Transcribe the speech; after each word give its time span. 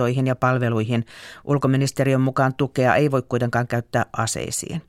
hankintoihin 0.00 0.26
ja 0.26 0.36
palveluihin. 0.36 1.06
Ulkoministeriön 1.44 2.20
mukaan 2.20 2.54
tukea 2.54 2.96
ei 2.96 3.10
voi 3.10 3.22
kuitenkaan 3.22 3.66
käyttää 3.66 4.06
aseisiin. 4.16 4.82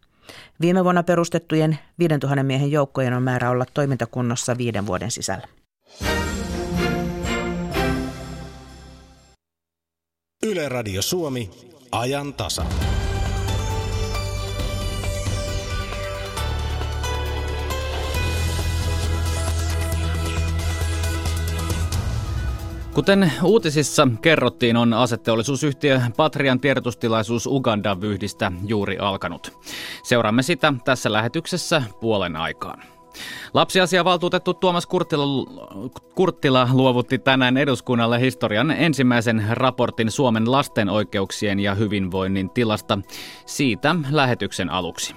Viime 0.62 0.84
vuonna 0.84 1.04
perustettujen 1.04 1.80
5000 2.00 2.44
miehen 2.44 2.72
joukkojen 2.72 3.14
on 3.14 3.24
määrä 3.24 3.50
olla 3.50 3.66
toimintakunnossa 3.74 4.58
viiden 4.58 4.86
vuoden 4.86 5.12
sisällä. 5.12 5.48
Yle 10.44 10.70
Radio 10.70 11.02
Suomi, 11.02 11.50
ajan 11.92 12.34
tasa. 12.34 12.66
Kuten 22.94 23.32
uutisissa 23.44 24.08
kerrottiin, 24.22 24.78
on 24.78 24.94
asetteollisuusyhtiö 24.94 26.02
Patrian 26.18 26.60
tiedotustilaisuus 26.60 27.48
Ugandan 27.48 28.02
vyhdistä 28.02 28.52
juuri 28.66 28.98
alkanut. 28.98 29.60
Seuraamme 30.04 30.44
sitä 30.44 30.74
tässä 30.86 31.12
lähetyksessä 31.12 31.84
puolen 32.00 32.36
aikaan. 32.36 32.84
Lapsiasiavaltuutettu 33.54 34.54
Tuomas 34.54 34.88
Kurttila, 34.88 35.26
Kurttila 36.16 36.70
luovutti 36.74 37.20
tänään 37.20 37.58
eduskunnalle 37.58 38.20
historian 38.20 38.72
ensimmäisen 38.72 39.44
raportin 39.50 40.12
Suomen 40.12 40.52
lasten 40.52 40.90
oikeuksien 40.90 41.60
ja 41.60 41.76
hyvinvoinnin 41.76 42.50
tilasta 42.50 43.00
siitä 43.46 43.96
lähetyksen 44.12 44.70
aluksi. 44.70 45.16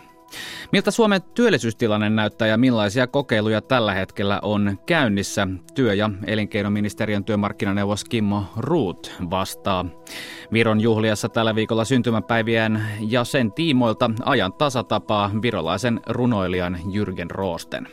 Miltä 0.73 0.91
Suomen 0.91 1.23
työllisyystilanne 1.23 2.11
näyttää 2.11 2.48
ja 2.48 2.56
millaisia 2.56 3.06
kokeiluja 3.06 3.61
tällä 3.61 3.95
hetkellä 3.95 4.38
on 4.43 4.79
käynnissä? 4.87 5.48
Työ- 5.74 5.95
ja 5.95 6.10
elinkeinoministeriön 6.27 7.24
työmarkkinaneuvos 7.24 8.05
Kimmo 8.05 8.45
Ruut 8.57 9.12
vastaa. 9.30 9.87
Viron 10.52 10.80
juhliassa 10.80 11.29
tällä 11.29 11.55
viikolla 11.55 11.84
syntymäpäiviään 11.84 12.88
ja 13.01 13.24
sen 13.24 13.52
tiimoilta 13.52 14.10
ajan 14.24 14.52
tasatapaa 14.52 15.30
virolaisen 15.43 16.01
runoilijan 16.07 16.79
Jürgen 16.93 17.30
Roosten. 17.30 17.88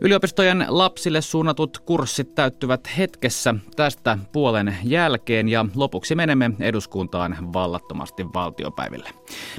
Yliopistojen 0.00 0.66
lapsille 0.68 1.20
suunnatut 1.20 1.78
kurssit 1.78 2.34
täyttyvät 2.34 2.80
hetkessä 2.98 3.54
tästä 3.76 4.18
puolen 4.32 4.76
jälkeen 4.84 5.48
ja 5.48 5.66
lopuksi 5.74 6.14
menemme 6.14 6.50
eduskuntaan 6.60 7.52
vallattomasti 7.52 8.26
valtiopäiville. 8.34 9.10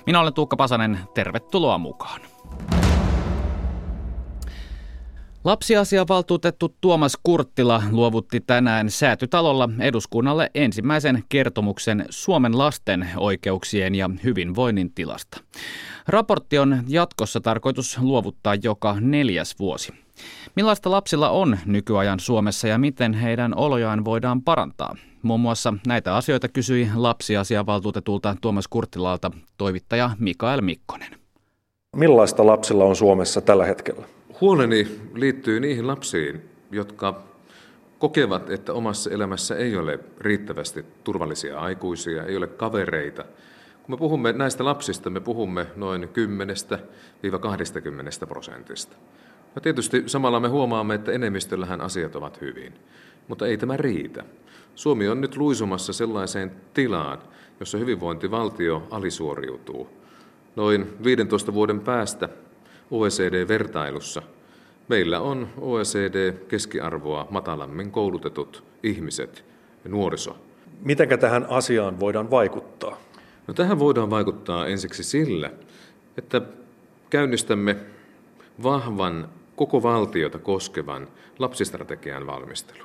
Minä 0.05 0.19
olen 0.19 0.33
Tuukka 0.33 0.55
Pasanen, 0.55 0.99
tervetuloa 1.13 1.77
mukaan. 1.77 2.21
Lapsiasiavaltuutettu 5.43 6.75
Tuomas 6.81 7.17
Kurttila 7.23 7.83
luovutti 7.91 8.39
tänään 8.39 8.91
säätytalolla 8.91 9.69
eduskunnalle 9.79 10.51
ensimmäisen 10.55 11.23
kertomuksen 11.29 12.05
Suomen 12.09 12.57
lasten 12.57 13.09
oikeuksien 13.17 13.95
ja 13.95 14.09
hyvinvoinnin 14.23 14.93
tilasta. 14.93 15.41
Raportti 16.07 16.59
on 16.59 16.83
jatkossa 16.87 17.41
tarkoitus 17.41 17.97
luovuttaa 18.01 18.55
joka 18.55 18.95
neljäs 18.99 19.55
vuosi. 19.59 20.06
Millaista 20.55 20.91
lapsilla 20.91 21.29
on 21.29 21.57
nykyajan 21.65 22.19
Suomessa 22.19 22.67
ja 22.67 22.77
miten 22.77 23.13
heidän 23.13 23.55
olojaan 23.55 24.05
voidaan 24.05 24.41
parantaa? 24.41 24.95
Muun 25.23 25.39
muassa 25.39 25.73
näitä 25.87 26.15
asioita 26.15 26.47
kysyi 26.47 26.89
lapsiasiavaltuutetulta 26.95 28.35
Tuomas 28.41 28.67
Kurttilalta 28.67 29.31
toimittaja 29.57 30.09
Mikael 30.19 30.61
Mikkonen. 30.61 31.11
Millaista 31.95 32.45
lapsilla 32.45 32.85
on 32.85 32.95
Suomessa 32.95 33.41
tällä 33.41 33.65
hetkellä? 33.65 34.05
Huoleni 34.41 34.87
liittyy 35.13 35.59
niihin 35.59 35.87
lapsiin, 35.87 36.49
jotka 36.71 37.23
kokevat, 37.99 38.49
että 38.49 38.73
omassa 38.73 39.11
elämässä 39.11 39.55
ei 39.55 39.77
ole 39.77 39.99
riittävästi 40.19 40.85
turvallisia 41.03 41.59
aikuisia, 41.59 42.23
ei 42.23 42.37
ole 42.37 42.47
kavereita. 42.47 43.23
Kun 43.83 43.95
me 43.95 43.97
puhumme 43.97 44.33
näistä 44.33 44.65
lapsista, 44.65 45.09
me 45.09 45.19
puhumme 45.19 45.67
noin 45.75 46.03
10-20 46.03 46.07
prosentista. 48.27 48.95
No 49.57 49.61
tietysti 49.61 50.03
samalla 50.05 50.39
me 50.39 50.47
huomaamme, 50.47 50.95
että 50.95 51.11
enemmistöllähän 51.11 51.81
asiat 51.81 52.15
ovat 52.15 52.41
hyvin, 52.41 52.73
mutta 53.27 53.47
ei 53.47 53.57
tämä 53.57 53.77
riitä. 53.77 54.23
Suomi 54.75 55.07
on 55.07 55.21
nyt 55.21 55.37
luisumassa 55.37 55.93
sellaiseen 55.93 56.51
tilaan, 56.73 57.17
jossa 57.59 57.77
hyvinvointivaltio 57.77 58.87
alisuoriutuu. 58.91 59.89
Noin 60.55 60.87
15 61.03 61.53
vuoden 61.53 61.79
päästä 61.79 62.29
OECD-vertailussa 62.91 64.21
meillä 64.87 65.19
on 65.19 65.47
OECD-keskiarvoa 65.57 67.27
matalammin 67.29 67.91
koulutetut 67.91 68.63
ihmiset 68.83 69.45
ja 69.83 69.89
nuoriso. 69.89 70.37
Miten 70.83 71.19
tähän 71.19 71.45
asiaan 71.49 71.99
voidaan 71.99 72.31
vaikuttaa? 72.31 72.97
No, 73.47 73.53
tähän 73.53 73.79
voidaan 73.79 74.09
vaikuttaa 74.09 74.67
ensiksi 74.67 75.03
sillä, 75.03 75.51
että 76.17 76.41
käynnistämme 77.09 77.75
vahvan 78.63 79.36
koko 79.57 79.83
valtiota 79.83 80.39
koskevan 80.39 81.07
lapsistrategian 81.39 82.27
valmistelu. 82.27 82.83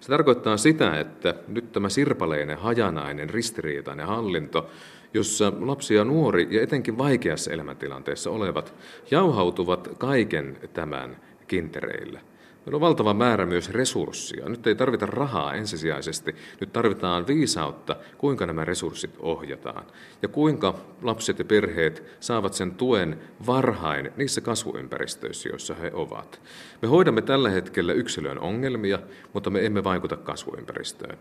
Se 0.00 0.08
tarkoittaa 0.08 0.56
sitä, 0.56 1.00
että 1.00 1.34
nyt 1.48 1.72
tämä 1.72 1.88
sirpaleinen, 1.88 2.58
hajanainen, 2.58 3.30
ristiriitainen 3.30 4.06
hallinto, 4.06 4.70
jossa 5.14 5.52
lapsi 5.60 5.94
ja 5.94 6.04
nuori 6.04 6.48
ja 6.50 6.62
etenkin 6.62 6.98
vaikeassa 6.98 7.52
elämäntilanteessa 7.52 8.30
olevat 8.30 8.74
jauhautuvat 9.10 9.88
kaiken 9.98 10.58
tämän 10.72 11.16
kintereillä. 11.48 12.20
Meillä 12.66 12.76
on 12.76 12.80
valtava 12.80 13.14
määrä 13.14 13.46
myös 13.46 13.70
resursseja. 13.70 14.48
Nyt 14.48 14.66
ei 14.66 14.74
tarvita 14.74 15.06
rahaa 15.06 15.54
ensisijaisesti, 15.54 16.34
nyt 16.60 16.72
tarvitaan 16.72 17.26
viisautta, 17.26 17.96
kuinka 18.18 18.46
nämä 18.46 18.64
resurssit 18.64 19.10
ohjataan 19.18 19.84
ja 20.22 20.28
kuinka 20.28 20.74
lapset 21.02 21.38
ja 21.38 21.44
perheet 21.44 22.02
saavat 22.20 22.54
sen 22.54 22.74
tuen 22.74 23.18
varhain 23.46 24.12
niissä 24.16 24.40
kasvuympäristöissä, 24.40 25.48
joissa 25.48 25.74
he 25.74 25.90
ovat. 25.94 26.40
Me 26.82 26.88
hoidamme 26.88 27.22
tällä 27.22 27.50
hetkellä 27.50 27.92
yksilön 27.92 28.38
ongelmia, 28.38 28.98
mutta 29.32 29.50
me 29.50 29.66
emme 29.66 29.84
vaikuta 29.84 30.16
kasvuympäristöön. 30.16 31.18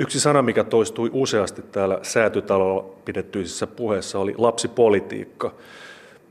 Yksi 0.00 0.20
sana, 0.20 0.42
mikä 0.42 0.64
toistui 0.64 1.10
useasti 1.12 1.62
täällä 1.62 1.98
säätytalolla 2.02 2.94
pidettyisissä 3.04 3.66
puheissa, 3.66 4.18
oli 4.18 4.34
lapsipolitiikka. 4.38 5.54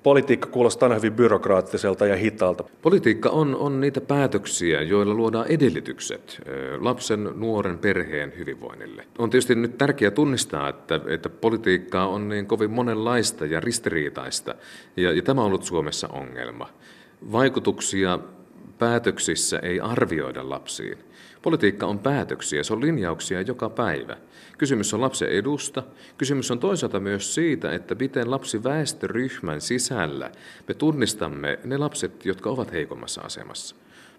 Politiikka 0.07 0.47
kuulostaa 0.47 0.85
aina 0.88 0.95
hyvin 0.95 1.13
byrokraattiselta 1.13 2.06
ja 2.06 2.16
hitaalta. 2.16 2.63
Politiikka 2.81 3.29
on, 3.29 3.56
on 3.56 3.81
niitä 3.81 4.01
päätöksiä, 4.01 4.81
joilla 4.81 5.13
luodaan 5.13 5.47
edellytykset 5.47 6.41
lapsen, 6.79 7.29
nuoren, 7.35 7.78
perheen 7.78 8.34
hyvinvoinnille. 8.38 9.07
On 9.18 9.29
tietysti 9.29 9.56
nyt 9.56 9.78
tärkeää 9.78 10.12
tunnistaa, 10.12 10.69
että, 10.69 11.00
että 11.07 11.29
politiikkaa 11.29 12.07
on 12.07 12.29
niin 12.29 12.45
kovin 12.45 12.72
monenlaista 12.72 13.45
ja 13.45 13.59
ristiriitaista, 13.59 14.56
ja, 14.97 15.12
ja 15.12 15.22
tämä 15.22 15.41
on 15.41 15.47
ollut 15.47 15.63
Suomessa 15.63 16.07
ongelma. 16.07 16.69
Vaikutuksia 17.31 18.19
päätöksissä 18.79 19.59
ei 19.59 19.79
arvioida 19.79 20.49
lapsiin. 20.49 20.97
Politiikka 21.41 21.85
on 21.85 21.99
päätöksiä, 21.99 22.63
se 22.63 22.73
on 22.73 22.81
linjauksia 22.81 23.41
joka 23.41 23.69
päivä. 23.69 24.17
Kysymys 24.57 24.93
on 24.93 25.01
lapsen 25.01 25.29
edusta. 25.29 25.83
Kysymys 26.17 26.51
on 26.51 26.59
toisaalta 26.59 26.99
myös 26.99 27.35
siitä, 27.35 27.71
että 27.71 27.95
miten 27.95 28.31
lapsiväestöryhmän 28.31 29.61
sisällä 29.61 30.31
me 30.67 30.73
tunnistamme 30.73 31.59
ne 31.63 31.77
lapset, 31.77 32.25
jotka 32.25 32.49
ovat 32.49 32.71
heikommassa 32.71 33.21
asemassa. 33.21 33.75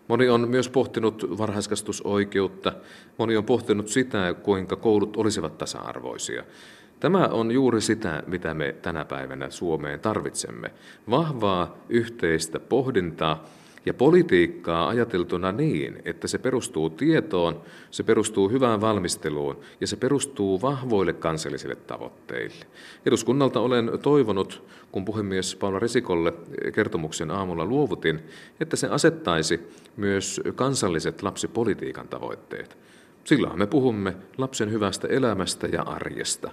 Moni 0.08 0.28
on 0.28 0.48
myös 0.48 0.68
pohtinut 0.68 1.38
varhaiskastusoikeutta. 1.38 2.72
Moni 3.18 3.36
on 3.36 3.44
pohtinut 3.44 3.88
sitä, 3.88 4.34
kuinka 4.42 4.76
koulut 4.76 5.16
olisivat 5.16 5.58
tasa-arvoisia. 5.58 6.44
Tämä 7.00 7.26
on 7.26 7.50
juuri 7.50 7.80
sitä, 7.80 8.22
mitä 8.26 8.54
me 8.54 8.74
tänä 8.82 9.04
päivänä 9.04 9.50
Suomeen 9.50 10.00
tarvitsemme. 10.00 10.70
Vahvaa 11.10 11.76
yhteistä 11.88 12.60
pohdintaa 12.60 13.44
ja 13.86 13.94
politiikkaa 13.94 14.88
ajateltuna 14.88 15.52
niin, 15.52 16.02
että 16.04 16.28
se 16.28 16.38
perustuu 16.38 16.90
tietoon, 16.90 17.60
se 17.90 18.02
perustuu 18.02 18.48
hyvään 18.48 18.80
valmisteluun 18.80 19.58
ja 19.80 19.86
se 19.86 19.96
perustuu 19.96 20.62
vahvoille 20.62 21.12
kansallisille 21.12 21.76
tavoitteille. 21.76 22.66
Eduskunnalta 23.06 23.60
olen 23.60 23.90
toivonut, 24.02 24.62
kun 24.92 25.04
puhemies 25.04 25.56
Paula 25.56 25.78
Resikolle 25.78 26.32
kertomuksen 26.74 27.30
aamulla 27.30 27.64
luovutin, 27.64 28.20
että 28.60 28.76
se 28.76 28.88
asettaisi 28.88 29.60
myös 29.96 30.40
kansalliset 30.54 31.22
lapsipolitiikan 31.22 32.08
tavoitteet. 32.08 32.76
Silloin 33.24 33.58
me 33.58 33.66
puhumme 33.66 34.16
lapsen 34.38 34.72
hyvästä 34.72 35.08
elämästä 35.08 35.66
ja 35.66 35.82
arjesta. 35.82 36.50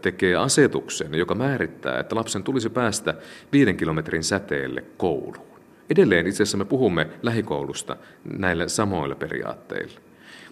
tekee 0.02 0.36
asetuksen, 0.36 1.14
joka 1.14 1.34
määrittää, 1.34 2.00
että 2.00 2.16
lapsen 2.16 2.42
tulisi 2.42 2.70
päästä 2.70 3.14
viiden 3.52 3.76
kilometrin 3.76 4.24
säteelle 4.24 4.84
kouluun. 4.96 5.48
Edelleen 5.90 6.26
itse 6.26 6.42
asiassa 6.42 6.58
me 6.58 6.64
puhumme 6.64 7.06
lähikoulusta 7.22 7.96
näillä 8.38 8.68
samoilla 8.68 9.14
periaatteilla. 9.14 10.00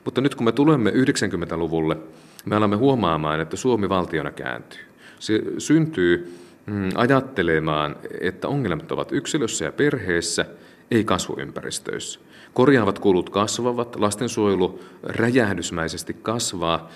Mutta 0.05 0.21
nyt 0.21 0.35
kun 0.35 0.45
me 0.45 0.53
tulemme 0.53 0.91
90-luvulle, 0.91 1.97
me 2.45 2.57
alamme 2.57 2.77
huomaamaan, 2.77 3.41
että 3.41 3.57
Suomi 3.57 3.89
valtiona 3.89 4.31
kääntyy. 4.31 4.81
Se 5.19 5.43
syntyy 5.59 6.46
ajattelemaan, 6.95 7.97
että 8.21 8.49
ongelmat 8.49 8.93
ovat 8.93 9.13
yksilössä 9.13 9.65
ja 9.65 9.73
perheessä, 9.73 10.45
ei 10.91 11.05
kasvuympäristöissä. 11.05 12.21
Korjaavat 12.55 12.99
kulut 12.99 13.31
kasvavat, 13.31 13.97
lastensuojelu 13.97 14.81
räjähdysmäisesti 15.03 16.17
kasvaa, 16.23 16.91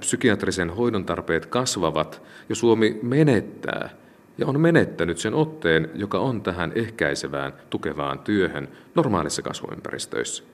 psykiatrisen 0.00 0.70
hoidon 0.70 1.04
tarpeet 1.04 1.46
kasvavat 1.46 2.22
ja 2.48 2.54
Suomi 2.54 2.98
menettää 3.02 3.90
ja 4.38 4.46
on 4.46 4.60
menettänyt 4.60 5.18
sen 5.18 5.34
otteen, 5.34 5.90
joka 5.94 6.18
on 6.18 6.42
tähän 6.42 6.72
ehkäisevään, 6.74 7.52
tukevaan 7.70 8.18
työhön 8.18 8.68
normaalissa 8.94 9.42
kasvuympäristöissä 9.42 10.44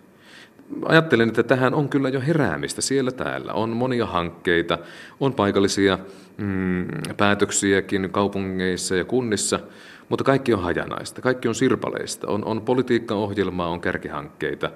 ajattelen, 0.85 1.29
että 1.29 1.43
tähän 1.43 1.75
on 1.75 1.89
kyllä 1.89 2.09
jo 2.09 2.21
heräämistä 2.21 2.81
siellä 2.81 3.13
täällä. 3.13 3.53
On 3.53 3.71
monia 3.71 4.07
hankkeita, 4.07 4.79
on 5.21 5.35
paikallisia 5.35 5.99
mm, 6.37 6.87
päätöksiäkin 7.17 8.11
kaupungeissa 8.11 8.97
ja 8.97 9.05
kunnissa, 9.05 9.61
mutta 10.09 10.25
kaikki 10.25 10.55
on 10.55 10.63
hajanaista, 10.63 11.21
kaikki 11.21 11.49
on 11.49 11.55
sirpaleista. 11.55 12.29
On, 12.29 12.45
on 12.45 12.63
politiikkaohjelmaa, 12.63 13.69
on 13.69 13.81
kärkihankkeita, 13.81 14.71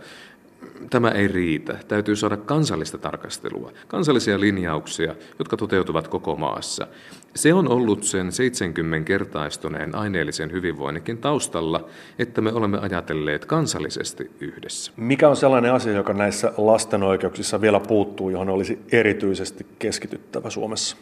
tämä 0.90 1.10
ei 1.10 1.28
riitä. 1.28 1.78
Täytyy 1.88 2.16
saada 2.16 2.36
kansallista 2.36 2.98
tarkastelua, 2.98 3.72
kansallisia 3.88 4.40
linjauksia, 4.40 5.14
jotka 5.38 5.56
toteutuvat 5.56 6.08
koko 6.08 6.36
maassa. 6.36 6.86
Se 7.34 7.54
on 7.54 7.68
ollut 7.68 8.04
sen 8.04 8.28
70-kertaistuneen 8.28 9.94
aineellisen 9.94 10.52
hyvinvoinnin 10.52 11.18
taustalla, 11.18 11.88
että 12.18 12.40
me 12.40 12.52
olemme 12.52 12.78
ajatelleet 12.78 13.44
kansallisesti 13.44 14.30
yhdessä. 14.40 14.92
Mikä 14.96 15.28
on 15.28 15.36
sellainen 15.36 15.72
asia, 15.72 15.92
joka 15.92 16.12
näissä 16.12 16.52
lasten 16.56 17.02
oikeuksissa 17.02 17.60
vielä 17.60 17.80
puuttuu, 17.80 18.30
johon 18.30 18.48
olisi 18.48 18.78
erityisesti 18.92 19.66
keskityttävä 19.78 20.50
Suomessa? 20.50 20.96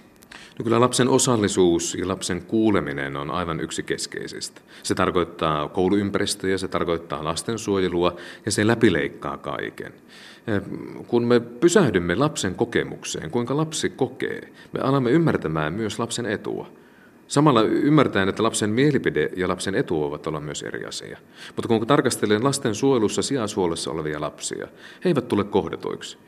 No 0.58 0.62
kyllä 0.62 0.80
lapsen 0.80 1.08
osallisuus 1.08 1.94
ja 1.94 2.08
lapsen 2.08 2.42
kuuleminen 2.42 3.16
on 3.16 3.30
aivan 3.30 3.60
yksi 3.60 3.82
keskeisistä. 3.82 4.60
Se 4.82 4.94
tarkoittaa 4.94 5.68
kouluympäristöä, 5.68 6.58
se 6.58 6.68
tarkoittaa 6.68 7.24
lastensuojelua 7.24 8.16
ja 8.46 8.52
se 8.52 8.66
läpileikkaa 8.66 9.36
kaiken. 9.36 9.92
Kun 11.06 11.24
me 11.24 11.40
pysähdymme 11.40 12.14
lapsen 12.14 12.54
kokemukseen, 12.54 13.30
kuinka 13.30 13.56
lapsi 13.56 13.90
kokee, 13.90 14.52
me 14.72 14.80
alamme 14.80 15.10
ymmärtämään 15.10 15.72
myös 15.72 15.98
lapsen 15.98 16.26
etua. 16.26 16.68
Samalla 17.28 17.62
ymmärtäen, 17.62 18.28
että 18.28 18.42
lapsen 18.42 18.70
mielipide 18.70 19.30
ja 19.36 19.48
lapsen 19.48 19.74
etu 19.74 20.04
ovat 20.04 20.26
olla 20.26 20.40
myös 20.40 20.62
eri 20.62 20.84
asia. 20.84 21.18
Mutta 21.56 21.68
kun 21.68 21.86
tarkastelen 21.86 22.44
lasten 22.44 22.74
suojelussa 22.74 23.22
sijasuolessa 23.22 23.90
olevia 23.90 24.20
lapsia, 24.20 24.66
he 25.04 25.10
eivät 25.10 25.28
tule 25.28 25.44
kohdatuiksi. 25.44 26.18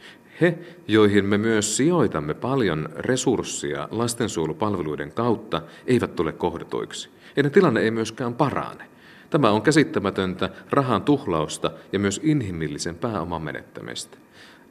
He, 0.40 0.58
joihin 0.88 1.24
me 1.24 1.38
myös 1.38 1.76
sijoitamme 1.76 2.34
paljon 2.34 2.88
resursseja 2.96 3.88
lastensuojelupalveluiden 3.90 5.12
kautta, 5.12 5.62
eivät 5.86 6.16
tule 6.16 6.32
kohdatuiksi. 6.32 7.08
Heidän 7.36 7.52
tilanne 7.52 7.80
ei 7.80 7.90
myöskään 7.90 8.34
parane. 8.34 8.84
Tämä 9.30 9.50
on 9.50 9.62
käsittämätöntä 9.62 10.50
rahan 10.70 11.02
tuhlausta 11.02 11.70
ja 11.92 11.98
myös 11.98 12.20
inhimillisen 12.22 12.94
pääoman 12.94 13.42
menettämistä. 13.42 14.18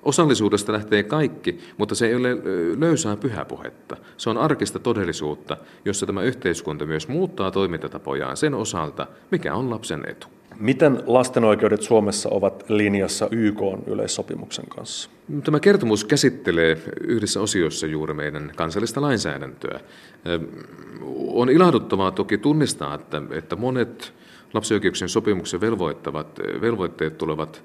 Osallisuudesta 0.05 0.73
lähtee 0.73 1.03
kaikki, 1.03 1.59
mutta 1.77 1.95
se 1.95 2.07
ei 2.07 2.15
ole 2.15 2.37
löysää 2.79 3.17
pyhäpuhetta. 3.17 3.97
Se 4.17 4.29
on 4.29 4.37
arkista 4.37 4.79
todellisuutta, 4.79 5.57
jossa 5.85 6.05
tämä 6.05 6.23
yhteiskunta 6.23 6.85
myös 6.85 7.07
muuttaa 7.07 7.51
toimintatapojaan 7.51 8.37
sen 8.37 8.53
osalta, 8.53 9.07
mikä 9.31 9.55
on 9.55 9.69
lapsen 9.69 10.03
etu. 10.09 10.27
Miten 10.59 11.03
lasten 11.05 11.43
oikeudet 11.43 11.81
Suomessa 11.81 12.29
ovat 12.29 12.65
linjassa 12.69 13.27
YK 13.31 13.59
yleissopimuksen 13.87 14.65
kanssa? 14.69 15.09
Tämä 15.43 15.59
kertomus 15.59 16.05
käsittelee 16.05 16.77
yhdessä 17.07 17.41
osiossa 17.41 17.87
juuri 17.87 18.13
meidän 18.13 18.51
kansallista 18.55 19.01
lainsäädäntöä. 19.01 19.79
On 21.27 21.49
ilahduttavaa 21.49 22.11
toki 22.11 22.37
tunnistaa, 22.37 22.95
että, 22.95 23.21
että 23.31 23.55
monet 23.55 24.13
lapsioikeuksien 24.55 25.09
sopimuksen 25.09 25.61
velvoittavat, 25.61 26.39
velvoitteet 26.61 27.17
tulevat 27.17 27.63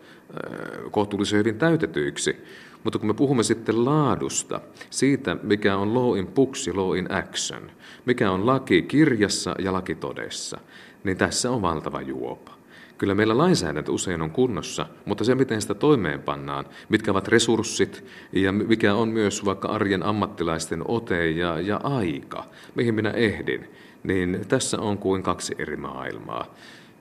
kohtuullisen 0.91 1.39
hyvin 1.39 1.59
täytetyiksi. 1.59 2.37
Mutta 2.85 2.99
kun 2.99 3.09
me 3.09 3.15
puhumme 3.15 3.43
sitten 3.43 3.85
laadusta, 3.85 4.61
siitä 4.91 5.37
mikä 5.43 5.77
on 5.77 5.95
law 5.95 6.19
in 6.19 6.27
books 6.27 6.67
ja 6.67 6.77
law 6.77 6.97
in 6.97 7.13
action, 7.13 7.71
mikä 8.05 8.31
on 8.31 8.47
laki 8.47 8.83
kirjassa 8.83 9.55
ja 9.59 9.73
laki 9.73 9.95
todessa, 9.95 10.61
niin 11.05 11.17
tässä 11.17 11.51
on 11.51 11.63
valtava 11.63 12.01
juopa. 12.01 12.61
Kyllä 12.99 13.15
meillä 13.15 13.39
lainsäädäntö 13.39 13.93
usein 13.93 14.23
on 14.23 14.31
kunnossa, 14.31 14.87
mutta 15.05 15.25
se, 15.25 15.35
miten 15.35 15.63
sitä 15.63 15.75
toimeenpannaan, 15.75 16.65
mitkä 16.89 17.11
ovat 17.11 17.29
resurssit 17.29 18.05
ja 18.33 18.53
mikä 18.53 18.95
on 18.95 19.09
myös 19.09 19.45
vaikka 19.45 19.69
arjen 19.69 20.03
ammattilaisten 20.03 20.83
ote 20.89 21.31
ja, 21.31 21.61
ja 21.61 21.81
aika, 21.83 22.45
mihin 22.75 22.95
minä 22.95 23.11
ehdin, 23.11 23.71
niin 24.03 24.45
tässä 24.49 24.81
on 24.81 24.99
kuin 24.99 25.23
kaksi 25.23 25.55
eri 25.59 25.77
maailmaa. 25.77 26.55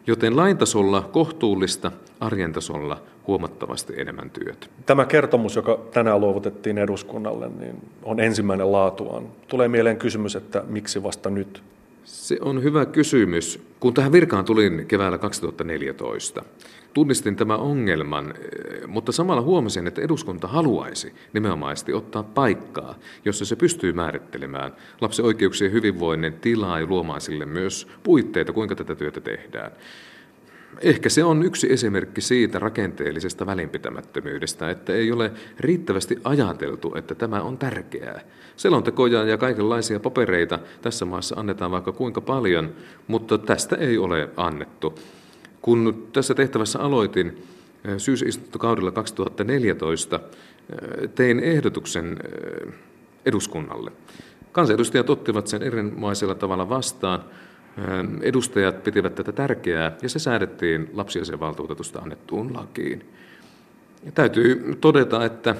Joten 0.10 0.36
lain 0.36 0.58
tasolla 0.58 1.10
kohtuullista, 1.12 1.92
arjen 2.20 2.54
tasolla 2.54 3.02
huomattavasti 3.28 3.94
enemmän 3.98 4.30
työtä. 4.30 4.68
Tämä 4.86 5.06
kertomus, 5.06 5.56
joka 5.56 5.80
tänään 5.94 6.22
luovutettiin 6.22 6.78
eduskunnalle, 6.78 7.50
niin 7.60 7.76
on 8.04 8.20
ensimmäinen 8.20 8.72
laatuaan. 8.72 9.28
Tulee 9.48 9.68
mieleen 9.68 9.98
kysymys, 9.98 10.36
että 10.36 10.64
miksi 10.68 11.04
vasta 11.04 11.30
nyt? 11.30 11.64
Se 12.04 12.38
on 12.42 12.64
hyvä 12.64 12.86
kysymys. 12.86 13.64
Kun 13.80 13.94
tähän 13.94 14.12
virkaan 14.12 14.46
tulin 14.46 14.86
keväällä 14.88 15.18
2014, 15.18 16.44
tunnistin 16.94 17.36
tämän 17.36 17.60
ongelman, 17.60 18.34
eh, 18.38 18.88
mutta 18.88 19.12
samalla 19.12 19.42
huomasin, 19.42 19.88
että 19.88 20.02
eduskunta 20.02 20.48
haluaisi 20.48 21.14
nimenomaisesti 21.34 21.94
ottaa 21.94 22.24
paikkaa, 22.24 22.96
jossa 23.26 23.46
se 23.46 23.56
pystyy 23.56 23.94
määrittelemään 23.94 24.74
lapsen 25.02 25.26
oikeuksien 25.26 25.72
hyvinvoinnin 25.72 26.34
tilaa 26.34 26.80
ja 26.80 26.86
luomaan 26.86 27.22
sille 27.22 27.46
myös 27.46 27.88
puitteita, 28.04 28.54
kuinka 28.54 28.76
tätä 28.76 28.96
työtä 28.96 29.22
tehdään. 29.22 29.72
Ehkä 30.82 31.10
se 31.10 31.24
on 31.24 31.44
yksi 31.44 31.74
esimerkki 31.74 32.22
siitä 32.22 32.60
rakenteellisesta 32.60 33.46
välinpitämättömyydestä, 33.46 34.70
että 34.70 34.94
ei 34.94 35.12
ole 35.12 35.32
riittävästi 35.60 36.18
ajateltu, 36.24 36.96
että 36.96 37.16
tämä 37.16 37.42
on 37.42 37.58
tärkeää. 37.58 38.22
Selontekoja 38.56 39.24
ja 39.24 39.38
kaikenlaisia 39.38 40.00
papereita 40.00 40.60
tässä 40.82 41.06
maassa 41.06 41.36
annetaan 41.40 41.72
vaikka 41.72 41.92
kuinka 41.92 42.22
paljon, 42.22 42.74
mutta 43.08 43.38
tästä 43.38 43.76
ei 43.76 43.98
ole 43.98 44.30
annettu. 44.38 45.00
Kun 45.62 46.08
tässä 46.14 46.34
tehtävässä 46.34 46.80
aloitin 46.80 47.28
eh, 47.86 47.94
syysistuntokaudella 47.98 48.92
2014, 48.92 50.20
eh, 50.20 51.10
tein 51.10 51.40
ehdotuksen 51.40 52.18
eh, 52.24 52.74
eduskunnalle. 53.26 53.92
Kansanedustajat 54.52 55.10
ottivat 55.10 55.48
sen 55.48 55.64
erinomaisella 55.64 56.36
tavalla 56.36 56.70
vastaan– 56.70 57.24
edustajat 58.22 58.84
pitivät 58.84 59.16
tätä 59.16 59.32
tärkeää 59.32 59.98
ja 60.02 60.10
se 60.10 60.20
säädettiin 60.20 60.90
lapsiasiavaltuutetusta 60.94 62.00
annettuun 62.00 62.54
lakiin. 62.54 63.14
Ja 64.06 64.12
täytyy 64.12 64.78
todeta, 64.82 65.26
että, 65.26 65.56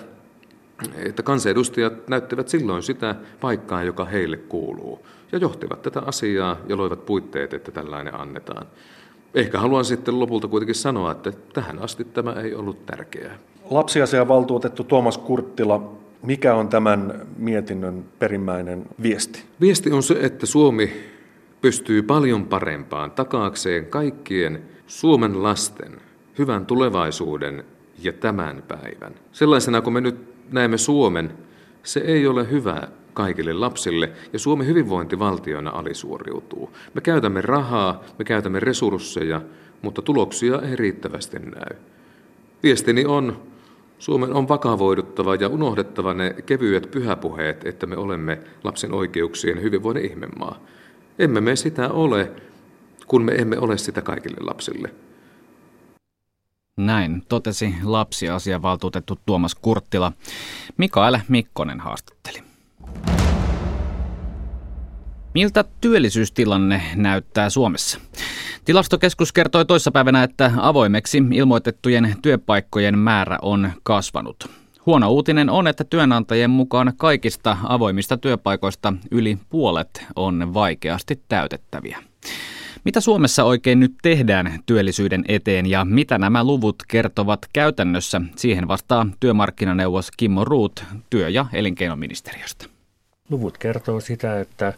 että 0.96 1.24
kansanedustajat 1.24 2.08
näyttivät 2.08 2.50
silloin 2.50 2.84
sitä 2.84 3.16
paikkaa, 3.42 3.84
joka 3.84 4.06
heille 4.06 4.38
kuuluu, 4.38 5.06
ja 5.32 5.38
johtivat 5.38 5.82
tätä 5.82 6.00
asiaa 6.00 6.58
ja 6.68 6.78
loivat 6.78 7.06
puitteet, 7.06 7.54
että 7.54 7.72
tällainen 7.72 8.16
annetaan. 8.16 8.68
Ehkä 9.34 9.60
haluan 9.60 9.86
sitten 9.86 10.20
lopulta 10.20 10.48
kuitenkin 10.48 10.76
sanoa, 10.76 11.12
että 11.12 11.32
tähän 11.54 11.80
asti 11.80 12.04
tämä 12.04 12.34
ei 12.34 12.56
ollut 12.56 12.86
tärkeää. 12.86 13.38
Lapsiasiavaltuutettu 13.70 14.84
Tuomas 14.84 15.18
Kurttila, 15.18 15.92
mikä 16.24 16.56
on 16.56 16.68
tämän 16.68 17.28
mietinnön 17.38 18.06
perimmäinen 18.20 18.86
viesti? 19.02 19.44
Viesti 19.62 19.92
on 19.92 20.04
se, 20.04 20.18
että 20.22 20.46
Suomi 20.46 20.92
pystyy 21.62 22.02
paljon 22.02 22.46
parempaan 22.46 23.12
takaakseen 23.12 23.86
kaikkien 23.86 24.62
Suomen 24.88 25.44
lasten 25.44 26.02
hyvän 26.38 26.66
tulevaisuuden 26.66 27.64
ja 28.04 28.14
tämän 28.14 28.64
päivän. 28.68 29.16
Sellaisena 29.32 29.82
kuin 29.82 29.94
me 29.94 30.02
nyt 30.02 30.16
näemme 30.52 30.78
Suomen, 30.78 31.32
se 31.84 32.00
ei 32.00 32.28
ole 32.28 32.52
hyvä 32.52 32.88
kaikille 33.20 33.54
lapsille 33.54 34.12
ja 34.34 34.40
Suomen 34.40 34.68
hyvinvointivaltiona 34.68 35.70
alisuoriutuu. 35.70 36.74
Me 36.94 37.02
käytämme 37.02 37.42
rahaa, 37.42 38.04
me 38.20 38.26
käytämme 38.26 38.60
resursseja, 38.60 39.42
mutta 39.82 40.02
tuloksia 40.02 40.62
ei 40.62 40.76
riittävästi 40.76 41.40
näy. 41.40 41.78
Viestini 42.64 43.06
on, 43.06 43.42
Suomen 44.00 44.34
on 44.34 44.48
vakavoiduttava 44.48 45.36
ja 45.36 45.48
unohdettava 45.48 46.14
ne 46.14 46.36
kevyet 46.46 46.92
pyhäpuheet, 46.92 47.66
että 47.66 47.86
me 47.86 47.98
olemme 47.98 48.40
lapsen 48.64 48.94
oikeuksien 48.94 49.62
hyvinvoinnin 49.62 50.06
ihmemaa. 50.06 50.60
Emme 51.20 51.42
me 51.42 51.56
sitä 51.56 51.90
ole, 51.90 52.32
kun 53.08 53.24
me 53.24 53.36
emme 53.36 53.58
ole 53.60 53.78
sitä 53.78 54.02
kaikille 54.02 54.38
lapsille. 54.42 54.90
Näin 56.78 57.24
totesi 57.30 57.74
lapsiasiavaltuutettu 57.84 59.20
Tuomas 59.26 59.56
Kurttila. 59.56 60.12
Mikael 60.78 61.18
Mikkonen 61.28 61.80
haastatteli. 61.80 62.49
Miltä 65.34 65.66
työllisyystilanne 65.82 66.82
näyttää 66.96 67.50
Suomessa? 67.50 68.00
Tilastokeskus 68.66 69.32
kertoi 69.32 69.66
toissapäivänä, 69.66 70.24
että 70.24 70.52
avoimeksi 70.58 71.24
ilmoitettujen 71.34 72.16
työpaikkojen 72.22 72.98
määrä 73.00 73.40
on 73.42 73.72
kasvanut. 73.84 74.50
Huono 74.86 75.10
uutinen 75.10 75.50
on, 75.50 75.68
että 75.68 75.84
työnantajien 75.84 76.50
mukaan 76.50 76.94
kaikista 76.98 77.58
avoimista 77.64 78.18
työpaikoista 78.18 78.94
yli 79.12 79.38
puolet 79.50 80.06
on 80.16 80.54
vaikeasti 80.54 81.22
täytettäviä. 81.28 81.98
Mitä 82.86 83.02
Suomessa 83.02 83.44
oikein 83.44 83.80
nyt 83.80 83.94
tehdään 84.02 84.60
työllisyyden 84.66 85.26
eteen 85.28 85.66
ja 85.66 85.86
mitä 85.86 86.18
nämä 86.18 86.44
luvut 86.44 86.76
kertovat 86.88 87.40
käytännössä? 87.54 88.22
Siihen 88.36 88.68
vastaa 88.68 89.08
työmarkkinaneuvos 89.20 90.12
Kimmo 90.18 90.46
Ruut 90.46 90.84
työ- 91.10 91.30
ja 91.30 91.46
elinkeinoministeriöstä. 91.54 92.66
Luvut 93.30 93.58
kertoo 93.58 94.00
sitä, 94.00 94.40
että 94.40 94.74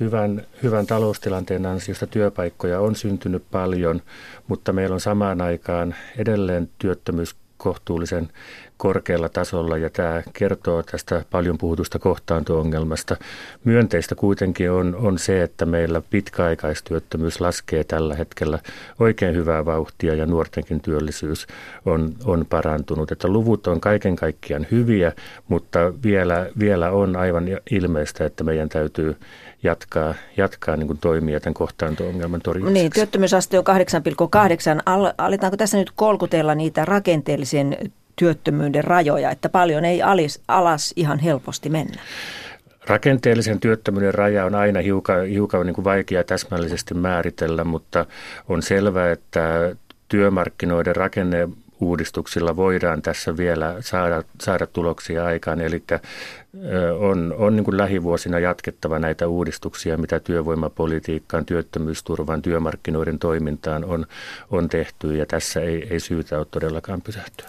hyvän, 0.00 0.42
hyvän 0.62 0.86
taloustilanteen 0.86 1.66
ansiosta 1.66 2.06
työpaikkoja 2.06 2.80
on 2.80 2.96
syntynyt 2.96 3.42
paljon, 3.50 4.02
mutta 4.48 4.72
meillä 4.72 4.94
on 4.94 5.00
samaan 5.00 5.40
aikaan 5.40 5.94
edelleen 6.18 6.68
työttömyys 6.78 7.36
kohtuullisen 7.56 8.28
korkealla 8.76 9.28
tasolla 9.28 9.78
ja 9.78 9.90
tämä 9.90 10.22
kertoo 10.32 10.82
tästä 10.82 11.24
paljon 11.30 11.58
puhutusta 11.58 11.98
kohtaanto-ongelmasta. 11.98 13.16
Myönteistä 13.64 14.14
kuitenkin 14.14 14.70
on, 14.70 14.94
on 14.94 15.18
se, 15.18 15.42
että 15.42 15.66
meillä 15.66 16.02
pitkäaikaistyöttömyys 16.10 17.40
laskee 17.40 17.84
tällä 17.84 18.14
hetkellä 18.14 18.58
oikein 19.00 19.34
hyvää 19.34 19.64
vauhtia 19.64 20.14
ja 20.14 20.26
nuortenkin 20.26 20.80
työllisyys 20.80 21.46
on, 21.84 22.14
on 22.24 22.46
parantunut. 22.48 23.12
Että 23.12 23.28
luvut 23.28 23.66
on 23.66 23.80
kaiken 23.80 24.16
kaikkiaan 24.16 24.66
hyviä, 24.70 25.12
mutta 25.48 25.92
vielä, 26.02 26.50
vielä 26.58 26.90
on 26.90 27.16
aivan 27.16 27.44
ilmeistä, 27.70 28.24
että 28.24 28.44
meidän 28.44 28.68
täytyy 28.68 29.16
jatkaa, 29.64 30.14
jatkaa 30.36 30.76
niin 30.76 30.86
kuin 30.86 30.98
toimia 30.98 31.40
tämän 31.40 31.54
kohtaanto-ongelman 31.54 32.40
torjumiseksi. 32.40 32.80
Niin, 32.80 32.92
työttömyysaste 32.92 33.58
on 33.58 33.64
8,8. 33.66 35.12
Aletaanko 35.18 35.56
tässä 35.56 35.78
nyt 35.78 35.90
kolkutella 35.96 36.54
niitä 36.54 36.84
rakenteellisen 36.84 37.76
työttömyyden 38.16 38.84
rajoja, 38.84 39.30
että 39.30 39.48
paljon 39.48 39.84
ei 39.84 40.02
alis, 40.02 40.42
alas 40.48 40.92
ihan 40.96 41.18
helposti 41.18 41.68
mennä? 41.68 42.02
Rakenteellisen 42.86 43.60
työttömyyden 43.60 44.14
raja 44.14 44.44
on 44.44 44.54
aina 44.54 44.80
hiukan, 44.80 45.26
hiukan 45.26 45.66
niin 45.66 45.74
kuin 45.74 45.84
vaikea 45.84 46.24
täsmällisesti 46.24 46.94
määritellä, 46.94 47.64
mutta 47.64 48.06
on 48.48 48.62
selvää, 48.62 49.10
että 49.10 49.76
työmarkkinoiden 50.08 50.96
rakenne 50.96 51.48
uudistuksilla 51.80 52.56
voidaan 52.56 53.02
tässä 53.02 53.36
vielä 53.36 53.76
saada, 53.80 54.22
saada 54.40 54.66
tuloksia 54.66 55.24
aikaan. 55.24 55.60
Eli 55.60 55.82
on, 56.98 57.34
on 57.38 57.56
niin 57.56 57.64
kuin 57.64 57.76
lähivuosina 57.76 58.38
jatkettava 58.38 58.98
näitä 58.98 59.28
uudistuksia, 59.28 59.98
mitä 59.98 60.20
työvoimapolitiikkaan, 60.20 61.44
työttömyysturvaan, 61.44 62.42
työmarkkinoiden 62.42 63.18
toimintaan 63.18 63.84
on, 63.84 64.06
on 64.50 64.68
tehty 64.68 65.16
ja 65.16 65.26
tässä 65.26 65.60
ei, 65.60 65.86
ei 65.90 66.00
syytä 66.00 66.38
ole 66.38 66.46
todellakaan 66.50 67.02
pysähtyä. 67.02 67.46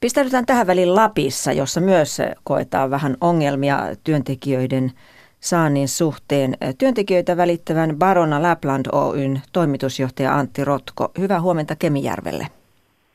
Pistäydytään 0.00 0.46
tähän 0.46 0.66
väliin 0.66 0.94
Lapissa, 0.94 1.52
jossa 1.52 1.80
myös 1.80 2.18
koetaan 2.44 2.90
vähän 2.90 3.16
ongelmia 3.20 3.82
työntekijöiden 4.04 4.92
saannin 5.40 5.88
suhteen. 5.88 6.56
Työntekijöitä 6.78 7.36
välittävän 7.36 7.96
Barona 7.98 8.42
Lapland 8.42 8.86
Oyn 8.92 9.42
toimitusjohtaja 9.52 10.34
Antti 10.34 10.64
Rotko. 10.64 11.10
Hyvää 11.18 11.40
huomenta 11.40 11.76
Kemijärvelle. 11.76 12.57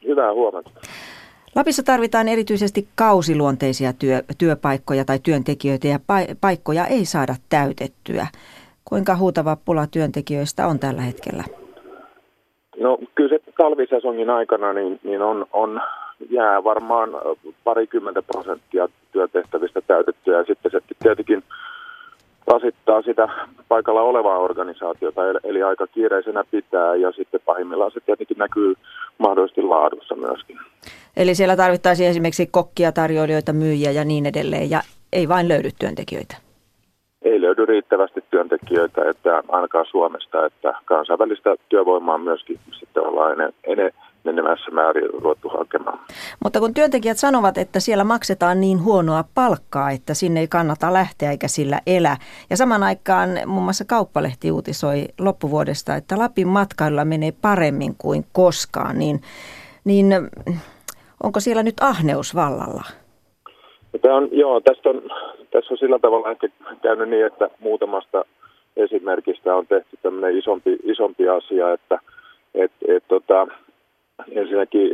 Hyvää 0.08 0.34
huomenta. 0.34 0.70
Lapissa 1.56 1.84
tarvitaan 1.84 2.28
erityisesti 2.28 2.88
kausiluonteisia 2.96 3.94
työ, 3.94 4.24
työpaikkoja 4.38 5.06
tai 5.06 5.20
työntekijöitä 5.20 5.88
ja 5.88 6.00
paikkoja 6.42 6.86
ei 6.86 7.06
saada 7.06 7.36
täytettyä. 7.50 8.28
Kuinka 8.86 9.16
huutava 9.16 9.58
pula 9.66 9.88
työntekijöistä 9.88 10.68
on 10.68 10.80
tällä 10.80 11.02
hetkellä? 11.02 11.44
No 12.80 12.98
kyllä 13.16 13.30
se 13.30 13.52
talvisesongin 13.58 14.30
aikana 14.30 14.74
niin, 14.74 15.00
niin 15.04 15.22
on, 15.22 15.46
on, 15.54 15.82
jää 16.30 16.64
varmaan 16.64 17.10
parikymmentä 17.64 18.22
prosenttia 18.22 18.88
työtehtävistä 19.12 19.82
täytettyä 19.82 20.38
ja 20.38 20.44
sitten 20.44 20.72
se 20.72 20.80
tietenkin 21.04 21.44
rasittaa 22.48 23.02
sitä 23.02 23.28
paikalla 23.68 24.02
olevaa 24.02 24.38
organisaatiota, 24.38 25.22
eli 25.44 25.64
aika 25.64 25.88
kiireisenä 25.88 26.44
pitää 26.52 26.96
ja 26.96 27.12
sitten 27.12 27.40
pahimmillaan 27.46 27.92
se 27.92 28.00
tietenkin 28.00 28.38
näkyy 28.38 28.74
mahdollisesti 29.18 29.62
laadussa 29.62 30.16
myöskin. 30.16 30.60
Eli 31.18 31.36
siellä 31.36 31.56
tarvittaisiin 31.56 32.10
esimerkiksi 32.10 32.48
kokkia, 32.52 32.92
tarjoilijoita, 32.92 33.54
myyjiä 33.54 33.92
ja 33.92 34.04
niin 34.04 34.26
edelleen 34.26 34.70
ja 34.70 34.82
ei 35.14 35.28
vain 35.28 35.48
löydy 35.48 35.70
työntekijöitä? 35.80 36.38
Ei 37.22 37.42
löydy 37.42 37.66
riittävästi 37.66 38.24
työntekijöitä, 38.30 39.10
että 39.10 39.44
ainakaan 39.48 39.86
Suomesta, 39.92 40.46
että 40.46 40.74
kansainvälistä 40.86 41.56
työvoimaa 41.70 42.18
myöskin 42.18 42.60
sitten 42.80 43.04
ollaan 43.04 43.54
ennen 43.64 43.92
menemässä 44.24 44.72
määrin 44.72 45.10
ruvettu 45.10 45.50
hakemaan. 45.50 46.00
Mutta 46.44 46.60
kun 46.60 46.74
työntekijät 46.74 47.18
sanovat, 47.18 47.58
että 47.58 47.80
siellä 47.80 48.04
maksetaan 48.04 48.62
niin 48.62 48.84
huonoa 48.84 49.24
palkkaa, 49.36 49.92
että 49.92 50.14
sinne 50.14 50.40
ei 50.40 50.48
kannata 50.48 50.94
lähteä 50.94 51.32
eikä 51.32 51.48
sillä 51.48 51.80
elä. 51.88 52.18
Ja 52.50 52.58
saman 52.58 52.84
aikaan 52.84 53.30
muun 53.46 53.64
muassa 53.64 53.86
Kauppalehti 53.88 54.52
uutisoi 54.52 55.06
loppuvuodesta, 55.20 55.96
että 55.96 56.20
Lapin 56.20 56.48
matkailulla 56.48 57.06
menee 57.06 57.32
paremmin 57.42 57.96
kuin 57.98 58.24
koskaan. 58.34 59.00
Niin, 59.00 59.20
niin 59.86 60.08
onko 61.24 61.40
siellä 61.40 61.64
nyt 61.64 61.80
ahneus 61.82 62.36
vallalla? 62.36 62.84
Tämä 64.02 64.16
on, 64.16 64.30
joo, 64.32 64.62
tästä 64.62 64.90
on, 64.90 65.02
tässä 65.52 65.74
on 65.74 65.78
sillä 65.78 66.00
tavalla 66.00 66.32
ehkä 66.32 66.48
käynyt 66.82 67.10
niin, 67.10 67.26
että 67.26 67.50
muutamasta 67.60 68.26
esimerkistä 68.78 69.56
on 69.56 69.68
tehty 69.68 69.98
tämmöinen 70.02 70.38
isompi, 70.38 70.78
isompi 70.84 71.30
asia, 71.30 71.74
että 71.74 72.00
et, 72.56 72.72
et, 72.88 73.04
tota, 73.08 73.48
ensinnäkin 74.32 74.92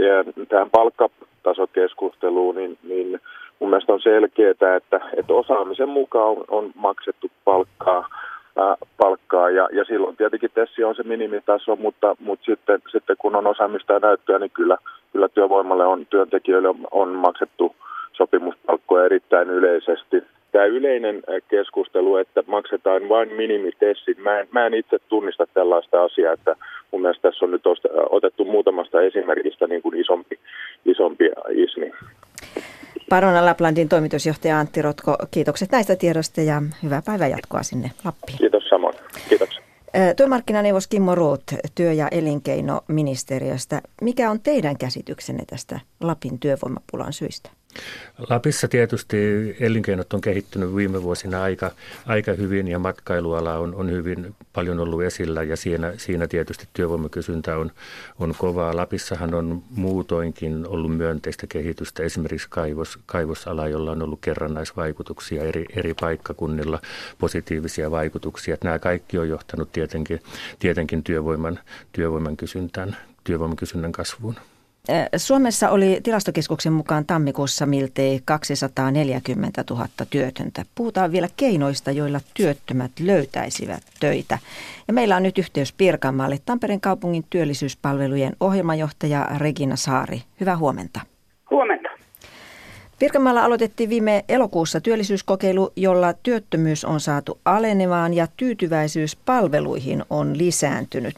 tähän 0.50 0.70
palkkatasokeskusteluun, 0.70 2.56
niin, 2.56 2.78
niin 2.84 3.20
mun 3.60 3.70
mielestä 3.70 3.94
on 3.94 4.02
selkeää, 4.02 4.52
että, 4.52 5.02
että 5.18 5.34
osaamisen 5.34 5.90
mukaan 5.90 6.28
on, 6.28 6.44
on 6.48 6.72
maksettu 6.76 7.32
palkkaa, 7.46 8.08
ää, 8.56 8.76
palkkaa. 8.98 9.50
Ja, 9.50 9.70
ja 9.72 9.86
silloin 9.86 10.18
tietenkin 10.18 10.52
tässä 10.54 10.88
on 10.88 10.96
se 10.96 11.04
minimitaso, 11.04 11.76
mutta, 11.76 12.16
mutta 12.20 12.46
sitten, 12.46 12.82
sitten 12.92 13.16
kun 13.20 13.36
on 13.36 13.48
osaamista 13.48 13.94
ja 13.94 14.00
näyttöä, 14.00 14.40
niin 14.40 14.52
kyllä, 14.52 14.78
kyllä 15.12 15.30
työvoimalle 15.30 15.86
on, 15.86 16.06
työntekijöille 16.06 16.70
on, 16.70 16.78
on 16.92 17.10
maksettu 17.10 17.76
sopimuspalkkoja 18.14 19.06
erittäin 19.06 19.50
yleisesti 19.50 20.24
tämä 20.52 20.66
yleinen 20.66 21.16
äh, 21.16 21.42
keskustelu, 21.48 22.18
että 22.18 22.44
maksetaan 22.48 23.10
vain 23.10 23.34
minimitessit, 23.34 24.18
mä 24.18 24.40
en, 24.40 24.48
mä 24.52 24.66
en 24.66 24.74
itse 24.74 24.98
tunnista 25.08 25.48
tällaista 25.54 26.04
asiaa, 26.04 26.34
että 26.34 26.56
mun 26.92 27.02
mielestä 27.02 27.30
tässä 27.30 27.46
on 27.46 27.52
nyt 27.52 27.68
äh, 27.68 27.74
otettu 28.10 28.46
muutamasta 28.46 29.02
esimerkistä 29.02 29.68
niin 29.68 29.82
kuin 29.82 30.00
isompi, 30.00 30.40
isompi 30.86 31.26
ismi. 31.52 31.92
Parona 33.10 33.46
Laplandin 33.46 33.90
toimitusjohtaja 33.90 34.60
Antti 34.60 34.82
Rotko, 34.82 35.16
kiitokset 35.32 35.72
näistä 35.72 35.96
tiedosta 35.96 36.42
ja 36.42 36.62
hyvää 36.84 37.02
päivänjatkoa 37.06 37.64
sinne 37.64 37.92
Lappiin. 38.06 38.38
Kiitos 38.38 38.70
samoin. 38.70 38.96
Kiitoksia. 39.30 39.64
Työmarkkinaneuvos 40.18 40.88
Kimmo 40.88 41.16
Ruut 41.16 41.44
työ- 41.76 41.94
ja 41.94 42.08
elinkeinoministeriöstä. 42.12 43.82
Mikä 44.02 44.32
on 44.32 44.42
teidän 44.42 44.78
käsityksenne 44.78 45.44
tästä 45.50 45.80
Lapin 46.02 46.40
työvoimapulan 46.40 47.14
syistä? 47.14 47.50
Lapissa 48.30 48.68
tietysti 48.68 49.18
elinkeinot 49.60 50.14
on 50.14 50.22
kehittynyt 50.22 50.76
viime 50.76 51.04
vuosina 51.04 51.44
aika, 51.44 51.72
aika 52.06 52.32
hyvin 52.34 52.68
ja 52.68 52.80
matkailuala 52.80 53.56
on, 53.56 53.76
on 53.76 53.92
hyvin 53.92 54.36
paljon 54.54 54.80
ollut 54.80 55.04
esillä 55.04 55.44
ja 55.44 55.58
siinä, 55.58 55.94
siinä 55.98 56.28
tietysti 56.28 56.68
työvoimakysyntä 56.74 57.58
on, 57.58 57.72
on 58.20 58.36
kovaa. 58.38 58.76
Lapissahan 58.76 59.34
on 59.34 59.64
muutoinkin 59.70 60.68
ollut 60.68 60.98
myönteistä 60.98 61.48
kehitystä, 61.48 62.04
esimerkiksi 62.04 62.48
kaivos, 62.50 63.00
kaivosala, 63.06 63.68
jolla 63.68 63.92
on 63.92 64.02
ollut 64.02 64.20
kerrannaisvaikutuksia 64.22 65.44
eri, 65.44 65.66
eri 65.76 65.94
paikkakunnilla, 65.94 66.80
positiivisia 67.18 67.92
vaikutuksia. 67.92 68.58
Nämä 68.64 68.80
kaikki 68.80 69.18
on 69.18 69.30
johtanut 69.30 69.72
tietenkin, 69.72 70.20
tietenkin 70.60 71.04
työvoiman, 71.04 71.60
työvoiman 71.92 72.38
kysyntään, 72.38 72.98
työvoiman 73.24 73.58
kysynnän 73.58 73.92
kasvuun. 73.92 74.36
Suomessa 75.18 75.70
oli 75.70 76.00
tilastokeskuksen 76.04 76.74
mukaan 76.74 77.06
tammikuussa 77.06 77.66
miltei 77.66 78.22
240 78.26 79.64
000 79.70 79.88
työtöntä. 80.10 80.66
Puhutaan 80.76 81.12
vielä 81.12 81.28
keinoista, 81.38 81.92
joilla 81.92 82.20
työttömät 82.34 82.92
löytäisivät 83.00 83.84
töitä. 84.00 84.40
Ja 84.88 84.94
meillä 84.94 85.16
on 85.16 85.24
nyt 85.24 85.38
yhteys 85.38 85.74
Pirkanmaalle 85.74 86.40
Tampereen 86.46 86.82
kaupungin 86.82 87.26
työllisyyspalvelujen 87.30 88.36
ohjelmajohtaja 88.40 89.28
Regina 89.38 89.76
Saari. 89.76 90.22
Hyvää 90.40 90.58
huomenta. 90.58 91.00
Huomenta. 91.52 91.90
Pirkanmaalla 93.00 93.44
aloitettiin 93.44 93.90
viime 93.90 94.26
elokuussa 94.30 94.82
työllisyyskokeilu, 94.82 95.74
jolla 95.76 96.14
työttömyys 96.14 96.86
on 96.86 97.00
saatu 97.00 97.40
alenemaan 97.46 98.14
ja 98.14 98.28
tyytyväisyys 98.38 99.16
palveluihin 99.16 100.04
on 100.10 100.38
lisääntynyt. 100.38 101.16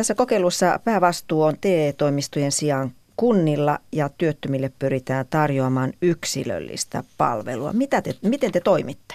Tässä 0.00 0.14
kokeilussa 0.14 0.80
päävastuu 0.84 1.42
on 1.42 1.54
TE-toimistojen 1.60 2.52
sijaan 2.52 2.90
kunnilla 3.16 3.78
ja 3.92 4.08
työttömille 4.18 4.70
pyritään 4.78 5.24
tarjoamaan 5.30 5.92
yksilöllistä 6.02 7.02
palvelua. 7.18 7.72
Mitä 7.72 8.02
te, 8.02 8.10
miten 8.22 8.52
te 8.52 8.60
toimitte? 8.60 9.14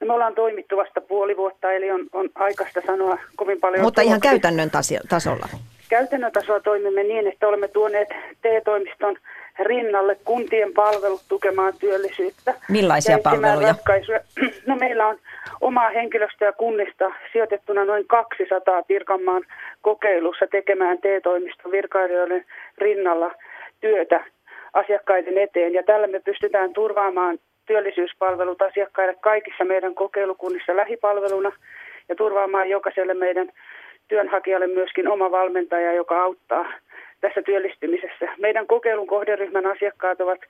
No 0.00 0.06
me 0.06 0.12
ollaan 0.12 0.34
toimittu 0.34 0.76
vasta 0.76 1.00
puoli 1.00 1.36
vuotta, 1.36 1.72
eli 1.72 1.90
on, 1.90 2.06
on 2.12 2.30
aikaista 2.34 2.80
sanoa 2.86 3.18
kovin 3.36 3.60
paljon. 3.60 3.82
Mutta 3.82 4.02
ihan 4.02 4.20
käytännön 4.20 4.70
tasolla? 5.08 5.48
Käytännön 5.88 6.32
tasolla 6.32 6.60
toimimme 6.60 7.02
niin, 7.02 7.26
että 7.26 7.48
olemme 7.48 7.68
tuoneet 7.68 8.08
TE-toimiston 8.42 9.16
rinnalle 9.58 10.16
kuntien 10.24 10.72
palvelut 10.74 11.22
tukemaan 11.28 11.72
työllisyyttä. 11.80 12.54
Millaisia 12.68 13.18
palveluja? 13.22 13.68
Ratkaisuja. 13.68 14.20
No 14.66 14.76
meillä 14.76 15.06
on 15.06 15.18
omaa 15.60 15.90
henkilöstöä 15.90 16.52
kunnista 16.52 17.12
sijoitettuna 17.32 17.84
noin 17.84 18.06
200 18.06 18.82
Pirkanmaan 18.82 19.42
kokeilussa 19.82 20.46
tekemään 20.46 20.98
TE-toimiston 20.98 21.72
virkailijoiden 21.72 22.44
rinnalla 22.78 23.30
työtä 23.80 24.24
asiakkaiden 24.72 25.38
eteen. 25.38 25.72
Ja 25.74 25.82
tällä 25.82 26.06
me 26.06 26.20
pystytään 26.20 26.72
turvaamaan 26.72 27.38
työllisyyspalvelut 27.66 28.62
asiakkaille 28.62 29.14
kaikissa 29.20 29.64
meidän 29.64 29.94
kokeilukunnissa 29.94 30.76
lähipalveluna 30.76 31.52
ja 32.08 32.14
turvaamaan 32.14 32.70
jokaiselle 32.70 33.14
meidän 33.14 33.52
työnhakijalle 34.08 34.66
myöskin 34.66 35.08
oma 35.08 35.30
valmentaja, 35.30 35.92
joka 35.92 36.22
auttaa 36.22 36.64
tässä 37.20 37.42
työllistymisessä. 37.42 38.26
Meidän 38.38 38.66
kokeilun 38.66 39.06
kohderyhmän 39.06 39.66
asiakkaat 39.66 40.20
ovat 40.20 40.40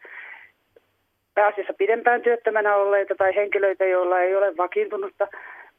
pääasiassa 1.34 1.72
pidempään 1.78 2.22
työttömänä 2.22 2.76
olleita 2.76 3.14
tai 3.14 3.34
henkilöitä, 3.34 3.84
joilla 3.84 4.20
ei 4.20 4.37
ole 4.37 4.56
vakiintunutta 4.56 5.28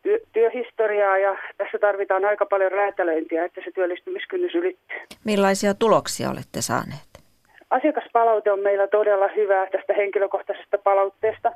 työ, 0.01 0.19
työhistoriaa 0.33 1.17
ja 1.17 1.37
tässä 1.57 1.77
tarvitaan 1.79 2.25
aika 2.25 2.45
paljon 2.45 2.71
räätälöintiä, 2.71 3.45
että 3.45 3.61
se 3.65 3.71
työllistymiskynnys 3.71 4.55
ylittyy. 4.55 4.97
Millaisia 5.25 5.73
tuloksia 5.73 6.29
olette 6.29 6.61
saaneet? 6.61 7.09
Asiakaspalaute 7.69 8.51
on 8.51 8.59
meillä 8.59 8.87
todella 8.87 9.27
hyvää 9.35 9.67
tästä 9.71 9.93
henkilökohtaisesta 9.93 10.77
palautteesta, 10.77 11.51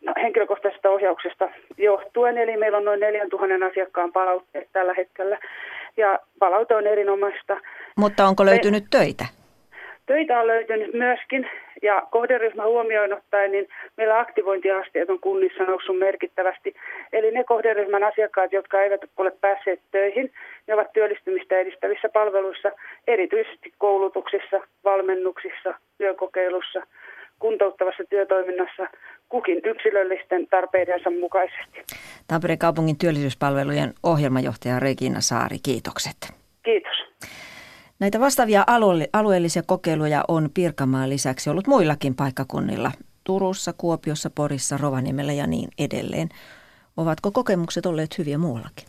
no, 0.00 0.12
henkilökohtaisesta 0.22 0.90
ohjauksesta 0.90 1.48
johtuen. 1.78 2.38
Eli 2.38 2.56
meillä 2.56 2.78
on 2.78 2.84
noin 2.84 3.00
4000 3.00 3.66
asiakkaan 3.66 4.12
palautteet 4.12 4.68
tällä 4.72 4.94
hetkellä 4.94 5.38
ja 5.96 6.18
palaute 6.38 6.74
on 6.74 6.86
erinomaista. 6.86 7.60
Mutta 7.96 8.24
onko 8.24 8.46
löytynyt 8.46 8.82
Me, 8.82 8.88
töitä? 8.90 9.24
Töitä 10.06 10.40
on 10.40 10.46
löytynyt 10.46 10.94
myöskin 10.94 11.50
ja 11.82 12.02
kohderyhmä 12.10 12.64
huomioon 12.64 13.12
ottaen, 13.12 13.52
niin 13.52 13.68
meillä 13.96 14.18
aktivointiasteet 14.18 15.10
on 15.10 15.20
kunnissa 15.20 15.64
noussut 15.64 15.98
merkittävästi. 15.98 16.74
Eli 17.12 17.30
ne 17.30 17.44
kohderyhmän 17.44 18.04
asiakkaat, 18.04 18.52
jotka 18.52 18.82
eivät 18.82 19.00
ole 19.16 19.32
päässeet 19.40 19.80
töihin, 19.90 20.32
ne 20.66 20.74
ovat 20.74 20.92
työllistymistä 20.92 21.58
edistävissä 21.58 22.08
palveluissa, 22.08 22.72
erityisesti 23.06 23.72
koulutuksissa, 23.78 24.60
valmennuksissa, 24.84 25.74
työkokeilussa, 25.98 26.82
kuntouttavassa 27.38 28.04
työtoiminnassa, 28.10 28.86
kukin 29.32 29.60
yksilöllisten 29.64 30.46
tarpeidensa 30.50 31.10
mukaisesti. 31.10 31.78
Tampereen 32.26 32.58
kaupungin 32.58 32.98
työllisyyspalvelujen 32.98 33.94
ohjelmajohtaja 34.02 34.78
Regina 34.78 35.20
Saari, 35.20 35.56
kiitokset. 35.62 36.16
Kiitos. 36.62 36.96
Näitä 38.00 38.20
vastaavia 38.20 38.64
alueellisia 39.12 39.62
kokeiluja 39.62 40.24
on 40.28 40.50
Pirkanmaan 40.54 41.10
lisäksi 41.10 41.50
ollut 41.50 41.66
muillakin 41.66 42.14
paikkakunnilla. 42.14 42.92
Turussa, 43.24 43.72
Kuopiossa, 43.72 44.30
Porissa, 44.30 44.76
Rovaniemellä 44.76 45.32
ja 45.32 45.46
niin 45.46 45.68
edelleen. 45.78 46.28
Ovatko 46.96 47.30
kokemukset 47.30 47.86
olleet 47.86 48.18
hyviä 48.18 48.38
muuallakin? 48.38 48.86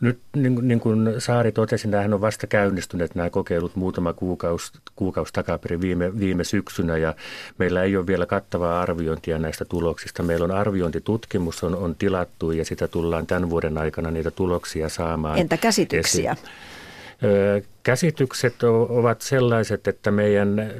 Nyt 0.00 0.18
niin, 0.36 0.68
niin 0.68 0.80
kuin 0.80 1.14
Saari 1.18 1.52
totesi, 1.52 1.88
nämähän 1.88 2.14
on 2.14 2.20
vasta 2.20 2.46
käynnistyneet 2.46 3.14
nämä 3.14 3.30
kokeilut 3.30 3.76
muutama 3.76 4.12
kuukausi, 4.12 4.72
kuukausi 4.96 5.32
takaperin 5.32 5.80
viime, 5.80 6.18
viime 6.18 6.44
syksynä 6.44 6.96
ja 6.96 7.14
meillä 7.58 7.82
ei 7.82 7.96
ole 7.96 8.06
vielä 8.06 8.26
kattavaa 8.26 8.80
arviointia 8.80 9.38
näistä 9.38 9.64
tuloksista. 9.64 10.22
Meillä 10.22 10.44
on 10.44 10.50
arviointitutkimus 10.50 11.64
on, 11.64 11.74
on 11.76 11.94
tilattu 11.94 12.50
ja 12.52 12.64
sitä 12.64 12.88
tullaan 12.88 13.26
tämän 13.26 13.50
vuoden 13.50 13.78
aikana 13.78 14.10
niitä 14.10 14.30
tuloksia 14.30 14.88
saamaan. 14.88 15.38
Entä 15.38 15.56
käsityksiä? 15.56 16.32
Esiin. 16.32 17.66
Käsitykset 17.82 18.62
ovat 18.88 19.20
sellaiset, 19.20 19.88
että 19.88 20.10
meidän, 20.10 20.72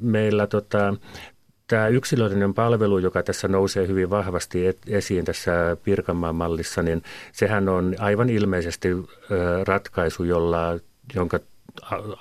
meillä 0.00 0.46
tota, 0.46 0.94
tämä 1.66 1.88
yksilöllinen 1.88 2.54
palvelu, 2.54 2.98
joka 2.98 3.22
tässä 3.22 3.48
nousee 3.48 3.86
hyvin 3.86 4.10
vahvasti 4.10 4.64
esiin 4.86 5.24
tässä 5.24 5.76
Pirkanmaan 5.84 6.34
mallissa, 6.34 6.82
niin 6.82 7.02
sehän 7.32 7.68
on 7.68 7.94
aivan 7.98 8.30
ilmeisesti 8.30 8.88
ratkaisu, 9.66 10.24
jolla, 10.24 10.78
jonka 11.14 11.40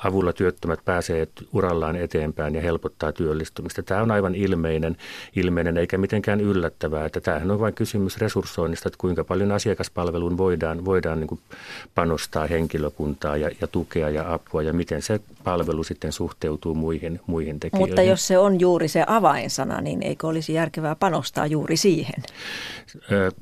avulla 0.03 0.33
työttömät 0.33 0.79
pääsee 0.85 1.27
urallaan 1.53 1.95
eteenpäin 1.95 2.55
ja 2.55 2.61
helpottaa 2.61 3.11
työllistymistä. 3.11 3.81
Tämä 3.81 4.01
on 4.01 4.11
aivan 4.11 4.35
ilmeinen, 4.35 4.97
ilmeinen 5.35 5.77
eikä 5.77 5.97
mitenkään 5.97 6.41
yllättävää, 6.41 7.05
että 7.05 7.21
tämähän 7.21 7.51
on 7.51 7.59
vain 7.59 7.73
kysymys 7.73 8.17
resurssoinnista, 8.17 8.89
että 8.89 8.97
kuinka 8.97 9.23
paljon 9.23 9.51
asiakaspalveluun 9.51 10.37
voidaan, 10.37 10.85
voidaan 10.85 11.19
niin 11.19 11.39
panostaa 11.95 12.47
henkilökuntaa 12.47 13.37
ja, 13.37 13.49
ja 13.61 13.67
tukea 13.67 14.09
ja 14.09 14.33
apua 14.33 14.61
ja 14.61 14.73
miten 14.73 15.01
se 15.01 15.19
palvelu 15.43 15.83
sitten 15.83 16.11
suhteutuu 16.11 16.75
muihin, 16.75 17.19
muihin 17.27 17.59
tekijöihin. 17.59 17.89
Mutta 17.89 18.01
jos 18.01 18.27
se 18.27 18.37
on 18.37 18.59
juuri 18.59 18.87
se 18.87 19.03
avainsana, 19.07 19.81
niin 19.81 20.03
eikö 20.03 20.27
olisi 20.27 20.53
järkevää 20.53 20.95
panostaa 20.95 21.47
juuri 21.47 21.77
siihen? 21.77 22.23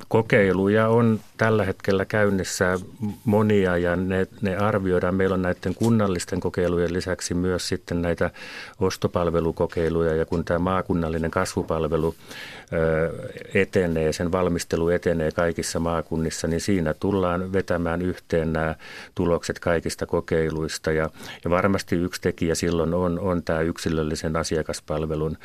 Kokeiluja 0.08 0.88
on 0.88 1.20
tällä 1.38 1.66
hetkellä 1.66 2.06
käynnissä 2.06 2.80
monia 3.26 3.78
ja 3.78 3.96
ne, 3.96 4.28
ne 4.42 4.56
arvioidaan. 4.56 5.16
Meillä 5.16 5.34
on 5.34 5.42
näiden 5.42 5.76
kunnallisten 5.76 6.40
kokeilujen 6.40 6.94
lisäksi 6.94 7.34
myös 7.34 7.68
sitten 7.68 8.02
näitä 8.02 8.32
ostopalvelukokeiluja 8.80 10.16
ja 10.16 10.26
kun 10.26 10.46
tämä 10.46 10.60
maakunnallinen 10.60 11.32
kasvupalvelu 11.32 12.16
etenee, 13.54 14.14
sen 14.14 14.32
valmistelu 14.32 14.90
etenee 14.90 15.32
kaikissa 15.32 15.80
maakunnissa, 15.80 16.48
niin 16.48 16.62
siinä 16.62 16.94
tullaan 16.94 17.54
vetämään 17.54 18.02
yhteen 18.02 18.54
nämä 18.54 18.76
tulokset 19.16 19.60
kaikista 19.60 20.06
kokeiluista 20.06 20.92
ja, 20.92 21.10
ja 21.44 21.50
varmasti 21.50 21.91
yksi 21.96 22.22
tekijä 22.22 22.56
silloin 22.56 22.94
on, 22.94 23.20
on 23.20 23.44
tämä 23.44 23.62
yksilöllisen 23.62 24.36
asiakaspalvelun 24.36 25.38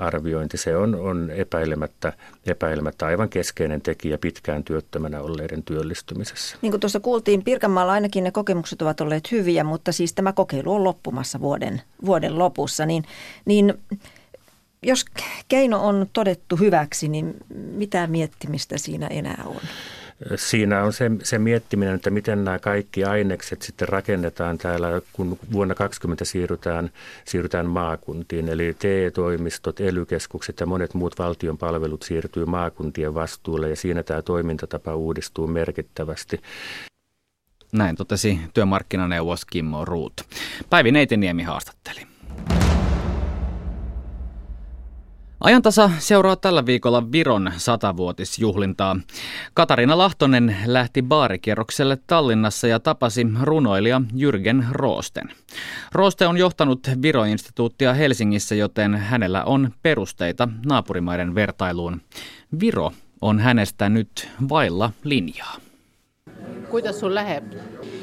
arviointi. 0.00 0.56
Se 0.56 0.76
on, 0.76 0.94
on 0.94 1.30
epäilemättä, 1.30 2.12
epäilemättä 2.46 3.06
aivan 3.06 3.28
keskeinen 3.28 3.80
tekijä 3.80 4.18
pitkään 4.18 4.64
työttömänä 4.64 5.20
olleiden 5.20 5.62
työllistymisessä. 5.62 6.56
Niin 6.62 6.72
kuin 6.72 6.80
tuossa 6.80 7.00
kuultiin, 7.00 7.44
Pirkanmaalla 7.44 7.92
ainakin 7.92 8.24
ne 8.24 8.30
kokemukset 8.30 8.82
ovat 8.82 9.00
olleet 9.00 9.30
hyviä, 9.32 9.64
mutta 9.64 9.92
siis 9.92 10.12
tämä 10.12 10.32
kokeilu 10.32 10.74
on 10.74 10.84
loppumassa 10.84 11.40
vuoden, 11.40 11.82
vuoden 12.04 12.38
lopussa, 12.38 12.86
niin, 12.86 13.04
niin 13.44 13.74
jos 14.82 15.04
keino 15.48 15.86
on 15.86 16.06
todettu 16.12 16.56
hyväksi, 16.56 17.08
niin 17.08 17.34
mitä 17.54 18.06
miettimistä 18.06 18.78
siinä 18.78 19.06
enää 19.06 19.42
on? 19.46 19.60
Siinä 20.36 20.84
on 20.84 20.92
se, 20.92 21.10
se 21.22 21.38
miettiminen, 21.38 21.94
että 21.94 22.10
miten 22.10 22.44
nämä 22.44 22.58
kaikki 22.58 23.04
ainekset 23.04 23.62
sitten 23.62 23.88
rakennetaan 23.88 24.58
täällä, 24.58 25.00
kun 25.12 25.38
vuonna 25.52 25.74
2020 25.74 26.24
siirrytään, 26.24 26.90
siirrytään 27.24 27.66
maakuntiin. 27.66 28.48
Eli 28.48 28.76
TE-toimistot, 28.78 29.80
ely 29.80 30.06
ja 30.60 30.66
monet 30.66 30.94
muut 30.94 31.18
valtion 31.18 31.58
palvelut 31.58 32.02
siirtyy 32.02 32.44
maakuntien 32.44 33.14
vastuulle 33.14 33.68
ja 33.70 33.76
siinä 33.76 34.02
tämä 34.02 34.22
toimintatapa 34.22 34.94
uudistuu 34.94 35.46
merkittävästi. 35.46 36.40
Näin 37.72 37.96
totesi 37.96 38.40
työmarkkinaneuvos 38.54 39.44
Kimmo 39.44 39.84
Ruut. 39.84 40.20
Päivi 40.70 40.92
Neitiniemi 40.92 41.42
haastatteli. 41.42 42.06
Ajantasa 45.40 45.90
seuraa 45.98 46.36
tällä 46.36 46.66
viikolla 46.66 47.12
Viron 47.12 47.52
satavuotisjuhlintaa. 47.56 48.96
Katarina 49.54 49.98
Lahtonen 49.98 50.56
lähti 50.66 51.02
baarikierrokselle 51.02 51.98
Tallinnassa 52.06 52.66
ja 52.66 52.80
tapasi 52.80 53.26
runoilija 53.42 54.02
Jürgen 54.16 54.64
Roosten. 54.70 55.28
Rooste 55.92 56.26
on 56.26 56.36
johtanut 56.36 56.90
Viro-instituuttia 57.02 57.94
Helsingissä, 57.94 58.54
joten 58.54 58.94
hänellä 58.94 59.44
on 59.44 59.70
perusteita 59.82 60.48
naapurimaiden 60.66 61.34
vertailuun. 61.34 62.00
Viro 62.60 62.92
on 63.20 63.38
hänestä 63.38 63.88
nyt 63.88 64.28
vailla 64.48 64.92
linjaa. 65.04 65.56
Kuinka 66.70 66.92
sun 66.92 67.14
lähe? 67.14 67.42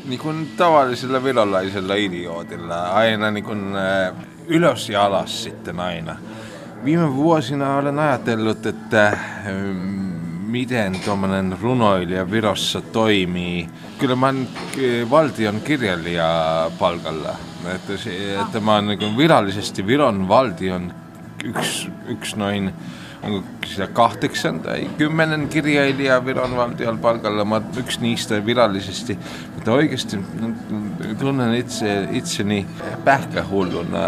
Niin 0.05 0.19
kuin 0.19 0.49
tavallisella 0.57 1.23
virolaisella 1.23 1.95
idiootilla, 1.95 2.89
aina 2.89 3.31
niin 3.31 3.43
kuin, 3.43 3.61
ylös 4.47 4.89
ja 4.89 5.05
alas 5.05 5.43
sitten 5.43 5.79
aina. 5.79 6.15
Viime 6.85 7.15
vuosina 7.15 7.75
olen 7.75 7.99
ajatellut, 7.99 8.65
että 8.65 9.17
miten 10.47 10.99
tuommoinen 11.05 11.57
runoilija 11.61 12.31
Virossa 12.31 12.81
toimii. 12.81 13.69
Kyllä 13.97 14.15
mä 14.15 14.25
oon 14.25 14.47
valtion 15.09 15.61
kirjailija 15.61 16.71
palkalla. 16.79 17.35
Että, 17.75 17.93
että 18.41 18.59
mä 18.59 18.75
oon 18.75 18.87
niin 18.87 19.17
virallisesti 19.17 19.87
Viron 19.87 20.27
valtion 20.27 20.93
yksi, 21.43 21.89
yksi 22.07 22.37
noin 22.37 22.73
onko 23.23 23.47
siellä 23.65 23.93
kahdeksan 23.93 24.59
tai 24.59 24.89
kymmenen 24.97 25.47
kirjailijaa 25.47 26.25
Viron 26.25 26.55
valtion 26.55 26.99
palkalla. 26.99 27.45
Mä 27.45 27.61
yksi 27.77 28.01
niistä 28.01 28.45
virallisesti, 28.45 29.19
mutta 29.55 29.71
oikeasti 29.71 30.17
tunnen 31.19 31.53
itse, 31.53 32.07
itseni 32.11 32.65
pähkähulluna. 33.03 33.99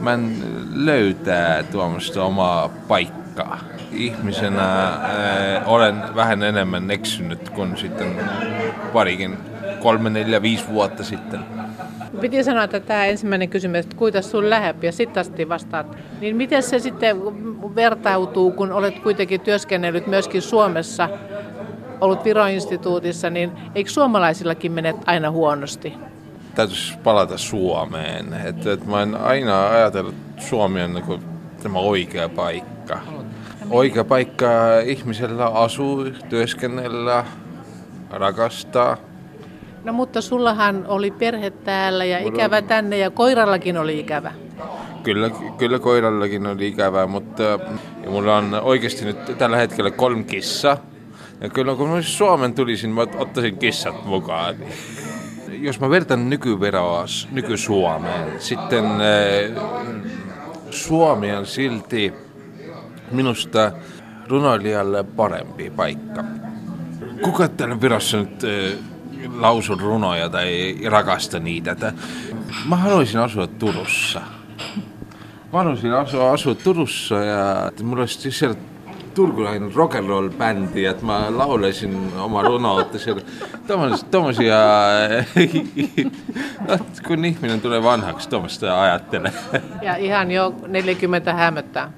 Mä 0.00 0.12
en 0.12 0.36
löytää 0.74 1.62
tuommoista 1.62 2.24
omaa 2.24 2.68
paikkaa. 2.68 3.58
Ihmisenä 3.92 4.84
äh, 4.84 5.02
olen 5.66 6.02
vähän 6.14 6.42
enemmän 6.42 6.90
eksynyt 6.90 7.48
kuin 7.48 7.76
sitten 7.76 8.20
parikin 8.92 9.36
kolme, 9.82 10.10
neljä, 10.10 10.42
viisi 10.42 10.68
vuotta 10.68 11.04
sitten. 11.04 11.40
Piti 12.20 12.44
sanoa, 12.44 12.64
että 12.64 12.80
tämä 12.80 13.04
ensimmäinen 13.04 13.48
kysymys, 13.48 13.84
että 13.84 13.96
kuinka 13.96 14.22
sun 14.22 14.50
lähep 14.50 14.84
ja 14.84 14.92
sitten 14.92 15.20
asti 15.20 15.48
vastaat. 15.48 15.96
Niin 16.20 16.36
miten 16.36 16.62
se 16.62 16.78
sitten 16.78 17.16
vertautuu, 17.74 18.50
kun 18.50 18.72
olet 18.72 18.98
kuitenkin 18.98 19.40
työskennellyt 19.40 20.06
myöskin 20.06 20.42
Suomessa, 20.42 21.08
ollut 22.00 22.24
Viro-instituutissa, 22.24 23.30
niin 23.30 23.52
eikö 23.74 23.90
suomalaisillakin 23.90 24.72
mene 24.72 24.94
aina 25.06 25.30
huonosti? 25.30 25.94
Täytyisi 26.54 26.98
palata 27.04 27.38
Suomeen. 27.38 28.34
Että, 28.44 28.72
että 28.72 28.90
mä 28.90 29.02
en 29.02 29.14
aina 29.14 29.68
ajatellut, 29.68 30.14
että 30.30 30.42
Suomi 30.42 30.82
on 30.82 30.94
niin 30.94 31.22
tämä 31.62 31.78
oikea 31.78 32.28
paikka. 32.28 32.98
Oikea 33.70 34.04
paikka 34.04 34.48
ihmisellä 34.84 35.46
asuu, 35.46 36.04
työskennellä, 36.28 37.24
rakastaa– 38.10 38.96
No 39.84 39.92
mutta 39.92 40.20
sullahan 40.20 40.84
oli 40.88 41.10
perhe 41.10 41.50
täällä 41.50 42.04
ja 42.04 42.18
ikävä 42.18 42.62
tänne 42.62 42.98
ja 42.98 43.10
koirallakin 43.10 43.78
oli 43.78 44.00
ikävä. 44.00 44.32
Kyllä, 45.02 45.30
kyllä 45.58 45.78
koirallakin 45.78 46.46
oli 46.46 46.68
ikävää, 46.68 47.06
mutta 47.06 47.42
ja 48.02 48.10
mulla 48.10 48.36
on 48.36 48.54
oikeasti 48.54 49.04
nyt 49.04 49.38
tällä 49.38 49.56
hetkellä 49.56 49.90
kolme 49.90 50.24
kissa. 50.24 50.78
Ja 51.40 51.48
kyllä 51.48 51.74
kun 51.74 51.88
mä 51.88 52.02
Suomen 52.02 52.54
tulisin, 52.54 52.90
mä 52.90 53.00
ottaisin 53.00 53.58
kissat 53.58 54.04
mukaan. 54.04 54.54
Jos 55.60 55.80
mä 55.80 55.90
vertaan 55.90 56.30
nykyveroa 56.30 57.04
nyky-Suomeen, 57.30 58.40
sitten 58.40 58.84
äh, 58.84 59.62
Suomi 60.70 61.32
on 61.32 61.46
silti 61.46 62.12
minusta 63.10 63.72
runoilijalle 64.28 65.04
parempi 65.04 65.70
paikka. 65.70 66.24
Kuka 67.22 67.48
täällä 67.48 67.80
Virossa 67.80 68.16
nyt 68.16 68.44
äh, 68.44 68.78
lausun 69.40 69.80
runoja 69.80 70.28
tai 70.28 70.78
rakasta 70.86 71.38
niitä. 71.38 71.72
Että 71.72 71.92
mä 72.68 72.76
haluaisin 72.76 73.20
asua 73.20 73.46
Turussa. 73.46 74.20
Mä 75.52 75.58
haluaisin 75.58 75.92
asua, 75.92 76.32
asua 76.32 76.54
Turussa 76.54 77.14
ja 77.14 77.72
mulla 77.82 78.00
olisi 78.00 78.30
siellä 78.30 78.56
turkulainen 79.14 79.72
rock'n'roll 79.72 80.38
bändi, 80.38 80.84
että 80.84 81.06
mä 81.06 81.26
laulaisin 81.28 82.12
oma 82.18 82.42
runoutta 82.42 82.98
siellä. 82.98 83.22
Tommosia, 84.10 84.56
kun 87.06 87.24
ihminen 87.24 87.60
tulee 87.60 87.82
vanhaksi, 87.82 88.28
tuommoista 88.28 88.82
ajattelee. 88.82 89.32
Ja 89.82 89.96
ihan 89.96 90.30
jo 90.30 90.54
40 90.66 91.34
hämöttää. 91.34 91.92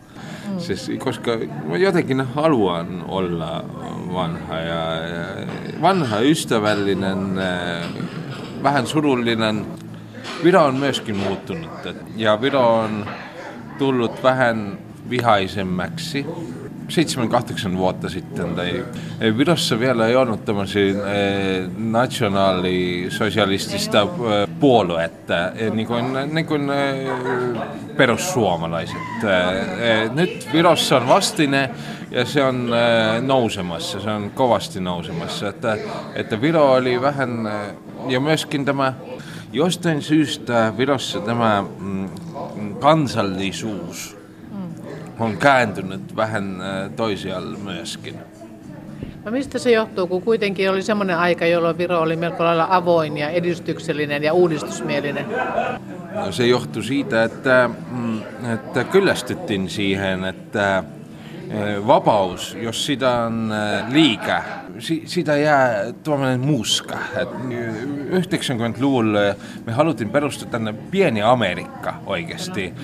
Siis, 0.58 0.90
koska 0.98 1.30
mä 1.64 1.76
jotenkin 1.76 2.20
haluan 2.20 3.04
olla 3.08 3.64
vanha 4.12 4.56
ja, 4.60 4.82
vanha, 5.80 6.20
ystävällinen, 6.20 7.38
äh, 7.38 7.88
vähän 8.62 8.86
surullinen. 8.86 9.66
Viro 10.44 10.64
on 10.64 10.74
myöskin 10.74 11.16
muuttunut 11.16 11.70
ja 12.16 12.40
Viro 12.40 12.78
on 12.78 13.06
tullut 13.78 14.22
vähän 14.22 14.78
vihaisemmäksi. 15.10 16.26
7-8 16.90 17.76
vuotta 17.76 18.08
sitten, 18.08 18.54
tai 18.54 18.84
Virossa 19.38 19.80
vielä 19.80 20.06
ei 20.06 20.16
ollut 20.16 20.44
tämmöisiä 20.44 20.88
eh, 20.88 20.94
nationaalisosialistista 21.78 24.02
eh, 24.02 24.08
puoluetta, 24.60 25.52
eh, 25.52 25.72
niin 25.72 25.86
kuin, 25.86 26.04
niin 26.32 26.46
kuin 26.46 26.70
perussuomalaiset. 27.96 28.96
Nyt 30.14 30.48
Virossa 30.52 30.96
on 30.96 31.08
vastine 31.08 31.70
ja 32.10 32.24
se 32.24 32.44
on 32.44 32.70
nousemassa, 33.20 34.00
se 34.00 34.10
on 34.10 34.30
kovasti 34.30 34.80
nousemassa. 34.80 35.48
Että, 35.48 35.78
että 36.14 36.40
Viro 36.40 36.72
oli 36.72 37.00
vähän, 37.00 37.48
ja 38.08 38.20
myöskin 38.20 38.64
tämä, 38.64 38.92
jostain 39.52 40.02
syystä 40.02 40.72
Virossa 40.78 41.20
tämä 41.20 41.64
mm, 41.78 42.08
kansallisuus, 42.80 44.19
on 45.20 45.36
kääntynyt 45.36 46.16
vähän 46.16 46.62
toisialle 46.96 47.58
myöskin. 47.58 48.14
No 49.24 49.30
mistä 49.30 49.58
se 49.58 49.70
johtuu, 49.70 50.06
kun 50.06 50.22
kuitenkin 50.22 50.70
oli 50.70 50.82
semmoinen 50.82 51.18
aika, 51.18 51.46
jolloin 51.46 51.78
Viro 51.78 52.00
oli 52.00 52.16
melko 52.16 52.44
lailla 52.44 52.66
avoin 52.70 53.18
ja 53.18 53.28
edistyksellinen 53.28 54.22
ja 54.22 54.32
uudistusmielinen? 54.32 55.26
No 56.14 56.32
se 56.32 56.46
johtui 56.46 56.82
siitä, 56.84 57.24
että, 57.24 57.70
mm, 57.90 58.20
että 58.52 58.84
kyllästyttiin 58.84 59.70
siihen, 59.70 60.24
että 60.24 60.84
vapaus, 61.86 62.56
jos 62.60 62.86
sitä 62.86 63.10
on 63.10 63.54
liikaa, 63.88 64.42
siitä 65.04 65.36
jää 65.36 65.92
tuommoinen 66.04 66.40
muska. 66.40 66.98
90-luvulla 68.10 69.18
me 69.66 69.72
haluttiin 69.72 70.10
perustaa 70.10 70.48
tänne 70.48 70.74
pieni 70.90 71.22
Amerikka 71.22 71.94
oikeasti 72.06 72.74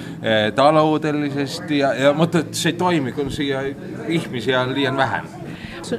taloudellisesti, 0.55 1.79
ja, 1.79 1.95
ja, 1.95 2.13
mutta 2.13 2.39
se 2.53 2.73
toimi, 2.73 3.13
kun 3.13 3.31
siellä 3.31 3.75
ihmisiä 4.09 4.61
on 4.61 4.75
liian 4.75 4.97
vähän. 4.97 5.27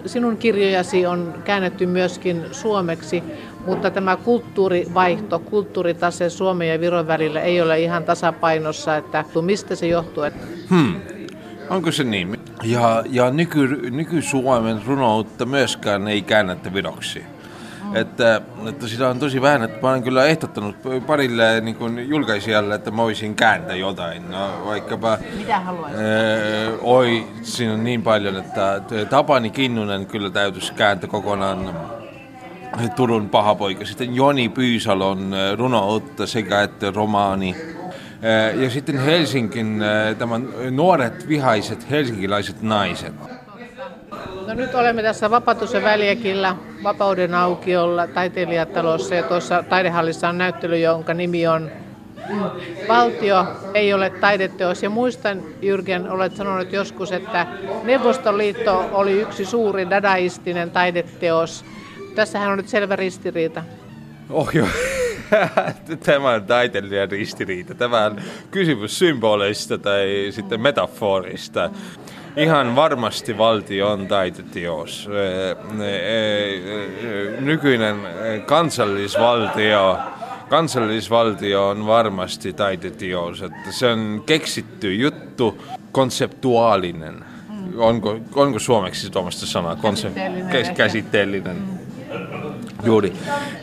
Sinun 0.05 0.37
kirjojasi 0.37 1.05
on 1.05 1.33
käännetty 1.43 1.85
myöskin 1.85 2.45
suomeksi, 2.51 3.23
mutta 3.65 3.91
tämä 3.91 4.17
kulttuurivaihto, 4.17 5.39
kulttuuritase 5.39 6.29
Suomen 6.29 6.69
ja 6.69 6.79
Viron 6.79 7.07
välillä 7.07 7.41
ei 7.41 7.61
ole 7.61 7.79
ihan 7.79 8.03
tasapainossa, 8.03 8.97
että 8.97 9.25
mistä 9.41 9.75
se 9.75 9.87
johtuu? 9.87 10.23
Hmm. 10.69 11.16
Onko 11.69 11.91
se 11.91 12.03
niin? 12.03 12.39
Ja, 12.63 13.03
ja 13.09 13.31
nyky, 13.31 13.91
nyky-Suomen 13.91 14.81
runoutta 14.85 15.45
myöskään 15.45 16.07
ei 16.07 16.21
käännettä 16.21 16.73
viroksi. 16.73 17.23
Mm. 17.83 17.95
Että, 17.95 18.41
että 18.69 18.87
sitä 18.87 19.09
on 19.09 19.19
tosi 19.19 19.41
vähän, 19.41 19.63
että 19.63 19.81
mä 19.81 19.89
olen 19.89 20.03
kyllä 20.03 20.25
ehdottanut 20.25 20.75
parille 21.07 21.61
niin 21.61 21.75
kuin 21.75 22.09
julkaisijalle, 22.09 22.75
että 22.75 22.91
mä 22.91 22.97
voisin 22.97 23.35
kääntää 23.35 23.75
jotain. 23.75 24.31
No, 24.31 24.65
vaikkapa... 24.65 25.17
Mitä 25.37 25.59
haluaisit? 25.59 25.99
Äh, 25.99 26.79
oi, 26.81 27.27
siinä 27.41 27.73
on 27.73 27.83
niin 27.83 28.01
paljon, 28.01 28.35
että 28.35 28.81
Tapani 29.09 29.49
Kinnunen 29.49 30.05
kyllä 30.05 30.29
täytyisi 30.29 30.73
kääntää 30.73 31.09
kokonaan 31.09 31.69
Turun 32.95 33.29
pahapoika. 33.29 33.85
Sitten 33.85 34.15
Joni 34.15 34.49
Pyysalon 34.49 35.31
runoutta 35.57 36.27
sekä 36.27 36.61
että 36.61 36.91
romaani 36.91 37.55
ja 38.55 38.69
sitten 38.69 38.97
Helsingin 38.97 39.83
tämän 40.17 40.47
nuoret 40.71 41.27
vihaiset 41.27 41.89
helsinkiläiset 41.89 42.61
naiset. 42.61 43.13
No 44.47 44.53
nyt 44.53 44.75
olemme 44.75 45.01
tässä 45.01 45.31
Vapautus- 45.31 45.73
ja 45.73 45.81
väliäkillä 45.81 46.55
Vapauden 46.83 47.33
aukiolla 47.33 48.07
taiteilijatalossa 48.07 49.15
ja 49.15 49.23
tuossa 49.23 49.63
taidehallissa 49.69 50.29
on 50.29 50.37
näyttely, 50.37 50.79
jonka 50.79 51.13
nimi 51.13 51.47
on 51.47 51.71
Valtio 52.87 53.45
ei 53.73 53.93
ole 53.93 54.09
taideteos. 54.09 54.83
Ja 54.83 54.89
muistan, 54.89 55.43
Jyrgen, 55.61 56.09
olet 56.09 56.35
sanonut 56.35 56.73
joskus, 56.73 57.11
että 57.11 57.47
Neuvostoliitto 57.83 58.89
oli 58.91 59.21
yksi 59.21 59.45
suuri 59.45 59.89
dadaistinen 59.89 60.71
taideteos. 60.71 61.65
Tässähän 62.15 62.51
on 62.51 62.57
nyt 62.57 62.69
selvä 62.69 62.95
ristiriita. 62.95 63.63
Oh 64.29 64.55
joo. 64.55 64.67
tämä 66.05 66.29
on 66.29 66.43
taiteilijan 66.43 67.11
ristiriita. 67.11 67.75
Tämä 67.75 68.05
on 68.05 68.21
kysymys 68.51 68.99
symboleista 68.99 69.77
tai 69.77 70.27
sitten 70.31 70.61
metaforista. 70.61 71.69
Ihan 72.37 72.75
varmasti 72.75 73.37
valtio 73.37 73.91
on 73.91 74.07
taiteteos. 74.07 75.09
Nykyinen 77.39 77.95
kansallisvaltio 78.45 79.97
kansallisvaltio 80.49 81.67
on 81.67 81.87
varmasti 81.87 82.53
taiteteos. 82.53 83.41
Että 83.41 83.71
se 83.71 83.87
on 83.87 84.23
keksitty 84.25 84.95
juttu, 84.95 85.63
konseptuaalinen. 85.91 87.13
Mm. 87.49 87.79
Onko, 87.79 88.19
onko 88.35 88.59
suomeksi 88.59 89.09
tuommoista 89.09 89.45
sanaa? 89.45 89.75
Käsitteellinen. 89.75 90.49
Konsep- 90.51 90.75
käsitteellinen. 90.75 91.57
Juuri. 92.83 93.13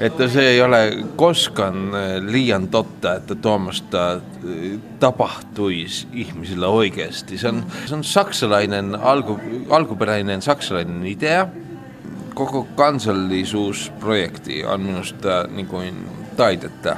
Että 0.00 0.28
se 0.28 0.48
ei 0.48 0.62
ole 0.62 0.92
koskaan 1.16 1.92
liian 2.20 2.68
totta, 2.68 3.14
että 3.14 3.34
tuommoista 3.34 4.20
tapahtuisi 5.00 6.06
ihmisillä 6.12 6.68
oikeasti. 6.68 7.38
Se 7.38 7.48
on, 7.48 7.64
se 7.86 7.94
on 7.94 8.04
saksalainen, 8.04 8.94
alku, 8.94 9.40
alkuperäinen 9.70 10.42
saksalainen 10.42 11.06
idea. 11.06 11.46
Koko 12.34 12.66
kansallisuusprojekti 12.76 14.64
on 14.64 14.80
minusta 14.80 15.48
niin 15.50 15.66
kuin 15.66 15.94
taidetta. 16.36 16.96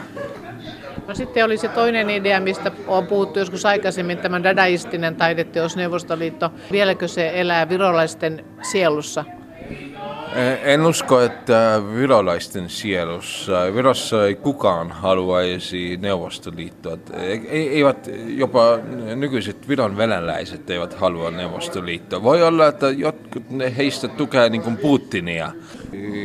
No 1.09 1.15
sitten 1.15 1.45
oli 1.45 1.57
se 1.57 1.69
toinen 1.69 2.11
idea, 2.11 2.41
mistä 2.41 2.73
on 2.87 3.07
puhuttu 3.07 3.39
joskus 3.39 3.67
aikaisemmin, 3.67 4.19
tämä 4.19 4.43
dadaistinen 4.43 5.17
taideteos 5.17 5.77
Neuvostoliitto. 5.77 6.51
Vieläkö 6.73 7.09
se 7.09 7.31
elää 7.35 7.69
virolaisten 7.69 8.45
sielussa? 8.63 9.25
En 10.63 10.87
usko, 10.87 11.21
että 11.21 11.83
virolaisten 11.95 12.71
sielussa, 12.71 13.75
Virossa 13.75 14.27
ei 14.27 14.35
kukaan 14.35 14.91
haluaisi 14.91 15.97
Neuvostoliittoa. 15.97 16.99
Eivät 17.49 18.11
jopa 18.27 18.79
nykyiset 19.17 19.69
Viron 19.69 19.97
venäläiset 19.97 20.71
eivät 20.71 20.95
halua 20.95 21.31
Neuvostoliittoa. 21.31 22.23
Voi 22.23 22.43
olla, 22.43 22.67
että 22.67 22.91
jotkut 22.91 23.43
heistä 23.77 24.09
tukee 24.09 24.49
niin 24.49 24.63
kuin 24.63 24.77
Putinia. 24.77 25.53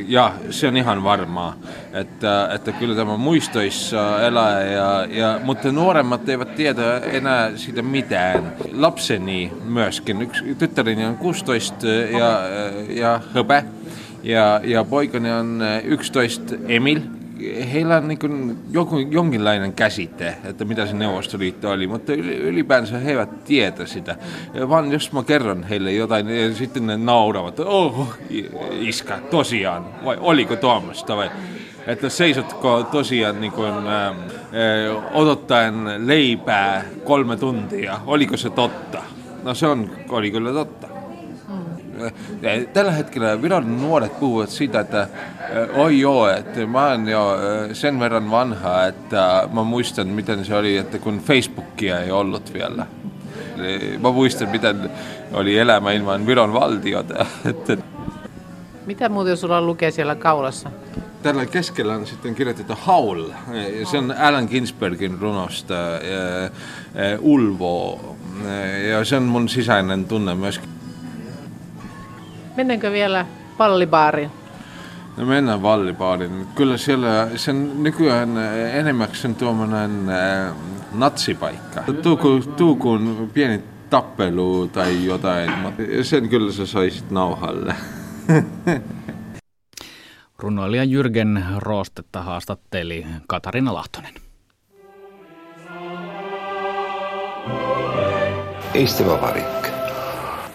Ja 0.07 0.33
se 0.49 0.67
on 0.67 0.77
ihan 0.77 1.03
varmaa, 1.03 1.55
että, 1.93 2.49
että 2.55 2.71
kyllä 2.71 2.95
tämä 2.95 3.17
muistoissa 3.17 4.21
elää, 4.21 4.63
ja, 4.63 5.07
ja, 5.09 5.39
mutta 5.43 5.71
nuoremmat 5.71 6.29
eivät 6.29 6.55
tiedä 6.55 6.97
enää 6.97 7.57
siitä 7.57 7.81
mitään. 7.81 8.53
Lapseni 8.71 9.51
myöskin, 9.63 10.21
yksi 10.21 10.55
tyttäreni 10.55 11.05
on 11.05 11.17
16 11.17 11.87
ja, 11.87 12.39
ja 12.89 13.21
höpä, 13.33 13.63
ja, 14.23 14.61
ja 14.63 14.83
poikani 14.83 15.31
on 15.31 15.61
11 15.83 16.55
Emil. 16.67 16.99
Heillä 17.73 17.97
on 17.97 18.07
niin 18.07 18.57
joku, 18.71 18.97
jonkinlainen 18.97 19.73
käsite, 19.73 20.37
että 20.43 20.65
mitä 20.65 20.85
se 20.85 20.93
Neuvostoliitto 20.93 21.69
oli, 21.69 21.87
mutta 21.87 22.13
ylipäänsä 22.13 22.97
he 22.97 23.11
eivät 23.11 23.43
tietä 23.43 23.85
sitä. 23.85 24.15
Ja 24.53 24.69
vaan 24.69 24.91
jos 24.91 25.11
mä 25.11 25.23
kerron 25.23 25.63
heille 25.63 25.91
jotain, 25.91 26.25
niin 26.25 26.55
sitten 26.55 26.87
ne 26.87 26.97
nauravat, 26.97 27.59
oh, 27.59 28.07
iska, 28.71 29.17
tosiaan, 29.17 29.85
vai 30.05 30.17
oliko 30.19 30.55
tuommoista 30.55 31.17
vai 31.17 31.31
että 31.87 32.09
seisotko 32.09 32.83
tosiaan 32.91 33.41
niin 33.41 33.51
kuin, 33.51 33.73
äh, 33.87 34.15
odottaen 35.13 36.07
leipää 36.07 36.85
kolme 37.03 37.37
tuntia, 37.37 37.99
oliko 38.05 38.37
se 38.37 38.49
totta? 38.49 39.03
No 39.43 39.53
se 39.53 39.67
on, 39.67 39.89
oli 40.09 40.31
kyllä 40.31 40.51
totta. 40.51 40.90
Tällä 42.73 42.91
hetkellä 42.91 43.41
Viron 43.41 43.81
nuoret 43.81 44.19
puhuvat 44.19 44.49
siitä, 44.49 44.79
että 44.79 45.07
oi 45.73 45.99
joo, 45.99 46.29
että 46.29 46.65
mä 46.65 46.87
oon 46.87 47.07
jo 47.07 47.37
sen 47.73 47.99
verran 47.99 48.31
vanha, 48.31 48.85
että 48.85 49.49
mä 49.53 49.63
muistan 49.63 50.07
miten 50.07 50.45
se 50.45 50.55
oli, 50.55 50.77
että 50.77 50.99
kun 50.99 51.19
Facebookia 51.19 51.99
ei 51.99 52.11
ollut 52.11 52.53
vielä. 52.53 52.85
Mä 54.01 54.11
muistan 54.11 54.49
miten 54.49 54.91
oli 55.33 55.57
elämä 55.57 55.91
ilman 55.91 56.27
Viron 56.27 56.53
valtiota. 56.53 57.25
Mitä 58.85 59.09
muuten 59.09 59.37
sulla 59.37 59.61
lukee 59.61 59.91
siellä 59.91 60.15
kaulassa? 60.15 60.71
Tällä 61.23 61.45
keskellä 61.45 61.93
on 61.93 62.07
sitten 62.07 62.35
kirjoitettu 62.35 62.73
Haul. 62.79 63.23
Se 63.91 63.97
on 63.97 64.15
Alan 64.19 64.47
Ginsbergin 64.51 65.19
runosta 65.19 65.75
Ulvo. 67.19 68.15
Ja 68.89 69.05
se 69.05 69.15
on 69.17 69.23
mun 69.23 69.49
sisäinen 69.49 70.05
tunne 70.05 70.35
myöskin. 70.35 70.69
Mennäänkö 72.55 72.91
vielä 72.91 73.25
pallibaariin? 73.57 74.31
No 75.17 75.25
mennään 75.25 75.61
vallibaariin. 75.61 76.47
Kyllä 76.55 76.77
siellä 76.77 77.27
sen 77.35 77.83
nykyään 77.83 78.37
enemmäkseen 78.73 79.35
tuommoinen 79.35 80.09
äh, 80.09 80.55
natsipaikka. 80.93 81.81
Tuuku, 82.03 82.39
tuukun 82.57 83.29
pieni 83.33 83.63
tappelu 83.89 84.67
tai 84.67 85.05
jotain, 85.05 85.51
sen 86.01 86.29
kyllä 86.29 86.51
sä 86.51 86.65
saisit 86.65 87.11
nauhalle. 87.11 87.75
Runoilija 90.39 90.83
Jyrgen 90.83 91.45
Roostetta 91.57 92.21
haastatteli 92.21 93.05
Katarina 93.27 93.73
Lahtonen. 93.73 94.13
Eesti 98.73 99.05
Vabariik, 99.05 99.67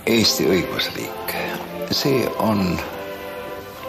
Eesti 0.06 0.44
õigusriik 0.44 1.55
see 1.94 2.26
on 2.38 2.78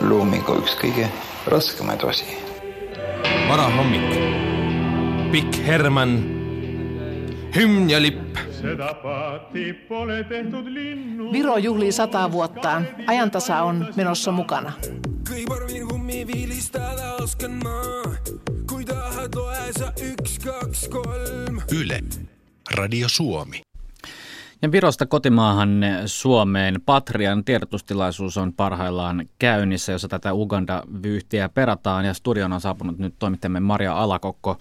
loomingu 0.01 0.57
üks 0.61 0.75
kõige 0.81 1.07
raskemaid 1.47 2.03
osi. 2.03 2.25
varahommik, 3.47 4.09
pikk 5.31 5.59
Herman, 5.65 6.17
hümn 7.55 7.89
ja 7.89 8.01
lipp. 8.01 8.37
Viro 11.31 11.57
juhlii 11.57 11.91
sata 11.91 12.31
vuottaan. 12.31 12.87
Ajantasa 13.07 13.63
on 13.63 13.87
menossa 13.95 14.31
mukana. 14.31 14.73
Yle, 21.71 22.01
Radio 22.71 23.09
Suomi. 23.09 23.66
Ja 24.61 24.71
Virosta 24.71 25.05
kotimaahan 25.05 25.81
Suomeen 26.05 26.81
Patrian 26.85 27.43
tiedotustilaisuus 27.43 28.37
on 28.37 28.53
parhaillaan 28.53 29.29
käynnissä, 29.39 29.91
jossa 29.91 30.07
tätä 30.07 30.33
Uganda-vyyhtiä 30.33 31.49
perataan. 31.49 32.05
Ja 32.05 32.13
studion 32.13 32.53
on 32.53 32.61
saapunut 32.61 32.97
nyt 32.97 33.15
toimittajamme 33.19 33.59
Maria 33.59 33.97
Alakokko. 33.97 34.57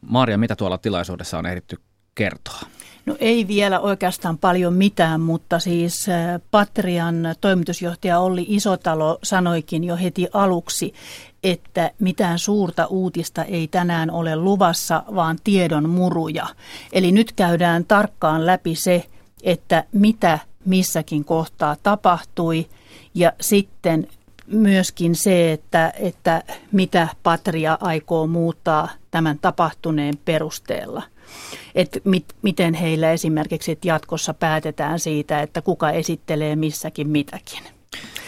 Maria, 0.00 0.38
mitä 0.38 0.56
tuolla 0.56 0.78
tilaisuudessa 0.78 1.38
on 1.38 1.46
ehditty 1.46 1.76
kertoa? 2.14 2.60
No 3.06 3.16
ei 3.20 3.48
vielä 3.48 3.80
oikeastaan 3.80 4.38
paljon 4.38 4.74
mitään, 4.74 5.20
mutta 5.20 5.58
siis 5.58 6.08
äh, 6.08 6.40
Patrian 6.50 7.16
toimitusjohtaja 7.40 8.18
Olli 8.18 8.46
Isotalo 8.48 9.18
sanoikin 9.22 9.84
jo 9.84 9.96
heti 9.96 10.28
aluksi, 10.32 10.94
että 11.44 11.90
mitään 11.98 12.38
suurta 12.38 12.86
uutista 12.86 13.44
ei 13.44 13.68
tänään 13.68 14.10
ole 14.10 14.36
luvassa, 14.36 15.02
vaan 15.14 15.38
tiedon 15.44 15.90
muruja. 15.90 16.46
Eli 16.92 17.12
nyt 17.12 17.32
käydään 17.32 17.84
tarkkaan 17.84 18.46
läpi 18.46 18.74
se, 18.74 19.06
että 19.42 19.84
mitä 19.92 20.38
missäkin 20.66 21.24
kohtaa 21.24 21.76
tapahtui 21.82 22.66
ja 23.14 23.32
sitten 23.40 24.08
myöskin 24.46 25.14
se, 25.14 25.52
että, 25.52 25.92
että 25.98 26.42
mitä 26.72 27.08
Patria 27.22 27.78
aikoo 27.80 28.26
muuttaa 28.26 28.88
tämän 29.10 29.38
tapahtuneen 29.38 30.14
perusteella. 30.24 31.02
Että 31.74 32.00
mit, 32.04 32.24
miten 32.42 32.74
heillä 32.74 33.12
esimerkiksi 33.12 33.78
jatkossa 33.84 34.34
päätetään 34.34 34.98
siitä, 34.98 35.42
että 35.42 35.62
kuka 35.62 35.90
esittelee 35.90 36.56
missäkin 36.56 37.08
mitäkin. 37.08 37.62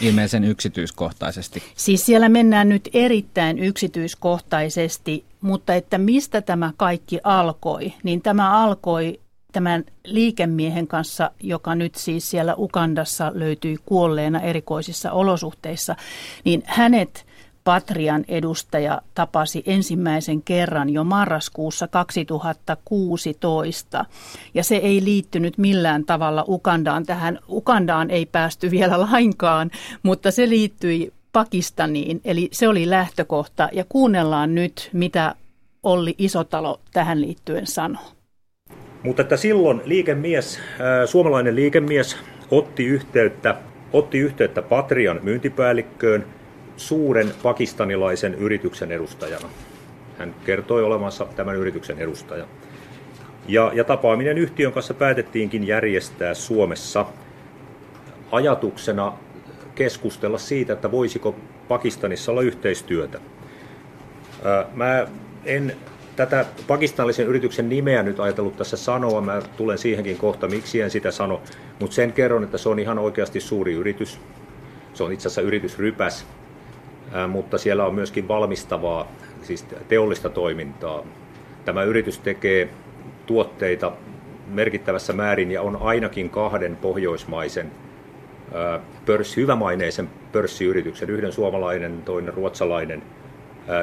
Ilmeisen 0.00 0.44
yksityiskohtaisesti. 0.44 1.62
Siis 1.74 2.06
siellä 2.06 2.28
mennään 2.28 2.68
nyt 2.68 2.88
erittäin 2.92 3.58
yksityiskohtaisesti, 3.58 5.24
mutta 5.40 5.74
että 5.74 5.98
mistä 5.98 6.42
tämä 6.42 6.72
kaikki 6.76 7.20
alkoi, 7.24 7.92
niin 8.02 8.22
tämä 8.22 8.62
alkoi 8.62 9.20
tämän 9.54 9.84
liikemiehen 10.04 10.86
kanssa, 10.86 11.30
joka 11.40 11.74
nyt 11.74 11.94
siis 11.94 12.30
siellä 12.30 12.54
Ukandassa 12.58 13.32
löytyi 13.34 13.76
kuolleena 13.86 14.40
erikoisissa 14.40 15.12
olosuhteissa, 15.12 15.96
niin 16.44 16.62
hänet 16.66 17.26
Patrian 17.64 18.24
edustaja 18.28 19.02
tapasi 19.14 19.62
ensimmäisen 19.66 20.42
kerran 20.42 20.90
jo 20.90 21.04
marraskuussa 21.04 21.88
2016. 21.88 24.04
Ja 24.54 24.64
se 24.64 24.76
ei 24.76 25.04
liittynyt 25.04 25.58
millään 25.58 26.04
tavalla 26.04 26.44
Ukandaan. 26.48 27.06
Tähän 27.06 27.38
Ukandaan 27.48 28.10
ei 28.10 28.26
päästy 28.26 28.70
vielä 28.70 29.00
lainkaan, 29.00 29.70
mutta 30.02 30.30
se 30.30 30.48
liittyi 30.48 31.12
Pakistaniin. 31.32 32.20
Eli 32.24 32.48
se 32.52 32.68
oli 32.68 32.90
lähtökohta. 32.90 33.68
Ja 33.72 33.84
kuunnellaan 33.88 34.54
nyt, 34.54 34.90
mitä 34.92 35.34
Olli 35.82 36.14
Isotalo 36.18 36.80
tähän 36.92 37.20
liittyen 37.20 37.66
sanoo. 37.66 38.13
Mutta 39.04 39.22
että 39.22 39.36
silloin 39.36 39.80
liikemies, 39.84 40.60
suomalainen 41.06 41.56
liikemies 41.56 42.16
otti 42.50 42.86
yhteyttä, 42.86 43.56
otti 43.92 44.18
yhteyttä 44.18 44.62
Patrian 44.62 45.20
myyntipäällikköön 45.22 46.26
suuren 46.76 47.32
pakistanilaisen 47.42 48.34
yrityksen 48.34 48.92
edustajana. 48.92 49.48
Hän 50.18 50.34
kertoi 50.44 50.82
olevansa 50.82 51.26
tämän 51.36 51.56
yrityksen 51.56 51.98
edustaja. 51.98 52.46
Ja, 53.48 53.70
ja 53.74 53.84
tapaaminen 53.84 54.38
yhtiön 54.38 54.72
kanssa 54.72 54.94
päätettiinkin 54.94 55.66
järjestää 55.66 56.34
Suomessa 56.34 57.06
ajatuksena 58.32 59.12
keskustella 59.74 60.38
siitä, 60.38 60.72
että 60.72 60.90
voisiko 60.90 61.36
Pakistanissa 61.68 62.32
olla 62.32 62.42
yhteistyötä. 62.42 63.20
Mä 64.74 65.06
en 65.44 65.76
tätä 66.16 66.46
pakistanillisen 66.66 67.26
yrityksen 67.26 67.68
nimeä 67.68 68.02
nyt 68.02 68.20
ajatellut 68.20 68.56
tässä 68.56 68.76
sanoa, 68.76 69.20
mä 69.20 69.42
tulen 69.56 69.78
siihenkin 69.78 70.16
kohta, 70.16 70.48
miksi 70.48 70.80
en 70.80 70.90
sitä 70.90 71.10
sano, 71.10 71.40
mutta 71.80 71.94
sen 71.94 72.12
kerron, 72.12 72.44
että 72.44 72.58
se 72.58 72.68
on 72.68 72.78
ihan 72.78 72.98
oikeasti 72.98 73.40
suuri 73.40 73.72
yritys. 73.72 74.20
Se 74.94 75.02
on 75.02 75.12
itse 75.12 75.28
asiassa 75.28 75.40
yritysrypäs, 75.40 76.26
mutta 77.28 77.58
siellä 77.58 77.86
on 77.86 77.94
myöskin 77.94 78.28
valmistavaa, 78.28 79.08
siis 79.42 79.66
teollista 79.88 80.30
toimintaa. 80.30 81.04
Tämä 81.64 81.82
yritys 81.82 82.18
tekee 82.18 82.68
tuotteita 83.26 83.92
merkittävässä 84.46 85.12
määrin 85.12 85.50
ja 85.50 85.62
on 85.62 85.76
ainakin 85.76 86.30
kahden 86.30 86.76
pohjoismaisen 86.76 87.70
pörssi, 89.06 89.40
hyvämaineisen 89.40 90.10
pörssiyrityksen, 90.32 91.10
yhden 91.10 91.32
suomalainen, 91.32 92.02
toinen 92.02 92.34
ruotsalainen 92.34 93.02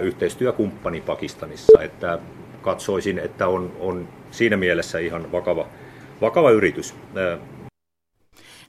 yhteistyökumppani 0.02 1.02
Pakistanissa. 1.02 1.82
Että 1.82 2.20
katsoisin, 2.62 3.20
että 3.20 3.48
on, 3.48 3.72
on 3.80 4.08
siinä 4.32 4.58
mielessä 4.58 5.00
ihan 5.00 5.32
vakava, 5.32 5.67
vakava 6.22 6.52
yritys. 6.52 6.96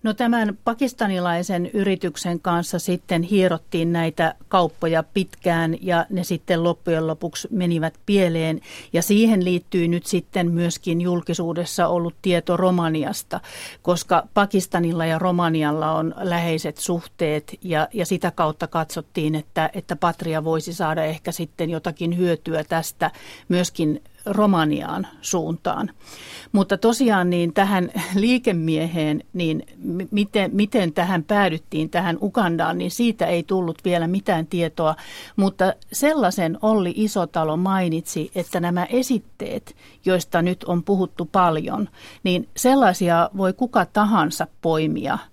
No 0.02 0.14
tämän 0.14 0.58
pakistanilaisen 0.64 1.66
yrityksen 1.66 2.40
kanssa 2.40 2.78
sitten 2.78 3.22
hierottiin 3.22 3.92
näitä 3.92 4.34
kauppoja 4.48 5.02
pitkään 5.02 5.76
ja 5.80 6.06
ne 6.10 6.24
sitten 6.24 6.64
loppujen 6.64 7.06
lopuksi 7.06 7.48
menivät 7.50 7.94
pieleen. 8.06 8.60
Ja 8.92 9.02
siihen 9.02 9.44
liittyy 9.44 9.88
nyt 9.88 10.06
sitten 10.06 10.50
myöskin 10.50 11.00
julkisuudessa 11.00 11.86
ollut 11.86 12.14
tieto 12.22 12.56
Romaniasta, 12.56 13.40
koska 13.82 14.28
Pakistanilla 14.34 15.06
ja 15.06 15.18
Romanialla 15.18 15.92
on 15.92 16.14
läheiset 16.16 16.76
suhteet 16.76 17.58
ja, 17.62 17.88
ja 17.92 18.06
sitä 18.06 18.30
kautta 18.30 18.66
katsottiin, 18.66 19.34
että, 19.34 19.70
että 19.74 19.96
Patria 19.96 20.44
voisi 20.44 20.72
saada 20.72 21.04
ehkä 21.04 21.32
sitten 21.32 21.70
jotakin 21.70 22.18
hyötyä 22.18 22.64
tästä 22.64 23.10
myöskin 23.48 24.02
Romaniaan 24.26 25.06
suuntaan. 25.20 25.90
Mutta 26.52 26.78
tosiaan 26.78 27.30
niin 27.30 27.52
tähän 27.52 27.90
liikemieheen, 28.14 29.24
niin 29.32 29.62
miten, 30.10 30.50
miten 30.54 30.92
tähän 30.92 31.24
päädyttiin 31.24 31.90
tähän 31.90 32.18
Ugandaan, 32.22 32.78
niin 32.78 32.90
siitä 32.90 33.26
ei 33.26 33.42
tullut 33.42 33.78
vielä 33.84 34.06
mitään 34.06 34.46
tietoa. 34.46 34.96
Mutta 35.36 35.74
sellaisen 35.92 36.58
Olli 36.62 36.92
Isotalo 36.96 37.56
mainitsi, 37.56 38.30
että 38.34 38.60
nämä 38.60 38.84
esitteet, 38.84 39.76
joista 40.04 40.42
nyt 40.42 40.64
on 40.64 40.82
puhuttu 40.82 41.28
paljon, 41.32 41.88
niin 42.24 42.48
sellaisia 42.56 43.30
voi 43.36 43.52
kuka 43.52 43.86
tahansa 43.86 44.46
poimia– 44.62 45.18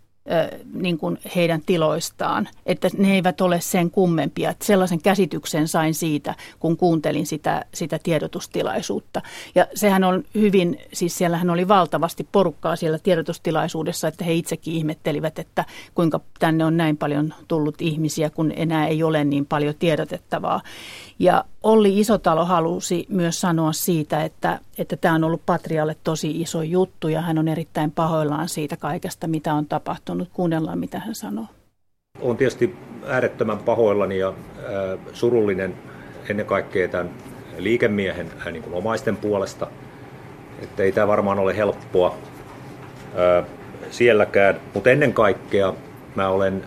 niin 0.73 0.97
kuin 0.97 1.17
heidän 1.35 1.61
tiloistaan, 1.65 2.47
että 2.65 2.89
ne 2.97 3.13
eivät 3.13 3.41
ole 3.41 3.61
sen 3.61 3.91
kummempia. 3.91 4.49
Että 4.49 4.65
sellaisen 4.65 5.01
käsityksen 5.01 5.67
sain 5.67 5.93
siitä, 5.93 6.35
kun 6.59 6.77
kuuntelin 6.77 7.25
sitä, 7.25 7.65
sitä 7.73 7.99
tiedotustilaisuutta. 8.03 9.21
Ja 9.55 9.67
sehän 9.75 10.03
on 10.03 10.23
hyvin, 10.35 10.77
siis 10.93 11.17
siellähän 11.17 11.49
oli 11.49 11.67
valtavasti 11.67 12.27
porukkaa 12.31 12.75
siellä 12.75 12.99
tiedotustilaisuudessa, 12.99 14.07
että 14.07 14.25
he 14.25 14.33
itsekin 14.33 14.73
ihmettelivät, 14.73 15.39
että 15.39 15.65
kuinka 15.95 16.19
tänne 16.39 16.65
on 16.65 16.77
näin 16.77 16.97
paljon 16.97 17.33
tullut 17.47 17.81
ihmisiä, 17.81 18.29
kun 18.29 18.53
enää 18.55 18.87
ei 18.87 19.03
ole 19.03 19.23
niin 19.23 19.45
paljon 19.45 19.75
tiedotettavaa. 19.79 20.61
Ja 21.19 21.45
Olli 21.63 21.99
Isotalo 21.99 22.45
halusi 22.45 23.05
myös 23.09 23.41
sanoa 23.41 23.73
siitä, 23.73 24.23
että, 24.23 24.59
että 24.77 24.97
tämä 24.97 25.15
on 25.15 25.23
ollut 25.23 25.41
Patrialle 25.45 25.95
tosi 26.03 26.41
iso 26.41 26.61
juttu 26.61 27.07
ja 27.07 27.21
hän 27.21 27.37
on 27.37 27.47
erittäin 27.47 27.91
pahoillaan 27.91 28.49
siitä 28.49 28.77
kaikesta, 28.77 29.27
mitä 29.27 29.53
on 29.53 29.65
tapahtunut. 29.65 30.29
Kuunnellaan, 30.33 30.79
mitä 30.79 30.99
hän 30.99 31.15
sanoo. 31.15 31.45
Olen 32.19 32.37
tietysti 32.37 32.75
äärettömän 33.07 33.57
pahoillani 33.57 34.17
ja 34.17 34.33
surullinen 35.13 35.75
ennen 36.29 36.45
kaikkea 36.45 36.87
tämän 36.87 37.09
liikemiehen 37.57 38.31
niin 38.51 38.63
kuin 38.63 38.73
omaisten 38.73 39.17
puolesta. 39.17 39.67
Että 40.61 40.83
ei 40.83 40.91
tämä 40.91 41.07
varmaan 41.07 41.39
ole 41.39 41.57
helppoa 41.57 42.17
sielläkään, 43.91 44.59
mutta 44.73 44.89
ennen 44.89 45.13
kaikkea 45.13 45.73
mä 46.15 46.29
olen 46.29 46.65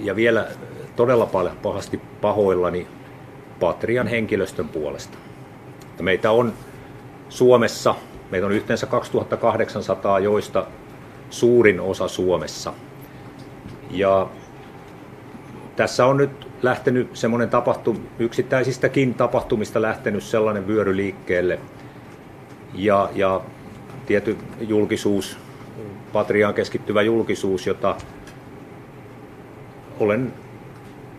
ja 0.00 0.16
vielä 0.16 0.46
todella 0.96 1.26
paljon 1.26 1.56
pahasti 1.62 2.00
pahoillani 2.20 2.86
Patrian 3.60 4.06
henkilöstön 4.06 4.68
puolesta. 4.68 5.18
Meitä 6.00 6.30
on 6.30 6.52
Suomessa, 7.28 7.94
meitä 8.30 8.46
on 8.46 8.52
yhteensä 8.52 8.86
2800, 8.86 10.18
joista 10.18 10.66
suurin 11.30 11.80
osa 11.80 12.08
Suomessa. 12.08 12.72
Ja 13.90 14.28
tässä 15.76 16.06
on 16.06 16.16
nyt 16.16 16.48
lähtenyt 16.62 17.16
semmoinen 17.16 17.50
tapahtum, 17.50 17.96
yksittäisistäkin 18.18 19.14
tapahtumista 19.14 19.82
lähtenyt 19.82 20.22
sellainen 20.22 20.66
vyöry 20.66 20.96
liikkeelle. 20.96 21.58
Ja, 22.74 23.10
ja 23.14 23.40
tietty 24.06 24.36
julkisuus, 24.60 25.38
Patriaan 26.12 26.54
keskittyvä 26.54 27.02
julkisuus, 27.02 27.66
jota 27.66 27.96
olen 30.00 30.32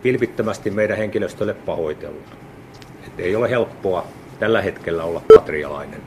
vilpittömästi 0.06 0.70
meidän 0.70 0.96
henkilöstölle 0.98 1.54
pahoitellut. 1.54 2.36
Että 3.06 3.22
ei 3.22 3.36
ole 3.36 3.50
helppoa 3.50 4.06
tällä 4.38 4.62
hetkellä 4.62 5.04
olla 5.04 5.22
patrialainen. 5.36 6.00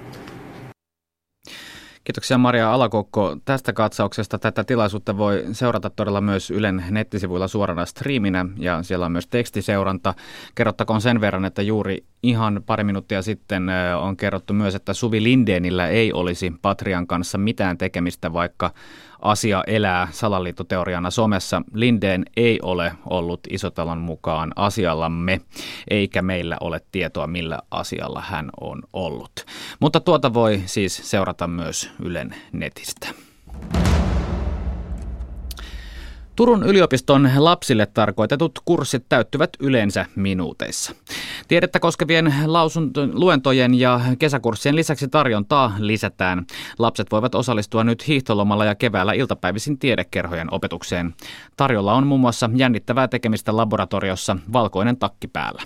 Kiitoksia 2.04 2.38
Maria 2.38 2.74
Alakokko 2.74 3.38
tästä 3.46 3.74
katsauksesta. 3.74 4.40
Tätä 4.40 4.64
tilaisuutta 4.64 5.18
voi 5.18 5.44
seurata 5.52 5.90
todella 5.90 6.22
myös 6.22 6.52
Ylen 6.52 6.84
nettisivuilla 6.90 7.48
suorana 7.48 7.86
striiminä 7.86 8.46
ja 8.58 8.84
siellä 8.84 9.06
on 9.06 9.12
myös 9.12 9.28
tekstiseuranta. 9.28 10.14
Kerrottakoon 10.56 11.02
sen 11.02 11.22
verran, 11.22 11.46
että 11.46 11.62
juuri 11.62 12.04
ihan 12.24 12.64
pari 12.66 12.84
minuuttia 12.84 13.22
sitten 13.22 13.68
on 14.00 14.18
kerrottu 14.18 14.54
myös, 14.54 14.76
että 14.76 14.94
Suvi 14.94 15.24
Lindeenillä 15.24 15.88
ei 15.88 16.14
olisi 16.14 16.54
Patrian 16.62 17.08
kanssa 17.08 17.38
mitään 17.38 17.78
tekemistä, 17.78 18.34
vaikka 18.34 18.74
asia 19.22 19.64
elää 19.68 20.08
salaliittoteoriana 20.12 21.12
somessa. 21.12 21.62
Lindeen 21.74 22.26
ei 22.38 22.60
ole 22.62 22.92
ollut 23.06 23.40
Isotalon 23.50 23.98
mukaan 23.98 24.52
asiallamme, 24.56 25.42
eikä 25.90 26.22
meillä 26.22 26.58
ole 26.62 26.82
tietoa, 26.92 27.28
millä 27.28 27.60
asialla 27.72 28.22
hän 28.22 28.50
on 28.62 28.82
ollut. 28.94 29.46
Mutta 29.80 30.00
tuota 30.00 30.34
voi 30.34 30.62
siis 30.66 31.12
seurata 31.12 31.48
myös 31.48 31.92
Ylen 32.00 32.36
netistä. 32.52 33.08
Turun 36.40 36.64
yliopiston 36.64 37.30
lapsille 37.38 37.86
tarkoitetut 37.86 38.60
kurssit 38.66 39.06
täyttyvät 39.10 39.50
yleensä 39.60 40.06
minuuteissa. 40.16 40.96
Tiedettä 41.48 41.80
koskevien 41.80 42.34
luentojen 43.14 43.74
ja 43.74 44.02
kesäkurssien 44.20 44.76
lisäksi 44.76 45.08
tarjontaa 45.08 45.74
lisätään. 45.80 46.46
Lapset 46.78 47.12
voivat 47.12 47.36
osallistua 47.36 47.84
nyt 47.84 48.08
hiihtolomalla 48.08 48.66
ja 48.66 48.76
keväällä 48.76 49.14
iltapäivisin 49.14 49.80
tiedekerhojen 49.80 50.54
opetukseen. 50.54 51.16
Tarjolla 51.58 51.94
on 51.94 52.08
muun 52.08 52.22
muassa 52.22 52.50
jännittävää 52.56 53.08
tekemistä 53.08 53.58
laboratoriossa 53.58 54.38
valkoinen 54.54 54.98
takki 54.98 55.28
päällä. 55.28 55.62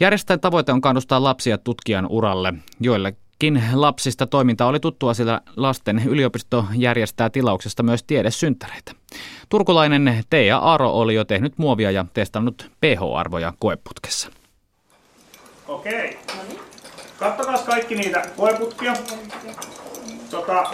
Järjestäjän 0.00 0.40
tavoite 0.40 0.72
on 0.72 0.80
kannustaa 0.80 1.22
lapsia 1.22 1.58
tutkijan 1.58 2.06
uralle, 2.08 2.54
joille 2.80 3.16
Joillekin 3.42 3.80
lapsista 3.80 4.26
toiminta 4.26 4.66
oli 4.66 4.80
tuttua, 4.80 5.14
sillä 5.14 5.40
lasten 5.56 6.02
yliopisto 6.08 6.64
järjestää 6.74 7.30
tilauksesta 7.30 7.82
myös 7.82 8.02
tiedesynttäreitä. 8.02 8.92
Turkulainen 9.48 10.24
Teija 10.30 10.58
Aro 10.58 10.90
oli 10.90 11.14
jo 11.14 11.24
tehnyt 11.24 11.58
muovia 11.58 11.90
ja 11.90 12.04
testannut 12.14 12.70
pH-arvoja 12.80 13.52
koeputkessa. 13.58 14.30
Okei. 15.68 16.18
Kattokaa 17.18 17.58
kaikki 17.58 17.94
niitä 17.94 18.22
koeputkia. 18.36 18.92
Tota, 20.30 20.64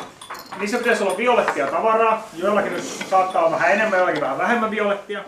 niissä 0.59 0.79
pitäisi 0.79 1.03
olla 1.03 1.17
violettia 1.17 1.67
tavaraa. 1.67 2.29
Joillakin 2.37 2.73
nyt 2.73 2.85
saattaa 2.85 3.43
olla 3.45 3.57
vähän 3.57 3.73
enemmän, 3.73 3.99
joillakin 3.99 4.23
vähän 4.23 4.39
vähemmän 4.39 4.71
violettia. 4.71 5.25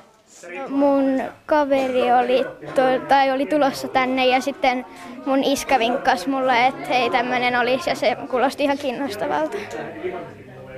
Mun 0.69 1.23
kaveri 1.47 2.13
oli, 2.13 2.45
to, 2.75 3.07
tai 3.09 3.33
oli 3.33 3.47
tulossa 3.47 3.89
tänne 3.89 4.27
ja 4.27 4.41
sitten 4.41 4.87
mun 5.27 5.45
iskä 5.45 5.79
vinkkasi 5.79 6.29
mulle, 6.29 6.67
että 6.67 6.87
hei 6.89 7.11
tämmöinen 7.11 7.57
olisi 7.57 7.91
ja 7.91 7.97
se 7.97 8.17
kuulosti 8.31 8.65
ihan 8.65 8.79
kiinnostavalta. 8.79 9.57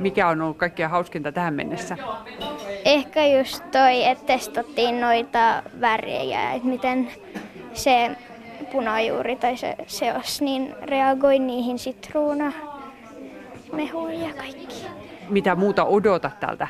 Mikä 0.00 0.28
on 0.28 0.42
ollut 0.42 0.56
kaikkein 0.56 0.90
hauskinta 0.90 1.32
tähän 1.32 1.54
mennessä? 1.54 1.96
Ehkä 2.84 3.26
just 3.26 3.64
toi, 3.70 4.04
että 4.04 4.26
testattiin 4.26 5.00
noita 5.00 5.62
värejä, 5.80 6.52
että 6.52 6.68
miten 6.68 7.10
se 7.72 8.10
punajuuri 8.72 9.36
tai 9.36 9.56
se 9.56 9.76
seos 9.86 10.40
niin 10.42 10.74
reagoi 10.82 11.38
niihin 11.38 11.78
sitruuna, 11.78 12.52
mehuun 13.72 14.20
ja 14.20 14.34
kaikki. 14.34 14.86
Mitä 15.28 15.54
muuta 15.54 15.84
odotat 15.84 16.40
tältä 16.40 16.68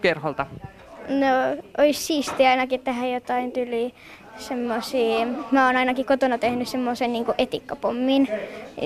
kerholta? 0.00 0.46
No, 1.08 1.62
olisi 1.78 2.02
siistiä 2.02 2.50
ainakin 2.50 2.80
tehdä 2.80 3.06
jotain 3.06 3.52
tyli 3.52 3.94
semmosia, 4.36 5.26
mä 5.50 5.66
oon 5.66 5.76
ainakin 5.76 6.06
kotona 6.06 6.38
tehnyt 6.38 6.68
semmoisen 6.68 7.12
niin 7.12 7.24
etikkapommin. 7.38 8.28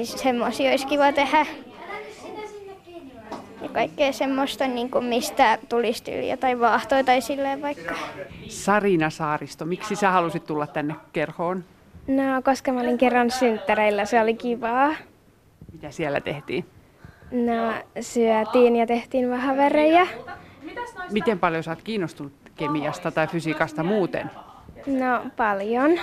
Semmoisia 0.04 0.70
olisi 0.70 0.86
kiva 0.86 1.12
tehdä. 1.12 1.46
Ja 3.62 3.68
kaikkea 3.68 4.12
semmoista, 4.12 4.66
niin 4.66 4.90
kuin 4.90 5.04
mistä 5.04 5.58
tulisi 5.68 6.04
tyyli 6.04 6.30
jotain 6.30 6.60
vaahtoja 6.60 7.04
tai 7.04 7.20
silleen 7.20 7.62
vaikka. 7.62 7.94
Sarina 8.48 9.10
Saaristo, 9.10 9.64
miksi 9.64 9.96
sä 9.96 10.10
halusit 10.10 10.46
tulla 10.46 10.66
tänne 10.66 10.94
kerhoon? 11.12 11.64
No, 12.06 12.42
koska 12.44 12.72
mä 12.72 12.80
olin 12.80 12.98
kerran 12.98 13.30
synttäreillä, 13.30 14.04
se 14.04 14.20
oli 14.20 14.34
kivaa. 14.34 14.94
Mitä 15.72 15.90
siellä 15.90 16.20
tehtiin? 16.20 16.64
No, 17.30 17.72
syötiin 18.00 18.76
ja 18.76 18.86
tehtiin 18.86 19.30
vähän 19.30 19.56
verejä. 19.56 20.06
Miten 21.10 21.38
paljon 21.38 21.62
sä 21.62 21.70
oot 21.70 21.82
kiinnostunut 21.82 22.32
kemiasta 22.56 23.10
tai 23.10 23.26
fysiikasta 23.26 23.82
muuten? 23.82 24.30
No, 24.86 25.30
paljon. 25.36 25.98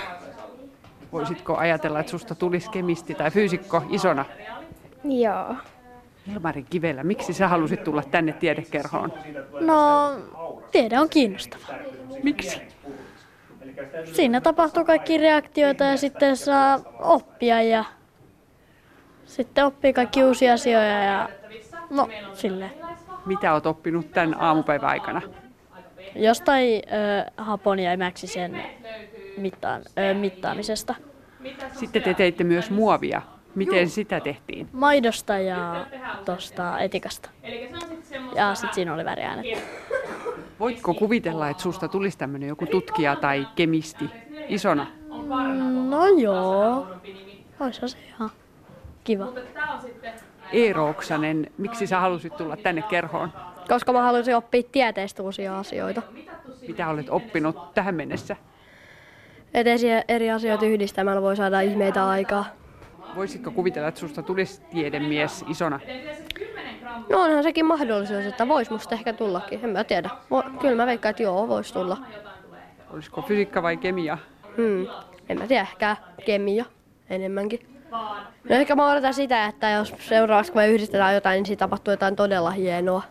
Voisitko 1.12 1.56
ajatella, 1.56 2.00
että 2.00 2.10
susta 2.10 2.34
tulisi 2.34 2.70
kemisti 2.70 3.14
tai 3.14 3.30
fyysikko 3.30 3.82
isona? 3.90 4.24
Joo. 5.04 5.56
Ilmari 6.32 6.62
Kivelä, 6.62 7.04
miksi 7.04 7.32
sä 7.32 7.48
halusit 7.48 7.84
tulla 7.84 8.02
tänne 8.02 8.32
tiedekerhoon? 8.32 9.12
No, 9.60 10.10
tiede 10.70 10.98
on 10.98 11.08
kiinnostava. 11.08 11.62
Miksi? 12.22 12.60
Siinä 14.12 14.40
tapahtuu 14.40 14.84
kaikki 14.84 15.18
reaktioita 15.18 15.84
ja 15.84 15.96
sitten 15.96 16.36
saa 16.36 16.80
oppia 16.98 17.62
ja 17.62 17.84
sitten 19.26 19.66
oppii 19.66 19.92
kaikki 19.92 20.24
uusia 20.24 20.52
asioita 20.52 20.86
ja 20.86 21.28
no 21.90 22.08
silleen. 22.34 22.83
Mitä 23.26 23.52
oot 23.52 23.66
oppinut 23.66 24.12
tämän 24.12 24.36
aamupäivän 24.40 24.90
aikana? 24.90 25.22
Jostain 26.14 26.82
ö, 26.86 27.30
hapon 27.36 27.78
ja 27.78 27.92
emäksisen 27.92 28.62
mittaan, 29.36 29.82
ö, 30.10 30.14
mittaamisesta. 30.14 30.94
Sitten 31.72 32.02
te 32.02 32.14
teitte 32.14 32.44
myös 32.44 32.70
muovia. 32.70 33.22
Miten 33.54 33.88
sitä 33.90 34.20
tehtiin? 34.20 34.68
Maidosta 34.72 35.38
ja 35.38 35.86
tuosta 36.24 36.78
etikasta. 36.78 37.30
Ja 38.34 38.54
sitten 38.54 38.74
siinä 38.74 38.94
oli 38.94 39.04
väriäänet. 39.04 39.46
Voitko 40.60 40.94
kuvitella, 40.94 41.48
että 41.48 41.62
susta 41.62 41.88
tulisi 41.88 42.18
tämmöinen 42.18 42.48
joku 42.48 42.66
tutkija 42.66 43.16
tai 43.16 43.46
kemisti 43.56 44.10
isona? 44.48 44.86
No 45.88 46.06
joo, 46.06 46.86
olisi 47.60 47.88
se 47.88 47.98
ihan 48.08 48.30
kiva. 49.04 49.26
Eero 50.54 50.88
Oksanen, 50.88 51.50
miksi 51.58 51.86
sä 51.86 52.00
halusit 52.00 52.36
tulla 52.36 52.56
tänne 52.56 52.82
kerhoon? 52.82 53.32
Koska 53.68 53.92
mä 53.92 54.02
halusin 54.02 54.36
oppia 54.36 54.62
tieteestä 54.72 55.22
uusia 55.22 55.58
asioita. 55.58 56.02
Mitä 56.68 56.88
olet 56.88 57.06
oppinut 57.10 57.74
tähän 57.74 57.94
mennessä? 57.94 58.36
Et 59.54 59.66
eri 60.08 60.30
asioita 60.30 60.66
yhdistämällä 60.66 61.22
voi 61.22 61.36
saada 61.36 61.60
ihmeitä 61.60 62.08
aikaa. 62.08 62.44
Voisitko 63.16 63.50
kuvitella, 63.50 63.88
että 63.88 64.00
susta 64.00 64.22
tulisi 64.22 64.62
tiedemies 64.70 65.44
isona? 65.48 65.80
No 67.08 67.22
onhan 67.22 67.42
sekin 67.42 67.66
mahdollisuus, 67.66 68.24
että 68.24 68.48
vois 68.48 68.70
musta 68.70 68.94
ehkä 68.94 69.12
tullakin. 69.12 69.60
En 69.62 69.70
mä 69.70 69.84
tiedä. 69.84 70.10
Kyllä 70.60 70.76
mä 70.76 70.86
veikkaan, 70.86 71.10
että 71.10 71.22
joo, 71.22 71.48
vois 71.48 71.72
tulla. 71.72 71.96
Olisiko 72.90 73.22
fysiikka 73.22 73.62
vai 73.62 73.76
kemia? 73.76 74.18
Hmm. 74.56 74.86
En 75.28 75.38
mä 75.38 75.46
tiedä, 75.46 75.62
ehkä 75.62 75.96
kemia 76.26 76.64
enemmänkin. 77.10 77.73
No 78.48 78.56
ehkä 78.56 78.74
mä 78.74 78.90
odotan 78.90 79.14
sitä, 79.14 79.46
että 79.46 79.70
jos 79.70 79.94
seuraavaksi 80.08 80.52
kun 80.52 80.60
me 80.60 80.68
yhdistetään 80.68 81.14
jotain, 81.14 81.36
niin 81.36 81.46
siitä 81.46 81.60
tapahtuu 81.60 81.92
jotain 81.92 82.16
todella 82.16 82.50
hienoa. 82.50 83.02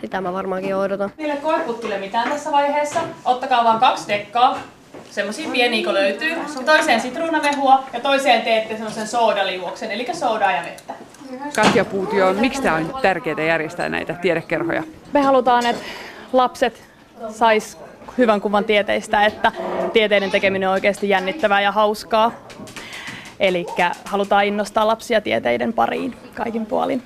Sitä 0.00 0.20
mä 0.20 0.32
varmaankin 0.32 0.76
odotan. 0.76 1.10
Niille 1.16 1.36
koeputkille 1.36 1.98
mitään 1.98 2.30
tässä 2.30 2.52
vaiheessa. 2.52 3.00
Ottakaa 3.24 3.64
vaan 3.64 3.80
kaksi 3.80 4.08
dekkaa. 4.08 4.58
Semmoisia 5.10 5.50
pieniä 5.50 5.84
kun 5.84 5.94
löytyy. 5.94 6.30
Ja 6.30 6.38
toiseen 6.66 7.00
sitruunamehua 7.00 7.84
ja 7.92 8.00
toiseen 8.00 8.42
teette 8.42 8.74
semmoisen 8.74 9.08
soodaliuoksen, 9.08 9.90
eli 9.90 10.06
soodaa 10.12 10.52
ja 10.52 10.62
vettä. 10.62 10.94
Katja 11.56 11.84
Puutio, 11.84 12.32
miksi 12.32 12.62
tämä 12.62 12.76
on 12.76 12.94
tärkeää 13.02 13.42
järjestää 13.42 13.88
näitä 13.88 14.14
tiedekerhoja? 14.14 14.82
Me 15.12 15.20
halutaan, 15.20 15.66
että 15.66 15.82
lapset 16.32 16.82
sais 17.30 17.78
hyvän 18.18 18.40
kuvan 18.40 18.64
tieteistä, 18.64 19.24
että 19.24 19.52
tieteiden 19.92 20.30
tekeminen 20.30 20.68
on 20.68 20.72
oikeasti 20.72 21.08
jännittävää 21.08 21.60
ja 21.60 21.72
hauskaa. 21.72 22.32
Eli 23.40 23.66
halutaan 24.04 24.44
innostaa 24.44 24.86
lapsia 24.86 25.20
tieteiden 25.20 25.72
pariin 25.72 26.16
kaikin 26.34 26.66
puolin. 26.66 27.02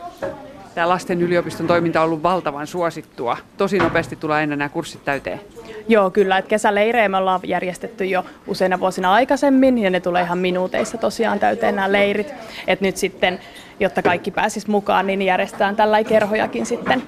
Tämä 0.74 0.89
lasten 0.89 1.22
yliopiston 1.22 1.66
toiminta 1.66 2.01
on 2.01 2.07
ollut 2.07 2.22
valtavan 2.22 2.66
suosittua. 2.66 3.37
Tosi 3.57 3.79
nopeasti 3.79 4.16
tulee 4.16 4.37
aina 4.37 4.57
nämä 4.57 4.68
kurssit 4.68 5.05
täyteen. 5.05 5.41
Joo, 5.89 6.11
kyllä. 6.11 6.39
Että 6.39 6.49
kesäleirejä 6.49 7.09
me 7.09 7.16
ollaan 7.16 7.41
järjestetty 7.45 8.05
jo 8.05 8.24
useina 8.47 8.81
vuosina 8.81 9.12
aikaisemmin 9.12 9.79
ja 9.79 9.91
ne 9.91 10.01
tulee 10.01 10.22
ihan 10.22 10.39
minuuteissa 10.39 10.99
tosiaan 10.99 11.39
täyteen 11.39 11.76
nämä 11.76 11.93
leirit. 11.93 12.35
Et 12.66 12.81
nyt 12.81 12.97
sitten, 12.97 13.41
jotta 13.81 14.03
kaikki 14.03 14.31
pääsis 14.31 14.66
mukaan, 14.66 15.07
niin 15.07 15.22
järjestetään 15.22 15.76
tällä 15.76 16.05
kerhojakin 16.05 16.66
sitten 16.66 17.03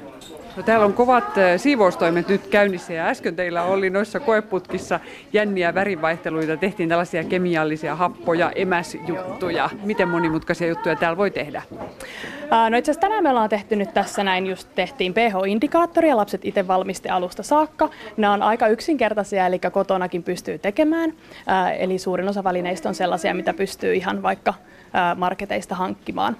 No, 0.56 0.62
täällä 0.62 0.86
on 0.86 0.92
kovat 0.92 1.24
siivoustoimet 1.56 2.28
nyt 2.28 2.46
käynnissä 2.46 2.92
ja 2.92 3.06
äsken 3.06 3.36
teillä 3.36 3.62
oli 3.62 3.90
noissa 3.90 4.20
koeputkissa 4.20 5.00
jänniä 5.32 5.74
värivaihteluita. 5.74 6.56
Tehtiin 6.56 6.88
tällaisia 6.88 7.24
kemiallisia 7.24 7.96
happoja, 7.96 8.50
emäsjuttuja. 8.54 9.70
Miten 9.84 10.08
monimutkaisia 10.08 10.68
juttuja 10.68 10.96
täällä 10.96 11.16
voi 11.16 11.30
tehdä? 11.30 11.62
No 12.70 12.78
itse 12.78 12.90
asiassa 12.90 13.00
tänään 13.00 13.22
me 13.22 13.30
ollaan 13.30 13.48
tehty 13.48 13.76
nyt 13.76 13.94
tässä 13.94 14.24
näin, 14.24 14.46
just 14.46 14.68
tehtiin 14.74 15.14
pH-indikaattoria, 15.14 16.16
lapset 16.16 16.44
itse 16.44 16.68
valmisti 16.68 17.08
alusta 17.08 17.42
saakka. 17.42 17.88
Nämä 18.16 18.32
on 18.32 18.42
aika 18.42 18.68
yksinkertaisia, 18.68 19.46
eli 19.46 19.58
kotonakin 19.58 20.22
pystyy 20.22 20.58
tekemään. 20.58 21.12
Eli 21.78 21.98
suurin 21.98 22.28
osa 22.28 22.44
välineistä 22.44 22.88
on 22.88 22.94
sellaisia, 22.94 23.34
mitä 23.34 23.54
pystyy 23.54 23.94
ihan 23.94 24.22
vaikka 24.22 24.54
marketeista 25.16 25.74
hankkimaan. 25.74 26.36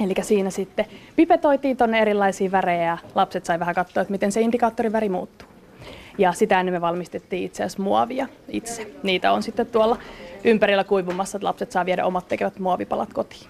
Eli 0.00 0.14
siinä 0.22 0.50
sitten 0.50 0.84
pipetoitiin 1.16 1.76
tuonne 1.76 2.00
erilaisia 2.00 2.52
värejä 2.52 2.84
ja 2.84 2.98
lapset 3.14 3.44
sai 3.44 3.58
vähän 3.58 3.74
katsoa, 3.74 4.00
että 4.00 4.12
miten 4.12 4.32
se 4.32 4.40
indikaattorin 4.40 4.92
väri 4.92 5.08
muuttuu. 5.08 5.48
Ja 6.18 6.32
sitä 6.32 6.60
ennen 6.60 6.74
me 6.74 6.80
valmistettiin 6.80 7.44
itse 7.44 7.62
asiassa 7.62 7.82
muovia 7.82 8.26
itse. 8.48 8.92
Niitä 9.02 9.32
on 9.32 9.42
sitten 9.42 9.66
tuolla 9.66 9.96
ympärillä 10.44 10.84
kuivumassa, 10.84 11.38
että 11.38 11.46
lapset 11.46 11.72
saa 11.72 11.86
viedä 11.86 12.04
omat 12.04 12.28
tekevät 12.28 12.58
muovipalat 12.58 13.12
kotiin. 13.12 13.46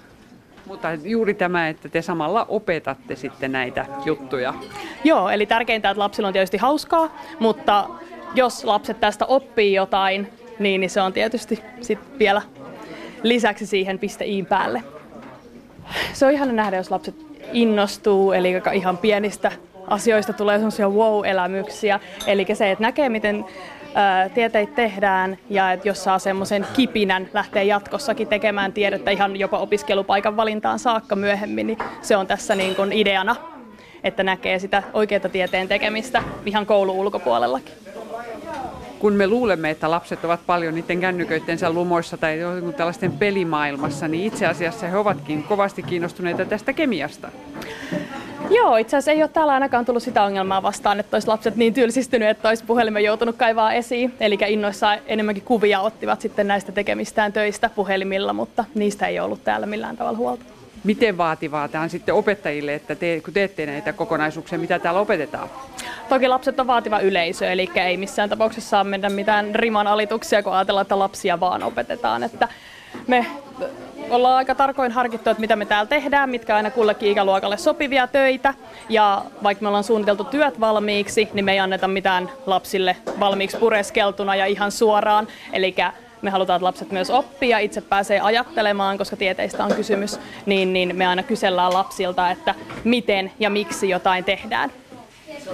Mutta 0.67 0.93
juuri 0.93 1.35
tämä, 1.35 1.69
että 1.69 1.89
te 1.89 2.03
samalla 2.03 2.47
opetatte 2.49 3.17
sitten 3.17 3.53
näitä 3.53 3.87
juttuja. 4.05 4.55
Joo, 5.05 5.29
eli 5.29 5.47
tärkeintä, 5.47 5.91
että 5.91 6.01
lapsilla 6.01 6.27
on 6.29 6.33
tietysti 6.33 6.57
hauskaa, 6.57 7.17
mutta 7.39 7.89
jos 8.35 8.65
lapset 8.65 9.01
tästä 9.01 9.27
oppii 9.27 9.75
jotain, 9.75 10.33
niin, 10.59 10.81
niin 10.81 10.91
se 10.91 11.01
on 11.01 11.13
tietysti 11.13 11.63
sit 11.81 11.99
vielä 12.19 12.43
lisäksi 13.23 13.67
siihen 13.67 13.99
piste 13.99 14.25
päälle 14.49 14.83
se 16.13 16.27
on 16.27 16.33
ihana 16.33 16.53
nähdä, 16.53 16.77
jos 16.77 16.91
lapset 16.91 17.15
innostuu, 17.53 18.33
eli 18.33 18.63
ihan 18.73 18.99
pienistä 18.99 19.53
asioista 19.87 20.33
tulee 20.33 20.57
sellaisia 20.59 20.89
wow-elämyksiä. 20.89 22.01
Eli 22.27 22.47
se, 22.53 22.71
että 22.71 22.83
näkee, 22.83 23.09
miten 23.09 23.45
tieteitä 24.35 24.73
tehdään 24.75 25.39
ja 25.51 25.73
että 25.73 25.89
jos 25.89 26.05
saa 26.05 26.19
semmoisen 26.19 26.67
kipinän 26.77 27.29
lähtee 27.33 27.65
jatkossakin 27.65 28.29
tekemään 28.29 28.73
tiedettä 28.73 29.11
ihan 29.11 29.37
jopa 29.37 29.59
opiskelupaikan 29.59 30.37
valintaan 30.37 30.79
saakka 30.79 31.17
myöhemmin, 31.17 31.67
niin 31.67 31.79
se 32.03 32.17
on 32.17 32.27
tässä 32.27 32.55
niin 32.55 32.77
kuin 32.77 32.93
ideana, 32.93 33.37
että 34.05 34.23
näkee 34.23 34.59
sitä 34.59 34.83
oikeaa 34.93 35.29
tieteen 35.29 35.69
tekemistä 35.69 36.23
ihan 36.47 36.67
koulun 36.67 36.97
ulkopuolellakin 36.97 37.75
kun 38.99 39.13
me 39.13 39.27
luulemme, 39.27 39.71
että 39.71 39.91
lapset 39.91 40.25
ovat 40.25 40.41
paljon 40.47 40.75
niiden 40.75 41.01
kännyköittensä 41.01 41.71
lumoissa 41.71 42.17
tai 42.17 42.39
tällaisten 42.77 43.13
pelimaailmassa, 43.13 44.09
niin 44.09 44.25
itse 44.25 44.47
asiassa 44.47 44.87
he 44.87 44.97
ovatkin 44.97 45.43
kovasti 45.43 45.83
kiinnostuneita 45.83 46.45
tästä 46.45 46.73
kemiasta. 46.73 47.31
Joo, 48.51 48.77
itse 48.77 48.97
asiassa 48.97 49.11
ei 49.11 49.23
ole 49.23 49.29
täällä 49.29 49.53
ainakaan 49.53 49.85
tullut 49.85 50.03
sitä 50.03 50.23
ongelmaa 50.23 50.63
vastaan, 50.63 51.01
että 51.01 51.17
olisi 51.17 51.29
lapset 51.29 51.57
niin 51.57 51.75
tylsistyneet, 51.75 52.37
että 52.37 52.49
olisi 52.49 52.65
puhelimen 52.65 53.05
joutunut 53.05 53.37
kaivaa 53.37 53.73
esiin. 53.73 54.15
Eli 54.21 54.39
innoissaan 54.47 54.99
enemmänkin 55.07 55.45
kuvia 55.45 55.81
ottivat 55.81 56.21
sitten 56.21 56.49
näistä 56.49 56.73
tekemistään 56.73 57.33
töistä 57.33 57.71
puhelimilla, 57.71 58.33
mutta 58.33 58.65
niistä 58.75 59.07
ei 59.07 59.21
ollut 59.21 59.45
täällä 59.45 59.67
millään 59.67 59.97
tavalla 59.97 60.19
huolta. 60.19 60.58
Miten 60.85 61.19
vaativaa 61.19 61.69
tämä 61.69 61.85
on 61.85 61.91
sitten 61.91 62.15
opettajille, 62.15 62.75
että 62.75 62.95
te, 62.95 63.21
kun 63.25 63.35
teette 63.35 63.67
näitä 63.67 63.93
kokonaisuuksia, 63.93 64.59
mitä 64.59 64.79
täällä 64.79 65.01
opetetaan? 65.01 65.49
Toki 66.09 66.29
lapset 66.29 66.61
on 66.61 66.67
vaativa 66.67 67.01
yleisö, 67.01 67.53
eli 67.53 67.71
ei 67.75 67.97
missään 67.97 68.29
tapauksessa 68.29 68.71
saa 68.71 68.85
mennä 68.85 69.11
mitään 69.11 69.55
riman 69.55 69.87
alituksia, 69.87 70.43
kun 70.43 70.53
ajatellaan, 70.53 70.83
että 70.83 70.99
lapsia 70.99 71.41
vaan 71.41 71.63
opetetaan. 71.63 72.23
Että 72.23 72.49
me 73.07 73.27
ollaan 74.11 74.37
aika 74.37 74.55
tarkoin 74.55 74.93
harkittu, 74.93 75.31
että 75.31 75.41
mitä 75.41 75.57
me 75.57 75.67
täällä 75.67 75.89
tehdään, 75.89 76.31
mitkä 76.31 76.57
aina 76.57 76.71
kullekin 76.71 77.11
ikäluokalle 77.13 77.57
sopivia 77.57 78.07
töitä. 78.07 78.55
Ja 78.89 79.25
vaikka 79.43 79.63
me 79.63 79.69
ollaan 79.69 79.85
suunniteltu 79.85 80.25
työt 80.25 80.61
valmiiksi, 80.61 81.29
niin 81.33 81.45
me 81.45 81.53
ei 81.53 81.59
anneta 81.61 81.89
mitään 81.89 82.31
lapsille 82.47 82.97
valmiiksi 83.21 83.57
pureskeltuna 83.57 84.37
ja 84.37 84.47
ihan 84.47 84.73
suoraan. 84.73 85.29
Eli 85.53 85.75
me 86.23 86.31
halutaan, 86.31 86.57
että 86.57 86.65
lapset 86.65 86.93
myös 86.93 87.11
oppii 87.11 87.49
ja 87.49 87.59
itse 87.59 87.81
pääsee 87.81 88.21
ajattelemaan, 88.21 88.99
koska 88.99 89.17
tieteistä 89.17 89.65
on 89.65 89.75
kysymys, 89.75 90.21
niin, 90.47 90.73
niin 90.73 90.97
me 90.97 91.07
aina 91.07 91.23
kysellään 91.23 91.73
lapsilta, 91.73 92.31
että 92.31 92.55
miten 92.85 93.33
ja 93.39 93.51
miksi 93.51 93.89
jotain 93.89 94.25
tehdään. 94.25 94.73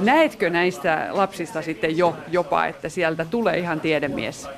näetkö 0.01 0.51
näistä 0.51 1.09
lapsista 1.11 1.63
sitten 1.63 1.99
jo 1.99 2.17
jopa, 2.29 2.67
että 2.67 2.89
sieltä 2.89 3.27
tulee 3.31 3.59
ihan 3.59 3.81
tiedemies 3.81 4.49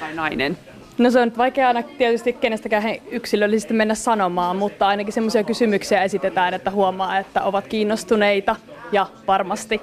tai 0.00 0.14
nainen? 0.14 0.58
No 0.98 1.10
se 1.10 1.20
on 1.20 1.28
nyt 1.28 1.38
vaikea 1.38 1.68
aina 1.68 1.82
tietysti 1.82 2.32
kenestäkään 2.32 2.84
yksilöllisesti 3.10 3.74
mennä 3.74 3.94
sanomaan, 3.94 4.56
mutta 4.56 4.86
ainakin 4.88 5.12
semmoisia 5.12 5.44
kysymyksiä 5.44 6.02
esitetään, 6.02 6.54
että 6.54 6.70
huomaa, 6.70 7.18
että 7.18 7.42
ovat 7.42 7.66
kiinnostuneita 7.66 8.56
ja 8.92 9.06
varmasti 9.26 9.80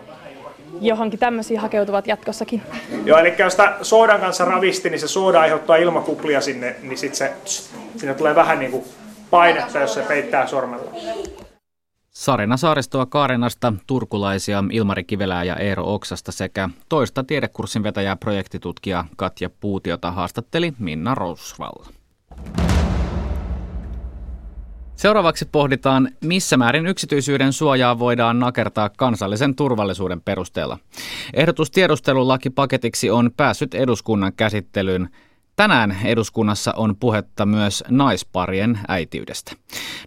johonkin 0.81 1.19
tämmöisiä 1.19 1.61
hakeutuvat 1.61 2.07
jatkossakin. 2.07 2.61
Joo, 3.05 3.17
eli 3.19 3.35
jos 3.37 3.53
sitä 3.53 3.77
soodan 3.81 4.19
kanssa 4.19 4.45
ravisti, 4.45 4.89
niin 4.89 4.99
se 4.99 5.07
sooda 5.07 5.41
aiheuttaa 5.41 5.75
ilmakuplia 5.75 6.41
sinne, 6.41 6.75
niin 6.81 6.97
sit 6.97 7.15
se, 7.15 7.33
sinne 7.97 8.13
tulee 8.13 8.35
vähän 8.35 8.59
niin 8.59 8.71
kuin 8.71 8.83
painetta, 9.29 9.79
jos 9.79 9.93
se 9.93 10.01
peittää 10.01 10.47
sormella. 10.47 10.91
Sarina 12.09 12.57
Saaristoa 12.57 13.05
Kaarenasta, 13.05 13.73
turkulaisia 13.87 14.63
Ilmari 14.71 15.03
Kivelää 15.03 15.43
ja 15.43 15.55
Eero 15.55 15.93
Oksasta 15.93 16.31
sekä 16.31 16.69
toista 16.89 17.23
tiedekurssin 17.23 17.83
vetäjää 17.83 18.15
projektitutkija 18.15 19.05
Katja 19.15 19.49
Puutiota 19.59 20.11
haastatteli 20.11 20.73
Minna 20.79 21.15
Rosval. 21.15 21.98
Seuraavaksi 24.99 25.45
pohditaan, 25.51 26.09
missä 26.25 26.57
määrin 26.57 26.87
yksityisyyden 26.87 27.53
suojaa 27.53 27.99
voidaan 27.99 28.39
nakertaa 28.39 28.89
kansallisen 28.97 29.55
turvallisuuden 29.55 30.21
perusteella. 30.21 30.77
Ehdotus 31.33 31.71
tiedustelulakipaketiksi 31.71 33.09
on 33.09 33.31
päässyt 33.37 33.73
eduskunnan 33.73 34.33
käsittelyyn. 34.37 35.09
Tänään 35.55 35.95
eduskunnassa 36.05 36.73
on 36.77 36.95
puhetta 36.99 37.45
myös 37.45 37.83
naisparien 37.89 38.79
äitiydestä. 38.87 39.51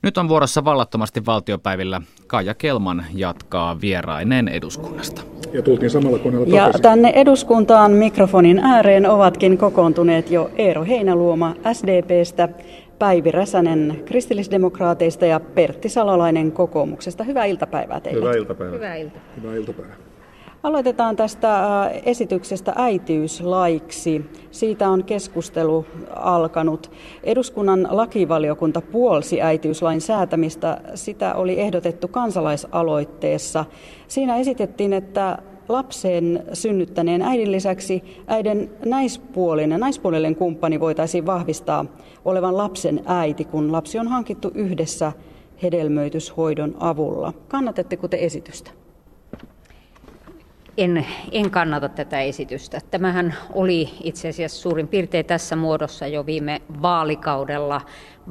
Nyt 0.03 0.19
on 0.19 0.29
vuorossa 0.29 0.65
vallattomasti 0.65 1.27
valtiopäivillä. 1.27 2.01
Kaija 2.27 2.55
Kelman 2.55 3.05
jatkaa 3.15 3.81
vieraineen 3.81 4.49
eduskunnasta. 4.49 5.23
Ja 5.53 5.63
tultiin 5.63 5.91
samalla 5.91 6.19
koneella 6.19 6.57
Ja 6.57 6.71
tänne 6.83 7.09
eduskuntaan 7.09 7.91
mikrofonin 7.93 8.59
ääreen 8.59 9.11
ovatkin 9.11 9.59
kokoontuneet 9.59 10.31
jo 10.31 10.51
Eero 10.57 10.85
Heinäluoma 10.85 11.55
SDPstä, 11.73 12.49
Päivi 13.03 13.31
Räsänen 13.31 14.03
kristillisdemokraateista 14.05 15.27
ja 15.27 15.41
Pertti 15.41 15.89
Salolainen 15.89 16.53
kokoomuksesta. 16.53 17.25
Hyvää 17.25 17.45
iltapäivää 17.45 18.01
teille. 18.01 18.21
Hyvää 18.21 18.35
iltapäivää. 18.35 18.75
Hyvää 18.75 18.97
iltapäivää. 18.97 19.37
Hyvää 19.43 19.55
iltapäivää. 19.55 19.97
Aloitetaan 20.63 21.17
tästä 21.17 21.59
äh, 21.59 21.93
esityksestä 22.05 22.73
äitiyslaiksi. 22.77 24.25
Siitä 24.51 24.89
on 24.89 25.05
keskustelu 25.05 25.87
alkanut. 26.17 26.91
Eduskunnan 27.25 27.89
lakivaliokunta 27.91 28.81
puolsi 28.81 29.43
äitiyslain 29.43 30.01
säätämistä. 30.01 30.81
Sitä 30.95 31.35
oli 31.35 31.61
ehdotettu 31.61 32.09
kansalaisaloitteessa. 32.09 33.65
Siinä 34.09 34.37
esitettiin, 34.37 34.93
että 34.93 35.39
lapsen 35.73 36.43
synnyttäneen 36.53 37.23
äidin 37.23 37.53
lisäksi 37.53 38.05
äidin 38.27 38.71
naispuolinen, 38.85 39.81
naispuolinen 39.81 40.37
kumppani 40.37 40.81
voitaisiin 40.81 41.27
vahvistaa 41.27 41.85
olevan 42.25 42.57
lapsen 42.57 43.01
äiti, 43.07 43.45
kun 43.45 43.73
lapsi 43.73 43.99
on 43.99 44.09
hankittu 44.09 44.51
yhdessä 44.55 45.13
hedelmöityshoidon 45.63 46.77
avulla. 46.81 47.33
Kannatatteko 47.49 48.09
te 48.09 48.19
esitystä? 48.21 48.82
En, 50.77 51.07
en 51.33 51.51
kannata 51.51 51.89
tätä 51.89 52.21
esitystä. 52.21 52.79
Tämähän 52.91 53.35
oli 53.53 53.91
itse 54.03 54.29
asiassa 54.29 54.63
suurin 54.63 54.89
piirtein 54.89 55.27
tässä 55.27 55.57
muodossa 55.57 56.07
jo 56.07 56.27
viime 56.27 56.63
vaalikaudella 56.83 57.81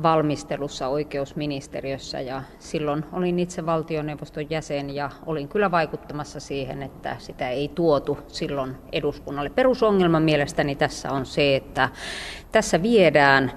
valmistelussa 0.04 0.88
oikeusministeriössä 0.88 2.22
ja 2.22 2.44
silloin 2.60 3.06
olin 3.14 3.40
itse 3.40 3.66
valtioneuvoston 3.66 4.50
jäsen 4.50 4.96
ja 4.96 5.10
olin 5.26 5.48
kyllä 5.48 5.72
vaikuttamassa 5.72 6.40
siihen, 6.40 6.84
että 6.84 7.16
sitä 7.20 7.50
ei 7.50 7.68
tuotu 7.68 8.18
silloin 8.28 8.76
eduskunnalle. 8.92 9.50
Perusongelma 9.50 10.20
mielestäni 10.20 10.76
tässä 10.76 11.12
on 11.12 11.26
se, 11.26 11.56
että 11.56 11.90
tässä 12.52 12.82
viedään 12.82 13.52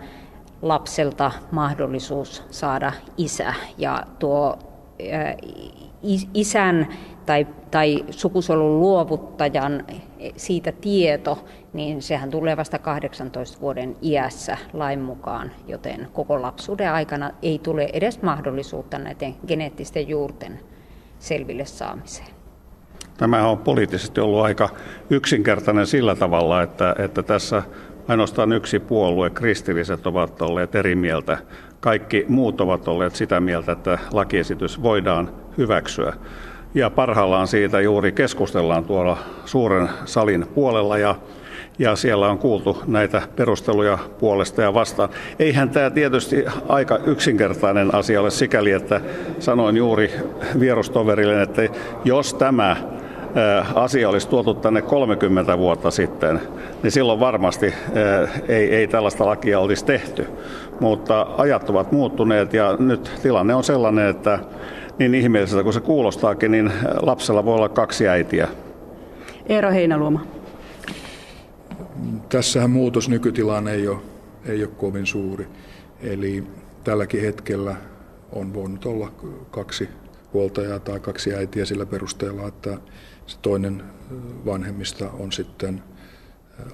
lapselta 0.63 1.33
mahdollisuus 1.51 2.43
saada 2.51 2.93
isä 3.17 3.55
ja 3.79 4.03
tuo 4.19 4.59
isän 6.35 6.89
tai, 7.27 7.47
tai 7.71 8.05
sukusolun 8.11 8.81
luovuttajan 8.81 9.85
siitä 10.37 10.73
tieto, 10.73 11.45
niin 11.73 12.03
sehän 12.03 12.31
tulee 12.31 12.57
vasta 12.57 12.79
18 12.79 13.61
vuoden 13.61 13.97
iässä 14.03 14.59
lain 14.73 15.01
mukaan, 15.01 15.51
joten 15.69 16.09
koko 16.13 16.43
lapsuuden 16.43 16.93
aikana 16.93 17.31
ei 17.43 17.59
tule 17.59 17.91
edes 17.93 18.23
mahdollisuutta 18.23 18.99
näiden 18.99 19.35
geneettisten 19.47 20.09
juurten 20.09 20.61
selville 21.19 21.65
saamiseen. 21.65 22.29
Tämä 23.17 23.49
on 23.49 23.59
poliittisesti 23.59 24.21
ollut 24.21 24.45
aika 24.45 24.69
yksinkertainen 25.11 25.87
sillä 25.87 26.15
tavalla, 26.15 26.63
että, 26.63 26.95
että 26.99 27.23
tässä 27.23 27.63
ainoastaan 28.09 28.53
yksi 28.53 28.79
puolue, 28.79 29.31
kristilliset, 29.31 30.07
ovat 30.07 30.43
olleet 30.43 30.75
eri 30.75 30.95
mieltä. 30.95 31.39
Kaikki 31.81 32.25
muut 32.29 32.61
ovat 32.61 32.89
olleet 32.89 33.15
sitä 33.15 33.41
mieltä, 33.41 33.73
että 33.73 33.99
lakiesitys 34.13 34.83
voidaan 34.83 35.31
hyväksyä. 35.59 36.13
Ja 36.75 36.91
parhaillaan 36.91 37.47
siitä 37.47 37.81
juuri 37.81 38.13
keskustellaan 38.13 38.85
tuolla 38.85 39.19
suuren 39.45 39.89
salin 40.05 40.47
puolella 40.55 40.99
ja, 40.99 41.15
ja 41.79 41.97
siellä 41.97 42.29
on 42.29 42.39
kuultu 42.39 42.83
näitä 42.87 43.23
perusteluja 43.37 43.99
puolesta 44.19 44.63
ja 44.63 44.75
vastaan. 44.75 45.09
Eihän 45.39 45.71
tämä 45.71 45.91
tietysti 45.91 46.45
aika 46.69 46.99
yksinkertainen 47.07 47.95
asia 47.95 48.21
ole 48.21 48.31
sikäli, 48.31 48.71
että 48.71 49.01
sanoin 49.39 49.77
juuri 49.77 50.13
vierustoverille, 50.61 51.43
että 51.43 51.63
jos 52.05 52.35
tämä 52.35 52.77
asia 53.75 54.09
olisi 54.09 54.29
tuotu 54.29 54.55
tänne 54.55 54.83
30 54.83 55.59
vuotta 55.59 55.91
sitten, 55.91 56.41
niin 56.83 56.91
silloin 56.91 57.21
varmasti 57.21 57.75
ei, 58.49 58.75
ei 58.75 58.87
tällaista 58.87 59.27
lakia 59.27 59.61
olisi 59.61 59.85
tehty. 59.85 60.27
Mutta 60.81 61.27
ajat 61.39 61.71
ovat 61.71 61.93
muuttuneet 61.93 62.53
ja 62.53 62.77
nyt 62.79 63.11
tilanne 63.23 63.55
on 63.55 63.65
sellainen, 63.65 64.09
että 64.09 64.39
niin 64.99 65.15
ihmeelliseltä 65.15 65.63
kuin 65.63 65.75
se 65.75 65.81
kuulostaakin, 65.81 66.51
niin 66.51 66.73
lapsella 67.03 67.45
voi 67.45 67.55
olla 67.55 67.69
kaksi 67.69 68.09
äitiä. 68.09 68.49
Eero 69.47 69.71
Heinäluoma. 69.71 70.27
Tässähän 72.29 72.71
muutos 72.71 73.09
nykytilaan 73.09 73.69
ei 73.69 73.89
ole, 73.89 73.99
ei 74.47 74.65
ole 74.65 74.73
kovin 74.77 75.07
suuri. 75.07 75.49
Eli 76.01 76.45
tälläkin 76.85 77.21
hetkellä 77.21 77.77
on 78.33 78.55
voinut 78.55 78.87
olla 78.87 79.13
kaksi 79.51 79.89
huoltajaa 80.33 80.79
tai 80.79 81.01
kaksi 81.01 81.35
äitiä 81.35 81.65
sillä 81.65 81.87
perusteella, 81.87 82.49
että 82.49 82.79
se 83.27 83.39
toinen 83.43 83.83
vanhemmista 84.47 85.11
on 85.11 85.33
sitten 85.33 85.83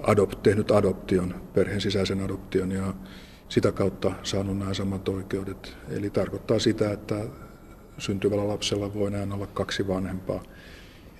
adopt, 0.02 0.42
tehnyt 0.42 0.70
adoption, 0.70 1.34
perheen 1.54 1.80
sisäisen 1.80 2.24
adoption 2.24 2.72
ja 2.72 2.94
sitä 3.48 3.72
kautta 3.72 4.12
saanut 4.22 4.58
nämä 4.58 4.74
samat 4.74 5.08
oikeudet. 5.08 5.76
Eli 5.90 6.10
tarkoittaa 6.10 6.58
sitä, 6.58 6.92
että 6.92 7.14
syntyvällä 8.00 8.48
lapsella 8.48 8.94
voi 8.94 9.10
näin 9.10 9.32
olla 9.32 9.46
kaksi 9.46 9.88
vanhempaa. 9.88 10.42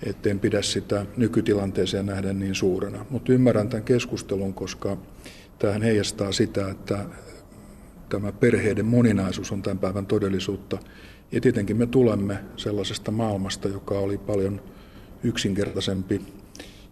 Et 0.03 0.27
en 0.27 0.39
pidä 0.39 0.61
sitä 0.61 1.05
nykytilanteeseen 1.17 2.05
nähden 2.05 2.39
niin 2.39 2.55
suurena. 2.55 3.05
Mutta 3.09 3.33
ymmärrän 3.33 3.69
tämän 3.69 3.83
keskustelun, 3.83 4.53
koska 4.53 4.97
tähän 5.59 5.81
heijastaa 5.81 6.31
sitä, 6.31 6.69
että 6.69 7.05
tämä 8.09 8.31
perheiden 8.31 8.85
moninaisuus 8.85 9.51
on 9.51 9.61
tämän 9.61 9.79
päivän 9.79 10.05
todellisuutta. 10.05 10.77
Ja 11.31 11.41
tietenkin 11.41 11.77
me 11.77 11.85
tulemme 11.85 12.39
sellaisesta 12.57 13.11
maailmasta, 13.11 13.67
joka 13.67 13.99
oli 13.99 14.17
paljon 14.17 14.61
yksinkertaisempi. 15.23 16.21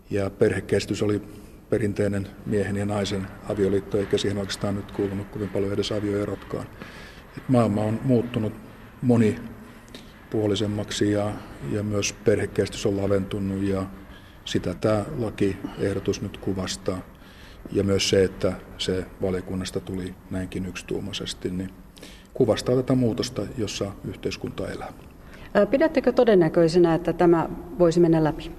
Ja 0.10 0.30
perhekestys 0.30 1.02
oli 1.02 1.22
perinteinen 1.70 2.28
miehen 2.46 2.78
ja 2.78 2.86
naisen 2.86 3.28
avioliitto, 3.50 3.98
eikä 3.98 4.18
siihen 4.18 4.38
oikeastaan 4.38 4.76
nyt 4.76 4.92
kuulunut 4.92 5.28
kovin 5.28 5.50
paljon 5.50 5.74
edes 5.74 5.92
avioerotkaan. 5.92 6.68
Et 7.38 7.50
maailma 7.50 7.82
on 7.82 8.00
muuttunut 8.04 8.54
moni 9.02 9.36
puolisemmaksi 10.30 11.12
ja, 11.12 11.32
ja 11.72 11.84
myös 11.84 12.16
perhekestys 12.26 12.86
on 12.86 12.98
laventunut 12.98 13.64
ja 13.64 13.84
sitä 14.46 14.74
tämä 14.74 15.06
lakiehdotus 15.18 16.22
nyt 16.22 16.38
kuvastaa. 16.38 17.00
Ja 17.72 17.84
myös 17.84 18.10
se, 18.10 18.24
että 18.24 18.54
se 18.78 19.06
valiokunnasta 19.22 19.80
tuli 19.80 20.16
näinkin 20.32 20.66
yksituumaisesti, 20.66 21.50
niin 21.50 21.70
kuvastaa 22.34 22.76
tätä 22.76 22.96
muutosta, 22.96 23.42
jossa 23.58 23.92
yhteiskunta 24.06 24.68
elää. 24.68 24.94
Pidättekö 25.70 26.12
todennäköisenä, 26.12 26.96
että 26.96 27.14
tämä 27.14 27.50
voisi 27.80 28.00
mennä 28.00 28.24
läpi? 28.24 28.52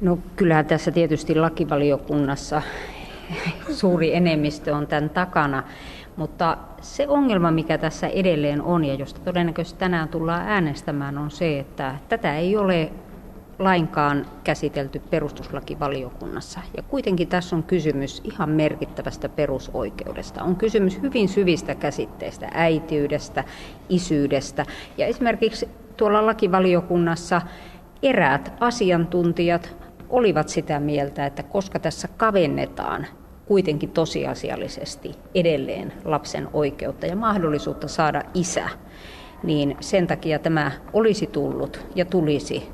No 0.00 0.18
kyllähän 0.36 0.66
tässä 0.66 0.90
tietysti 0.90 1.34
lakivaliokunnassa 1.34 2.62
suuri 3.72 4.14
enemmistö 4.14 4.76
on 4.76 4.86
tämän 4.86 5.10
takana. 5.10 5.62
Mutta 6.20 6.56
se 6.80 7.08
ongelma, 7.08 7.50
mikä 7.50 7.78
tässä 7.78 8.08
edelleen 8.08 8.62
on 8.62 8.84
ja 8.84 8.94
josta 8.94 9.20
todennäköisesti 9.20 9.78
tänään 9.78 10.08
tullaan 10.08 10.48
äänestämään, 10.48 11.18
on 11.18 11.30
se, 11.30 11.58
että 11.58 11.94
tätä 12.08 12.36
ei 12.36 12.56
ole 12.56 12.92
lainkaan 13.58 14.26
käsitelty 14.44 14.98
perustuslakivaliokunnassa. 15.10 16.60
Ja 16.76 16.82
kuitenkin 16.82 17.28
tässä 17.28 17.56
on 17.56 17.62
kysymys 17.62 18.20
ihan 18.24 18.48
merkittävästä 18.50 19.28
perusoikeudesta. 19.28 20.42
On 20.42 20.56
kysymys 20.56 21.02
hyvin 21.02 21.28
syvistä 21.28 21.74
käsitteistä, 21.74 22.48
äitiydestä, 22.54 23.44
isyydestä. 23.88 24.66
Ja 24.98 25.06
esimerkiksi 25.06 25.68
tuolla 25.96 26.26
lakivaliokunnassa 26.26 27.42
eräät 28.02 28.52
asiantuntijat 28.60 29.76
olivat 30.08 30.48
sitä 30.48 30.80
mieltä, 30.80 31.26
että 31.26 31.42
koska 31.42 31.78
tässä 31.78 32.08
kavennetaan 32.16 33.06
kuitenkin 33.50 33.90
tosiasiallisesti 33.90 35.14
edelleen 35.34 35.92
lapsen 36.04 36.48
oikeutta 36.52 37.06
ja 37.06 37.16
mahdollisuutta 37.16 37.88
saada 37.88 38.22
isä, 38.34 38.68
niin 39.42 39.76
sen 39.80 40.06
takia 40.06 40.38
tämä 40.38 40.72
olisi 40.92 41.26
tullut 41.26 41.86
ja 41.94 42.04
tulisi 42.04 42.68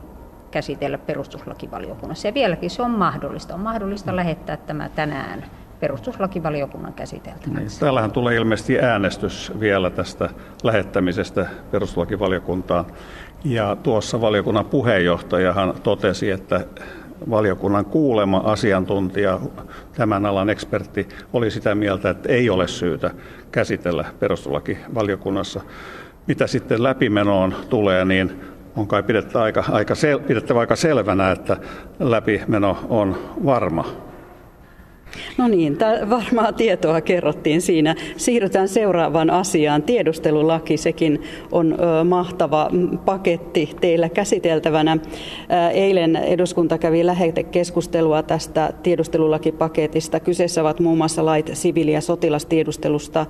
käsitellä 0.50 0.98
perustuslakivaliokunnassa. 0.98 2.28
Ja 2.28 2.34
vieläkin 2.34 2.70
se 2.70 2.82
on 2.82 2.90
mahdollista. 2.90 3.54
On 3.54 3.60
mahdollista 3.60 4.16
lähettää 4.16 4.56
tämä 4.56 4.88
tänään 4.88 5.44
perustuslakivaliokunnan 5.80 6.92
käsiteltäväksi. 6.92 7.50
Niin, 7.50 7.80
täällähän 7.80 8.10
tulee 8.10 8.36
ilmeisesti 8.36 8.80
äänestys 8.80 9.52
vielä 9.60 9.90
tästä 9.90 10.30
lähettämisestä 10.62 11.46
perustuslakivaliokuntaan. 11.70 12.84
Ja 13.44 13.76
tuossa 13.82 14.20
valiokunnan 14.20 14.64
puheenjohtajahan 14.64 15.74
totesi, 15.82 16.30
että 16.30 16.66
valiokunnan 17.30 17.84
kuulema 17.84 18.38
asiantuntija, 18.38 19.40
tämän 19.92 20.26
alan 20.26 20.50
ekspertti, 20.50 21.08
oli 21.32 21.50
sitä 21.50 21.74
mieltä, 21.74 22.10
että 22.10 22.32
ei 22.32 22.50
ole 22.50 22.68
syytä 22.68 23.10
käsitellä 23.52 24.04
perustuslakivaliokunnassa. 24.18 25.60
Mitä 26.26 26.46
sitten 26.46 26.82
läpimenoon 26.82 27.54
tulee, 27.68 28.04
niin 28.04 28.40
on 28.76 28.86
kai 28.86 29.02
pidettävä 29.02 29.44
aika, 29.44 29.64
aika, 29.70 29.94
sel, 29.94 30.18
pidettävä 30.18 30.60
aika 30.60 30.76
selvänä, 30.76 31.30
että 31.30 31.56
läpimeno 32.00 32.78
on 32.88 33.16
varma. 33.44 34.05
No 35.38 35.48
niin, 35.48 35.78
varmaa 36.10 36.52
tietoa 36.52 37.00
kerrottiin 37.00 37.62
siinä. 37.62 37.94
Siirrytään 38.16 38.68
seuraavaan 38.68 39.30
asiaan. 39.30 39.82
Tiedustelulaki, 39.82 40.76
sekin 40.76 41.22
on 41.52 41.78
mahtava 42.04 42.70
paketti 43.04 43.76
teillä 43.80 44.08
käsiteltävänä. 44.08 44.98
Eilen 45.72 46.16
eduskunta 46.16 46.78
kävi 46.78 47.06
lähetekeskustelua 47.06 48.22
tästä 48.22 48.72
tiedustelulakipaketista. 48.82 50.20
Kyseessä 50.20 50.60
ovat 50.60 50.80
muun 50.80 50.98
muassa 50.98 51.24
lait 51.24 51.50
siviili- 51.54 51.92
ja 51.92 52.00
sotilastiedustelusta. 52.00 53.26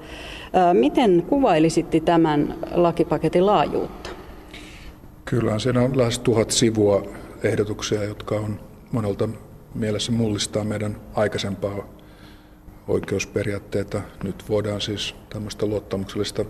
Miten 0.72 1.24
kuvailisitte 1.28 2.01
tämän 2.01 2.55
lakipaketin 2.74 3.47
laajuutta? 3.47 4.11
Kyllä, 5.24 5.59
siinä 5.59 5.82
on 5.82 5.99
lähes 5.99 6.18
tuhat 6.18 6.51
sivua 6.51 7.03
ehdotuksia, 7.43 8.05
jotka 8.05 8.34
on 8.34 8.61
monelta 8.93 9.28
mielessä 9.77 10.12
mullistaa 10.12 10.64
meidän 10.64 11.01
aikaisempaa 11.14 11.89
oikeusperiaatteita. 12.89 14.03
Nyt 14.24 14.49
voidaan 14.49 14.81
siis 14.81 15.14
tämmöistä 15.31 15.66
luottamuksellista 15.66 16.45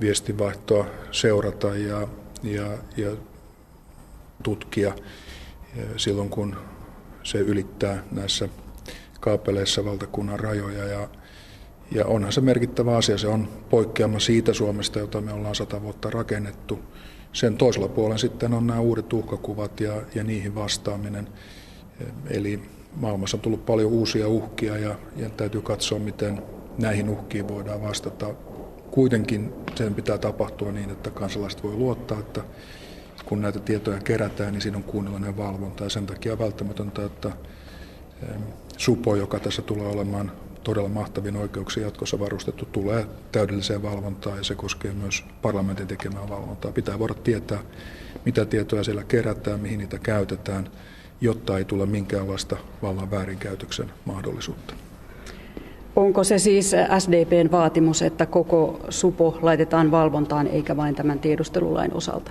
viestinvaihtoa 0.00 0.86
seurata 1.10 1.76
ja, 1.76 2.08
ja, 2.42 2.78
ja 2.96 3.10
tutkia 4.42 4.94
silloin, 5.96 6.30
kun 6.30 6.56
se 7.22 7.38
ylittää 7.38 8.04
näissä 8.12 8.48
kaapeleissa 9.20 9.84
valtakunnan 9.84 10.40
rajoja. 10.40 10.84
Ja, 10.84 11.08
ja 11.90 12.06
onhan 12.06 12.32
se 12.32 12.40
merkittävä 12.40 12.96
asia. 12.96 13.18
Se 13.18 13.28
on 13.28 13.48
poikkeama 13.70 14.18
siitä 14.18 14.52
Suomesta, 14.52 14.98
jota 14.98 15.20
me 15.20 15.32
ollaan 15.32 15.54
sata 15.54 15.82
vuotta 15.82 16.10
rakennettu. 16.10 16.78
Sen 17.32 17.56
toisella 17.56 17.88
puolella 17.88 18.18
sitten 18.18 18.54
on 18.54 18.66
nämä 18.66 18.80
uudet 18.80 19.12
uhkakuvat 19.12 19.80
ja, 19.80 20.02
ja 20.14 20.24
niihin 20.24 20.54
vastaaminen. 20.54 21.28
Eli 22.30 22.62
maailmassa 22.96 23.36
on 23.36 23.40
tullut 23.40 23.66
paljon 23.66 23.90
uusia 23.90 24.28
uhkia 24.28 24.78
ja, 24.78 24.94
ja 25.16 25.30
täytyy 25.30 25.60
katsoa, 25.60 25.98
miten 25.98 26.42
näihin 26.78 27.08
uhkiin 27.08 27.48
voidaan 27.48 27.82
vastata. 27.82 28.34
Kuitenkin 28.90 29.52
sen 29.74 29.94
pitää 29.94 30.18
tapahtua 30.18 30.72
niin, 30.72 30.90
että 30.90 31.10
kansalaiset 31.10 31.62
voi 31.62 31.74
luottaa, 31.74 32.18
että 32.18 32.40
kun 33.24 33.42
näitä 33.42 33.58
tietoja 33.58 34.00
kerätään, 34.00 34.52
niin 34.52 34.60
siinä 34.60 34.76
on 34.76 34.84
kuunnellinen 34.84 35.36
valvonta. 35.36 35.84
Ja 35.84 35.90
sen 35.90 36.06
takia 36.06 36.32
on 36.32 36.38
välttämätöntä, 36.38 37.04
että 37.04 37.32
SUPO, 38.76 39.16
joka 39.16 39.38
tässä 39.38 39.62
tulee 39.62 39.86
olemaan 39.86 40.32
todella 40.64 40.88
mahtavin 40.88 41.36
oikeuksia 41.36 41.82
jatkossa 41.82 42.18
varustettu, 42.18 42.64
tulee 42.72 43.06
täydelliseen 43.32 43.82
valvontaan 43.82 44.38
ja 44.38 44.44
se 44.44 44.54
koskee 44.54 44.92
myös 44.92 45.24
parlamentin 45.42 45.86
tekemää 45.86 46.28
valvontaa. 46.28 46.72
Pitää 46.72 46.98
voida 46.98 47.14
tietää, 47.14 47.58
mitä 48.24 48.44
tietoja 48.44 48.84
siellä 48.84 49.04
kerätään, 49.04 49.60
mihin 49.60 49.78
niitä 49.78 49.98
käytetään– 49.98 50.68
jotta 51.20 51.58
ei 51.58 51.64
tule 51.64 51.86
minkäänlaista 51.86 52.56
vallan 52.82 53.10
väärinkäytöksen 53.10 53.90
mahdollisuutta. 54.04 54.74
Onko 55.96 56.24
se 56.24 56.38
siis 56.38 56.72
SDPn 56.98 57.50
vaatimus, 57.50 58.02
että 58.02 58.26
koko 58.26 58.80
supo 58.88 59.38
laitetaan 59.42 59.90
valvontaan 59.90 60.46
eikä 60.46 60.76
vain 60.76 60.94
tämän 60.94 61.18
tiedustelulain 61.18 61.94
osalta? 61.94 62.30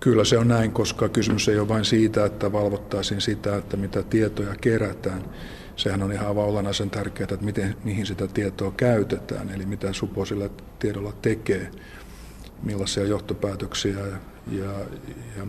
Kyllä 0.00 0.24
se 0.24 0.38
on 0.38 0.48
näin, 0.48 0.72
koska 0.72 1.08
kysymys 1.08 1.48
ei 1.48 1.58
ole 1.58 1.68
vain 1.68 1.84
siitä, 1.84 2.24
että 2.24 2.52
valvottaisiin 2.52 3.20
sitä, 3.20 3.56
että 3.56 3.76
mitä 3.76 4.02
tietoja 4.02 4.54
kerätään. 4.60 5.24
Sehän 5.76 6.02
on 6.02 6.12
ihan 6.12 6.36
olennaisen 6.36 6.90
tärkeää, 6.90 7.28
että 7.32 7.44
miten, 7.44 7.76
mihin 7.84 8.06
sitä 8.06 8.26
tietoa 8.26 8.72
käytetään, 8.76 9.50
eli 9.54 9.66
mitä 9.66 9.92
supo 9.92 10.24
sillä 10.24 10.50
tiedolla 10.78 11.12
tekee, 11.22 11.70
millaisia 12.62 13.04
johtopäätöksiä 13.04 13.98
ja, 14.00 14.16
ja, 14.58 14.72
ja 15.36 15.46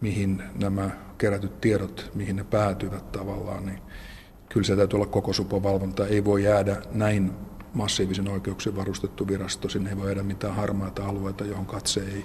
mihin 0.00 0.42
nämä 0.54 0.90
kerätyt 1.18 1.60
tiedot, 1.60 2.10
mihin 2.14 2.36
ne 2.36 2.44
päätyvät 2.44 3.12
tavallaan, 3.12 3.66
niin 3.66 3.78
kyllä 4.48 4.66
se 4.66 4.76
täytyy 4.76 4.96
olla 4.96 5.06
koko 5.06 5.32
supovalvonta. 5.32 6.06
Ei 6.06 6.24
voi 6.24 6.44
jäädä 6.44 6.76
näin 6.92 7.32
massiivisen 7.74 8.28
oikeuksien 8.28 8.76
varustettu 8.76 9.28
virasto, 9.28 9.68
sinne 9.68 9.90
ei 9.90 9.96
voi 9.96 10.06
jäädä 10.06 10.22
mitään 10.22 10.54
harmaita 10.54 11.06
alueita, 11.06 11.44
johon 11.44 11.66
katse 11.66 12.00
ei 12.00 12.24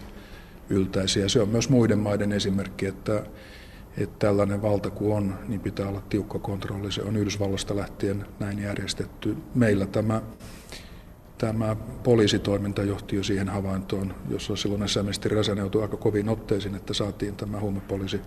yltäisi. 0.69 1.19
Ja 1.19 1.29
se 1.29 1.41
on 1.41 1.49
myös 1.49 1.69
muiden 1.69 1.99
maiden 1.99 2.31
esimerkki, 2.31 2.85
että, 2.85 3.23
että 3.97 4.15
tällainen 4.19 4.61
valta 4.61 4.89
kun 4.89 5.15
on, 5.15 5.35
niin 5.47 5.61
pitää 5.61 5.87
olla 5.87 6.01
tiukka 6.09 6.39
kontrolli. 6.39 6.91
Se 6.91 7.01
on 7.01 7.15
Yhdysvallasta 7.15 7.75
lähtien 7.75 8.25
näin 8.39 8.59
järjestetty. 8.59 9.37
Meillä 9.55 9.85
tämä 9.85 10.21
tämä 11.39 11.75
poliisitoiminta 12.03 12.83
johti 12.83 13.15
jo 13.15 13.23
siihen 13.23 13.49
havaintoon, 13.49 14.15
jossa 14.29 14.55
silloin 14.55 14.87
sisäministeri 14.87 15.35
Räsänen 15.35 15.61
joutui 15.61 15.81
aika 15.81 15.97
kovin 15.97 16.29
otteisiin, 16.29 16.75
että 16.75 16.93
saatiin 16.93 17.35
tämä 17.35 17.59
huumepoliisi 17.59 18.21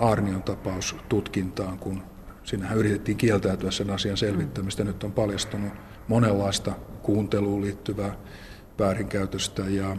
Arnion 0.00 0.42
tapaus 0.42 0.96
tutkintaan, 1.08 1.78
kun 1.78 2.02
sinähän 2.44 2.78
yritettiin 2.78 3.16
kieltäytyä 3.16 3.70
sen 3.70 3.90
asian 3.90 4.16
selvittämistä. 4.16 4.84
Nyt 4.84 5.04
on 5.04 5.12
paljastunut 5.12 5.72
monenlaista 6.08 6.72
kuunteluun 7.02 7.62
liittyvää 7.62 8.16
väärinkäytöstä 8.78 9.62
ja, 9.62 9.96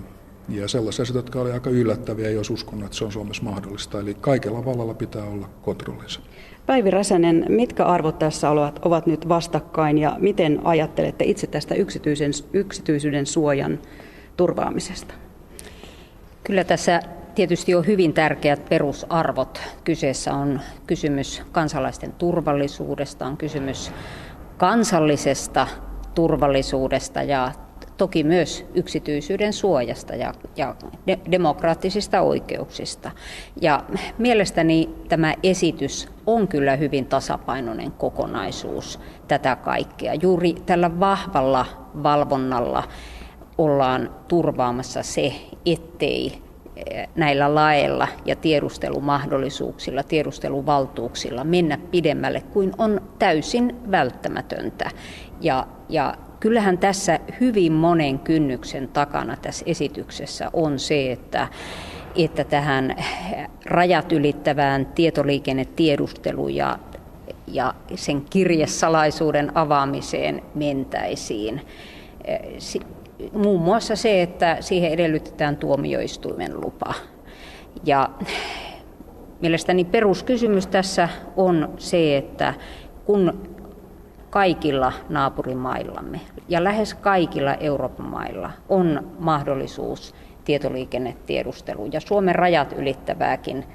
ja 0.49 0.67
sellaisia 0.67 1.03
asioita, 1.03 1.19
jotka 1.19 1.39
olivat 1.39 1.53
aika 1.53 1.69
yllättäviä, 1.69 2.29
jos 2.29 2.49
uskon, 2.49 2.83
että 2.83 2.97
se 2.97 3.05
on 3.05 3.11
Suomessa 3.11 3.43
mahdollista. 3.43 3.99
Eli 3.99 4.13
kaikella 4.13 4.65
vallalla 4.65 4.93
pitää 4.93 5.23
olla 5.23 5.49
kontrollinsa. 5.61 6.19
Päivi 6.65 6.91
Räsänen, 6.91 7.45
mitkä 7.49 7.85
arvot 7.85 8.19
tässä 8.19 8.49
ovat, 8.49 8.79
ovat 8.85 9.07
nyt 9.07 9.29
vastakkain 9.29 9.97
ja 9.97 10.17
miten 10.19 10.61
ajattelette 10.63 11.25
itse 11.25 11.47
tästä 11.47 11.75
yksityisen, 11.75 12.31
yksityisyyden 12.53 13.25
suojan 13.25 13.79
turvaamisesta? 14.37 15.13
Kyllä 16.43 16.63
tässä 16.63 17.01
tietysti 17.35 17.75
on 17.75 17.87
hyvin 17.87 18.13
tärkeät 18.13 18.69
perusarvot. 18.69 19.61
Kyseessä 19.83 20.33
on 20.33 20.61
kysymys 20.87 21.41
kansalaisten 21.51 22.11
turvallisuudesta, 22.11 23.25
on 23.25 23.37
kysymys 23.37 23.91
kansallisesta 24.57 25.67
turvallisuudesta 26.15 27.23
ja 27.23 27.51
toki 27.97 28.23
myös 28.23 28.65
yksityisyyden 28.73 29.53
suojasta 29.53 30.15
ja, 30.15 30.33
ja 30.55 30.75
de, 31.07 31.19
demokraattisista 31.31 32.21
oikeuksista. 32.21 33.11
Ja 33.61 33.83
mielestäni 34.17 34.89
tämä 35.09 35.33
esitys 35.43 36.09
on 36.25 36.47
kyllä 36.47 36.75
hyvin 36.75 37.05
tasapainoinen 37.05 37.91
kokonaisuus 37.91 38.99
tätä 39.27 39.55
kaikkea. 39.55 40.13
Juuri 40.13 40.53
tällä 40.65 40.99
vahvalla 40.99 41.65
valvonnalla 42.03 42.83
ollaan 43.57 44.15
turvaamassa 44.27 45.03
se, 45.03 45.33
ettei 45.65 46.44
näillä 47.15 47.55
laeilla 47.55 48.07
ja 48.25 48.35
tiedustelumahdollisuuksilla, 48.35 50.03
tiedusteluvaltuuksilla 50.03 51.43
mennä 51.43 51.77
pidemmälle 51.91 52.41
kuin 52.41 52.71
on 52.77 53.01
täysin 53.19 53.75
välttämätöntä. 53.91 54.89
Ja, 55.41 55.67
ja 55.89 56.17
kyllähän 56.39 56.77
tässä 56.77 57.19
hyvin 57.39 57.73
monen 57.73 58.19
kynnyksen 58.19 58.87
takana 58.87 59.37
tässä 59.41 59.65
esityksessä 59.67 60.49
on 60.53 60.79
se, 60.79 61.11
että, 61.11 61.47
että 62.15 62.43
tähän 62.43 62.95
rajat 63.65 64.11
ylittävään 64.11 64.85
tietoliikennetiedusteluun 64.85 66.55
ja, 66.55 66.79
ja 67.47 67.73
sen 67.95 68.21
kirjesalaisuuden 68.21 69.57
avaamiseen 69.57 70.41
mentäisiin. 70.55 71.61
Muun 73.33 73.61
muassa 73.61 73.95
se, 73.95 74.21
että 74.21 74.57
siihen 74.59 74.91
edellytetään 74.91 75.57
tuomioistuimen 75.57 76.61
lupa. 76.61 76.93
Ja 77.83 78.09
mielestäni 79.41 79.85
peruskysymys 79.85 80.67
tässä 80.67 81.09
on 81.37 81.73
se, 81.77 82.17
että 82.17 82.53
kun 83.05 83.49
kaikilla 84.29 84.93
naapurimaillamme 85.09 86.19
ja 86.49 86.63
lähes 86.63 86.93
kaikilla 86.93 87.53
Euroopan 87.53 88.05
mailla 88.05 88.51
on 88.69 89.11
mahdollisuus 89.19 90.15
tietoliikennetiedustelu 90.45 91.89
ja 91.91 91.99
Suomen 91.99 92.35
rajat 92.35 92.73
ylittävääkin 92.73 93.65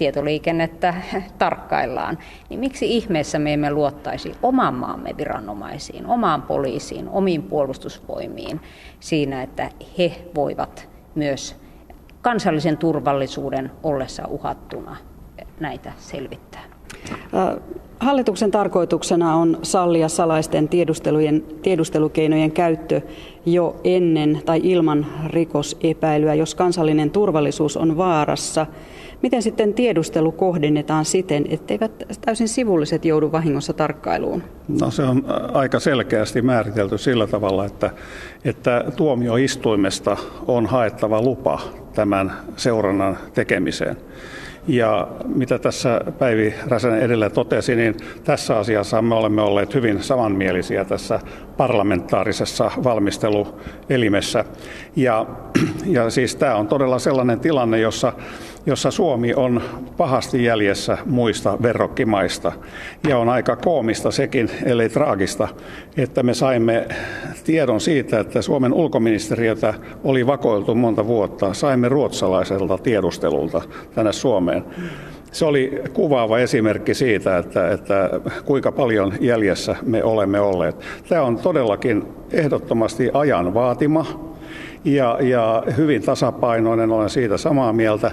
tietoliikennettä 0.00 0.94
tarkkaillaan, 1.38 2.18
niin 2.50 2.60
miksi 2.60 2.96
ihmeessä 2.96 3.38
me 3.38 3.52
emme 3.52 3.70
luottaisi 3.70 4.34
oman 4.42 4.74
maamme 4.74 5.14
viranomaisiin, 5.16 6.06
omaan 6.06 6.42
poliisiin, 6.42 7.08
omiin 7.08 7.42
puolustusvoimiin 7.42 8.60
siinä, 9.00 9.42
että 9.42 9.70
he 9.98 10.12
voivat 10.34 10.88
myös 11.14 11.56
kansallisen 12.22 12.76
turvallisuuden 12.76 13.70
ollessa 13.82 14.22
uhattuna 14.28 14.96
näitä 15.60 15.92
selvittää? 15.98 16.62
Hallituksen 18.00 18.50
tarkoituksena 18.50 19.36
on 19.36 19.58
sallia 19.62 20.08
salaisten 20.08 20.68
tiedustelujen, 20.68 21.42
tiedustelukeinojen 21.62 22.52
käyttö 22.52 23.00
jo 23.46 23.76
ennen 23.84 24.42
tai 24.44 24.60
ilman 24.64 25.06
rikosepäilyä, 25.26 26.34
jos 26.34 26.54
kansallinen 26.54 27.10
turvallisuus 27.10 27.76
on 27.76 27.96
vaarassa. 27.96 28.66
Miten 29.22 29.42
sitten 29.42 29.74
tiedustelu 29.74 30.32
kohdennetaan 30.32 31.04
siten, 31.04 31.44
etteivät 31.48 31.92
täysin 32.20 32.48
sivulliset 32.48 33.04
joudu 33.04 33.32
vahingossa 33.32 33.72
tarkkailuun? 33.72 34.42
No 34.80 34.90
se 34.90 35.02
on 35.02 35.24
aika 35.52 35.80
selkeästi 35.80 36.42
määritelty 36.42 36.98
sillä 36.98 37.26
tavalla, 37.26 37.64
että, 37.64 37.90
että 38.44 38.84
tuomioistuimesta 38.96 40.16
on 40.46 40.66
haettava 40.66 41.22
lupa 41.22 41.60
tämän 41.94 42.32
seurannan 42.56 43.18
tekemiseen. 43.34 43.96
Ja 44.68 45.08
mitä 45.34 45.58
tässä 45.58 46.00
Päivi 46.18 46.54
Räsänen 46.66 47.00
edellä 47.00 47.30
totesi, 47.30 47.76
niin 47.76 47.96
tässä 48.24 48.58
asiassa 48.58 49.02
me 49.02 49.14
olemme 49.14 49.42
olleet 49.42 49.74
hyvin 49.74 50.02
samanmielisiä 50.02 50.84
tässä 50.84 51.20
parlamentaarisessa 51.56 52.70
valmisteluelimessä. 52.84 54.44
Ja, 54.96 55.26
ja 55.86 56.10
siis 56.10 56.36
tämä 56.36 56.56
on 56.56 56.68
todella 56.68 56.98
sellainen 56.98 57.40
tilanne, 57.40 57.78
jossa 57.78 58.12
jossa 58.66 58.90
Suomi 58.90 59.34
on 59.34 59.62
pahasti 59.96 60.44
jäljessä 60.44 60.98
muista 61.06 61.58
verrokkimaista. 61.62 62.52
Ja 63.08 63.18
on 63.18 63.28
aika 63.28 63.56
koomista 63.56 64.10
sekin, 64.10 64.50
ellei 64.64 64.88
traagista, 64.88 65.48
että 65.96 66.22
me 66.22 66.34
saimme 66.34 66.88
tiedon 67.44 67.80
siitä, 67.80 68.20
että 68.20 68.42
Suomen 68.42 68.72
ulkoministeriötä 68.72 69.74
oli 70.04 70.26
vakoiltu 70.26 70.74
monta 70.74 71.06
vuotta. 71.06 71.54
Saimme 71.54 71.88
ruotsalaiselta 71.88 72.78
tiedustelulta 72.78 73.62
tänne 73.94 74.12
Suomeen. 74.12 74.64
Se 75.32 75.44
oli 75.44 75.82
kuvaava 75.92 76.38
esimerkki 76.38 76.94
siitä, 76.94 77.38
että, 77.38 77.70
että 77.70 78.10
kuinka 78.44 78.72
paljon 78.72 79.12
jäljessä 79.20 79.76
me 79.82 80.04
olemme 80.04 80.40
olleet. 80.40 80.76
Tämä 81.08 81.22
on 81.22 81.36
todellakin 81.38 82.04
ehdottomasti 82.32 83.10
ajan 83.12 83.54
vaatima 83.54 84.29
ja, 84.84 85.18
ja 85.20 85.62
hyvin 85.76 86.02
tasapainoinen, 86.02 86.92
olen 86.92 87.10
siitä 87.10 87.36
samaa 87.36 87.72
mieltä. 87.72 88.10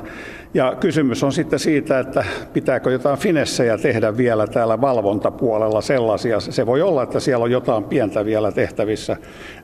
Ja 0.53 0.75
kysymys 0.79 1.23
on 1.23 1.31
sitten 1.33 1.59
siitä, 1.59 1.99
että 1.99 2.25
pitääkö 2.53 2.91
jotain 2.91 3.17
finessejä 3.17 3.77
tehdä 3.77 4.17
vielä 4.17 4.47
täällä 4.47 4.81
valvontapuolella 4.81 5.81
sellaisia. 5.81 6.39
Se 6.39 6.65
voi 6.65 6.81
olla, 6.81 7.03
että 7.03 7.19
siellä 7.19 7.43
on 7.43 7.51
jotain 7.51 7.83
pientä 7.83 8.25
vielä 8.25 8.51
tehtävissä 8.51 9.17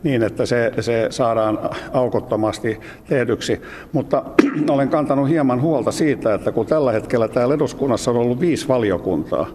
niin, 0.03 0.23
että 0.23 0.45
se, 0.45 0.71
se 0.79 1.07
saadaan 1.09 1.59
aukottomasti 1.93 2.79
tehdyksi. 3.07 3.61
Mutta 3.91 4.23
olen 4.69 4.89
kantanut 4.89 5.29
hieman 5.29 5.61
huolta 5.61 5.91
siitä, 5.91 6.33
että 6.33 6.51
kun 6.51 6.65
tällä 6.65 6.91
hetkellä 6.91 7.27
täällä 7.27 7.55
eduskunnassa 7.55 8.11
on 8.11 8.17
ollut 8.17 8.39
viisi 8.39 8.67
valiokuntaa, 8.67 9.47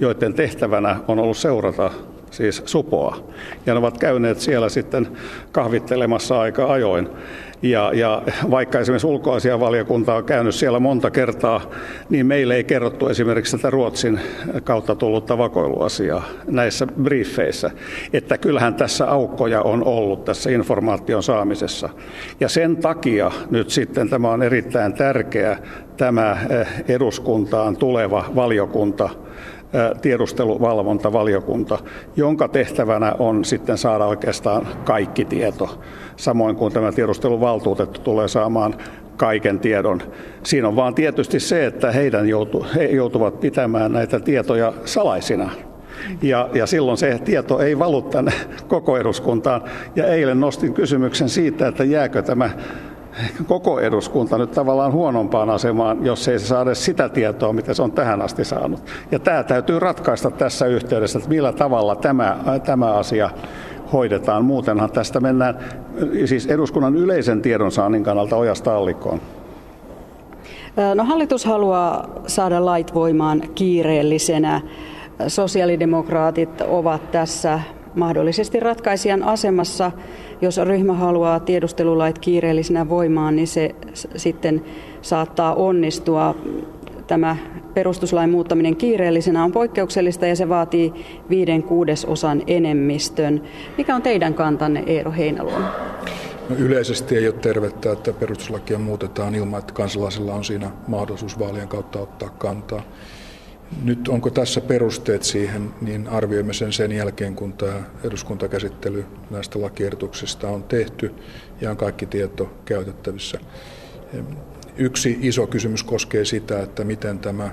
joiden 0.00 0.34
tehtävänä 0.34 0.96
on 1.08 1.18
ollut 1.18 1.36
seurata 1.36 1.90
siis 2.30 2.62
supoa. 2.66 3.30
Ja 3.66 3.74
ne 3.74 3.78
ovat 3.78 3.98
käyneet 3.98 4.40
siellä 4.40 4.68
sitten 4.68 5.08
kahvittelemassa 5.52 6.40
aika 6.40 6.72
ajoin. 6.72 7.08
Ja, 7.62 7.90
ja 7.94 8.22
vaikka 8.50 8.78
esimerkiksi 8.78 9.06
ulkoasianvaliokunta 9.06 10.14
on 10.14 10.24
käynyt 10.24 10.54
siellä 10.54 10.80
monta 10.80 11.10
kertaa, 11.10 11.60
niin 12.10 12.26
meille 12.26 12.56
ei 12.56 12.64
kerrottu 12.64 13.08
esimerkiksi 13.08 13.56
tätä 13.56 13.70
Ruotsin 13.70 14.20
kautta 14.64 14.94
tullutta 14.94 15.38
vakoiluasiaa 15.38 16.24
näissä 16.46 16.86
briefeissä. 16.86 17.70
Että 18.12 18.38
kyllähän 18.38 18.74
tässä 18.74 19.10
aukkoja 19.10 19.62
on 19.62 19.84
ollut 19.84 20.24
tässä 20.24 20.50
informaation 20.50 21.22
saamisessa. 21.22 21.88
Ja 22.40 22.48
sen 22.48 22.76
takia 22.76 23.30
nyt 23.50 23.70
sitten 23.70 24.10
tämä 24.10 24.30
on 24.30 24.42
erittäin 24.42 24.92
tärkeä 24.92 25.58
tämä 25.96 26.36
eh, 26.50 26.68
eduskuntaan 26.88 27.76
tuleva 27.76 28.24
valiokunta, 28.34 29.08
tiedusteluvalvontavaliokunta, 30.02 31.78
jonka 32.16 32.48
tehtävänä 32.48 33.14
on 33.18 33.44
sitten 33.44 33.78
saada 33.78 34.06
oikeastaan 34.06 34.68
kaikki 34.84 35.24
tieto, 35.24 35.80
samoin 36.16 36.56
kuin 36.56 36.72
tämä 36.72 36.92
tiedusteluvaltuutettu 36.92 38.00
tulee 38.00 38.28
saamaan 38.28 38.74
kaiken 39.16 39.58
tiedon. 39.58 40.02
Siinä 40.42 40.68
on 40.68 40.76
vaan 40.76 40.94
tietysti 40.94 41.40
se, 41.40 41.66
että 41.66 41.90
heidän 41.90 42.28
joutu, 42.28 42.66
he 42.74 42.84
joutuvat 42.84 43.40
pitämään 43.40 43.92
näitä 43.92 44.20
tietoja 44.20 44.72
salaisina. 44.84 45.50
Ja, 46.22 46.48
ja 46.54 46.66
silloin 46.66 46.98
se 46.98 47.18
tieto 47.24 47.60
ei 47.60 47.78
valu 47.78 48.02
tänne 48.02 48.32
koko 48.68 48.96
eduskuntaan. 48.96 49.62
Ja 49.96 50.06
eilen 50.06 50.40
nostin 50.40 50.74
kysymyksen 50.74 51.28
siitä, 51.28 51.68
että 51.68 51.84
jääkö 51.84 52.22
tämä 52.22 52.50
koko 53.46 53.80
eduskunta 53.80 54.38
nyt 54.38 54.50
tavallaan 54.50 54.92
huonompaan 54.92 55.50
asemaan, 55.50 56.04
jos 56.04 56.28
ei 56.28 56.38
se 56.38 56.46
saada 56.46 56.74
sitä 56.74 57.08
tietoa, 57.08 57.52
mitä 57.52 57.74
se 57.74 57.82
on 57.82 57.92
tähän 57.92 58.22
asti 58.22 58.44
saanut. 58.44 58.82
Ja 59.10 59.18
tämä 59.18 59.42
täytyy 59.42 59.78
ratkaista 59.78 60.30
tässä 60.30 60.66
yhteydessä, 60.66 61.18
että 61.18 61.28
millä 61.28 61.52
tavalla 61.52 61.96
tämä, 61.96 62.36
tämä 62.64 62.92
asia 62.92 63.30
hoidetaan. 63.92 64.44
Muutenhan 64.44 64.90
tästä 64.90 65.20
mennään 65.20 65.58
siis 66.24 66.46
eduskunnan 66.46 66.96
yleisen 66.96 67.42
tiedonsaannin 67.42 68.04
kannalta 68.04 68.36
ojasta 68.36 68.76
allikkoon. 68.76 69.20
No, 70.94 71.04
hallitus 71.04 71.44
haluaa 71.44 72.08
saada 72.26 72.64
lait 72.64 72.94
voimaan 72.94 73.42
kiireellisenä. 73.54 74.60
Sosiaalidemokraatit 75.28 76.60
ovat 76.60 77.10
tässä 77.10 77.60
mahdollisesti 77.94 78.60
ratkaisijan 78.60 79.22
asemassa. 79.22 79.92
Jos 80.40 80.56
ryhmä 80.56 80.94
haluaa 80.94 81.40
tiedustelulait 81.40 82.18
kiireellisenä 82.18 82.88
voimaan, 82.88 83.36
niin 83.36 83.48
se 83.48 83.74
sitten 84.16 84.64
saattaa 85.02 85.54
onnistua. 85.54 86.34
Tämä 87.06 87.36
perustuslain 87.74 88.30
muuttaminen 88.30 88.76
kiireellisenä 88.76 89.44
on 89.44 89.52
poikkeuksellista 89.52 90.26
ja 90.26 90.36
se 90.36 90.48
vaatii 90.48 90.92
viiden 91.30 91.62
kuudesosan 91.62 92.42
enemmistön. 92.46 93.42
Mikä 93.78 93.94
on 93.94 94.02
teidän 94.02 94.34
kantanne, 94.34 94.82
Eero 94.86 95.12
Heinäluoma? 95.12 95.72
No 96.48 96.56
yleisesti 96.56 97.16
ei 97.16 97.26
ole 97.26 97.34
tervettä, 97.34 97.92
että 97.92 98.12
perustuslakia 98.12 98.78
muutetaan 98.78 99.34
ilman, 99.34 99.58
että 99.58 99.74
kansalaisilla 99.74 100.34
on 100.34 100.44
siinä 100.44 100.70
mahdollisuus 100.86 101.38
vaalien 101.38 101.68
kautta 101.68 101.98
ottaa 101.98 102.28
kantaa. 102.28 102.82
Nyt 103.84 104.08
onko 104.08 104.30
tässä 104.30 104.60
perusteet 104.60 105.22
siihen, 105.22 105.70
niin 105.80 106.08
arvioimme 106.08 106.52
sen 106.52 106.72
sen 106.72 106.92
jälkeen, 106.92 107.34
kun 107.34 107.52
tämä 107.52 107.82
eduskuntakäsittely 108.04 109.04
näistä 109.30 109.62
lakiehdotuksista 109.62 110.48
on 110.48 110.62
tehty 110.62 111.14
ja 111.60 111.70
on 111.70 111.76
kaikki 111.76 112.06
tieto 112.06 112.50
käytettävissä. 112.64 113.38
Yksi 114.76 115.18
iso 115.20 115.46
kysymys 115.46 115.82
koskee 115.82 116.24
sitä, 116.24 116.62
että 116.62 116.84
miten 116.84 117.18
tämä 117.18 117.50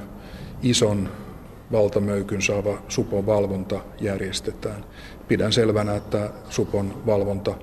ison 0.63 1.09
valtamöykyn 1.72 2.41
saava 2.41 2.78
supon 2.88 3.26
valvonta 3.26 3.82
järjestetään. 4.01 4.86
Pidän 5.28 5.53
selvänä, 5.53 5.95
että 5.95 6.30
supon 6.49 7.05
valvonta 7.05 7.55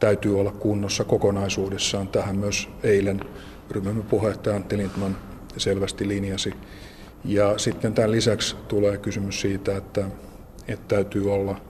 täytyy 0.00 0.40
olla 0.40 0.52
kunnossa 0.52 1.04
kokonaisuudessaan. 1.04 2.08
Tähän 2.08 2.36
myös 2.36 2.68
eilen 2.82 3.20
ryhmämme 3.70 4.02
puheenjohtaja 4.02 4.56
Antti 4.56 4.76
Lindman 4.76 5.16
selvästi 5.56 6.08
linjasi. 6.08 6.54
Ja 7.24 7.58
sitten 7.58 7.94
tämän 7.94 8.10
lisäksi 8.10 8.56
tulee 8.68 8.98
kysymys 8.98 9.40
siitä, 9.40 9.76
että, 9.76 10.06
että 10.68 10.94
täytyy 10.94 11.32
olla 11.32 11.60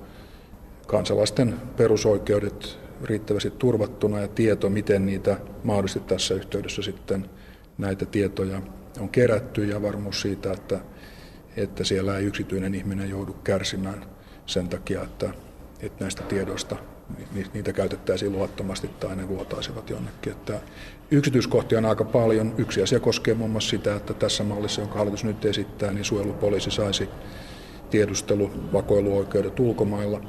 kansalaisten 0.87 1.55
perusoikeudet 1.77 2.79
riittävästi 3.05 3.51
turvattuna 3.51 4.21
ja 4.21 4.29
tieto, 4.29 4.71
miten 4.71 5.07
niitä 5.07 5.37
mahdollisesti 5.65 6.09
tässä 6.09 6.35
yhteydessä 6.35 6.83
sitten 6.83 7.31
näitä 7.79 8.07
tietoja 8.07 8.63
on 9.01 9.09
kerätty 9.09 9.65
ja 9.65 9.83
varmuus 9.83 10.21
siitä, 10.21 10.53
että, 10.53 10.81
että 11.57 11.85
siellä 11.85 12.19
ei 12.19 12.25
yksityinen 12.25 12.75
ihminen 12.75 13.11
joudu 13.11 13.33
kärsimään 13.33 14.05
sen 14.47 14.69
takia, 14.69 15.03
että, 15.03 15.35
että 15.81 16.05
näistä 16.05 16.23
tiedoista 16.23 16.77
niitä 17.55 17.73
käytettäisiin 17.73 18.33
luottomasti 18.33 18.89
tai 18.89 19.17
ne 19.17 19.29
vuotaisivat 19.29 19.91
jonnekin. 19.91 20.33
Että 20.33 20.61
yksityiskohtia 21.11 21.79
on 21.79 21.85
aika 21.85 22.05
paljon. 22.05 22.55
Yksi 22.59 22.83
asia 22.83 23.01
koskee 23.01 23.35
muun 23.35 23.51
muassa 23.51 23.71
sitä, 23.71 23.97
että 23.97 24.15
tässä 24.15 24.45
mallissa, 24.45 24.81
jonka 24.81 24.99
hallitus 24.99 25.25
nyt 25.25 25.45
esittää, 25.45 25.93
niin 25.93 26.05
suojelupoliisi 26.05 26.71
saisi 26.71 27.09
tiedusteluvakoiluoikeudet 27.91 29.61
ulkomailla, 29.61 30.21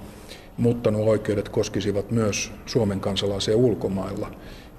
mutta 0.58 0.92
nuo 0.92 1.10
oikeudet 1.10 1.50
koskisivat 1.50 2.12
myös 2.12 2.52
Suomen 2.66 3.00
kansalaisia 3.00 3.58
ulkomailla. 3.58 4.32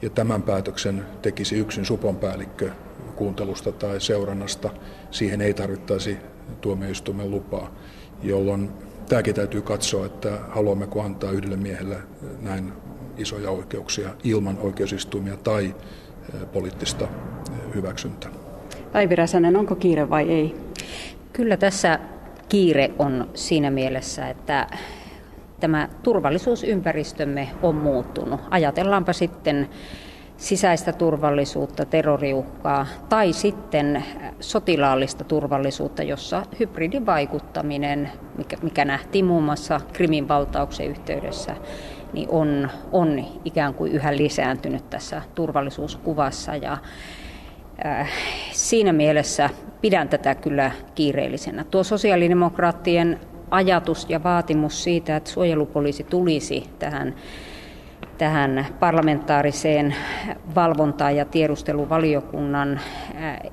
Ja 0.02 0.10
tämän 0.10 0.42
päätöksen 0.42 1.06
tekisi 1.22 1.56
yksin 1.56 1.84
supon 1.84 2.16
päällikkö 2.16 2.70
kuuntelusta 3.16 3.72
tai 3.72 4.00
seurannasta. 4.00 4.70
Siihen 5.10 5.40
ei 5.40 5.54
tarvittaisi 5.54 6.16
tuomioistuimen 6.60 7.30
lupaa, 7.30 7.74
jolloin 8.22 8.70
tämäkin 9.08 9.34
täytyy 9.34 9.62
katsoa, 9.62 10.06
että 10.06 10.38
haluammeko 10.48 11.02
antaa 11.02 11.30
yhdelle 11.30 11.56
miehelle 11.56 11.96
näin 12.40 12.72
isoja 13.18 13.50
oikeuksia 13.50 14.08
ilman 14.24 14.58
oikeusistuimia 14.58 15.36
tai 15.36 15.74
poliittista 16.52 17.08
hyväksyntää. 17.74 18.30
Päivi 18.92 19.16
Räsänen, 19.16 19.56
onko 19.56 19.74
kiire 19.74 20.10
vai 20.10 20.30
ei? 20.30 20.54
Kyllä 21.32 21.56
tässä 21.56 21.98
kiire 22.48 22.90
on 22.98 23.28
siinä 23.34 23.70
mielessä, 23.70 24.28
että 24.28 24.66
tämä 25.60 25.88
turvallisuusympäristömme 26.02 27.48
on 27.62 27.74
muuttunut. 27.74 28.40
Ajatellaanpa 28.50 29.12
sitten 29.12 29.68
sisäistä 30.36 30.92
turvallisuutta, 30.92 31.84
terroriuhkaa 31.84 32.86
tai 33.08 33.32
sitten 33.32 34.04
sotilaallista 34.40 35.24
turvallisuutta, 35.24 36.02
jossa 36.02 36.42
hybridivaikuttaminen, 36.60 38.10
mikä, 38.38 38.56
mikä 38.62 38.84
nähtiin 38.84 39.24
muun 39.24 39.44
muassa 39.44 39.80
Krimin 39.92 40.28
valtauksen 40.28 40.86
yhteydessä, 40.86 41.56
niin 42.14 42.28
on, 42.30 42.70
on 42.92 43.24
ikään 43.44 43.74
kuin 43.74 43.92
yhä 43.92 44.16
lisääntynyt 44.16 44.90
tässä 44.90 45.22
turvallisuuskuvassa. 45.34 46.56
Ja, 46.56 46.78
äh, 47.86 48.10
siinä 48.52 48.92
mielessä 48.92 49.50
pidän 49.80 50.08
tätä 50.08 50.34
kyllä 50.34 50.70
kiireellisenä. 50.94 51.64
Tuo 51.64 51.84
sosiaalidemokraattien 51.84 53.20
ajatus 53.50 54.06
ja 54.08 54.22
vaatimus 54.22 54.84
siitä, 54.84 55.16
että 55.16 55.30
suojelupoliisi 55.30 56.04
tulisi 56.04 56.64
tähän 56.78 57.14
tähän 58.18 58.66
parlamentaariseen 58.80 59.94
valvontaan 60.54 61.16
ja 61.16 61.24
tiedusteluvaliokunnan 61.24 62.80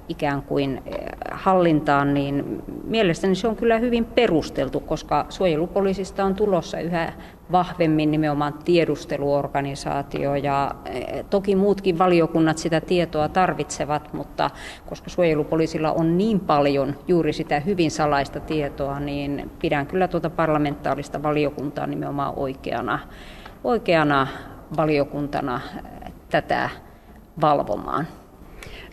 ikään 0.09 0.41
kuin 0.41 0.83
hallintaan, 1.31 2.13
niin 2.13 2.63
mielestäni 2.83 3.35
se 3.35 3.47
on 3.47 3.55
kyllä 3.55 3.77
hyvin 3.77 4.05
perusteltu, 4.05 4.79
koska 4.79 5.25
suojelupoliisista 5.29 6.25
on 6.25 6.35
tulossa 6.35 6.79
yhä 6.79 7.13
vahvemmin 7.51 8.11
nimenomaan 8.11 8.53
tiedusteluorganisaatio 8.53 10.35
ja 10.35 10.71
toki 11.29 11.55
muutkin 11.55 11.97
valiokunnat 11.97 12.57
sitä 12.57 12.81
tietoa 12.81 13.29
tarvitsevat, 13.29 14.13
mutta 14.13 14.49
koska 14.89 15.09
suojelupoliisilla 15.09 15.91
on 15.91 16.17
niin 16.17 16.39
paljon 16.39 16.95
juuri 17.07 17.33
sitä 17.33 17.59
hyvin 17.59 17.91
salaista 17.91 18.39
tietoa, 18.39 18.99
niin 18.99 19.51
pidän 19.59 19.87
kyllä 19.87 20.07
tuota 20.07 20.29
parlamentaarista 20.29 21.23
valiokuntaa 21.23 21.87
nimenomaan 21.87 22.33
oikeana 22.35 22.99
oikeana 23.63 24.27
valiokuntana 24.77 25.61
tätä 26.29 26.69
valvomaan. 27.41 28.07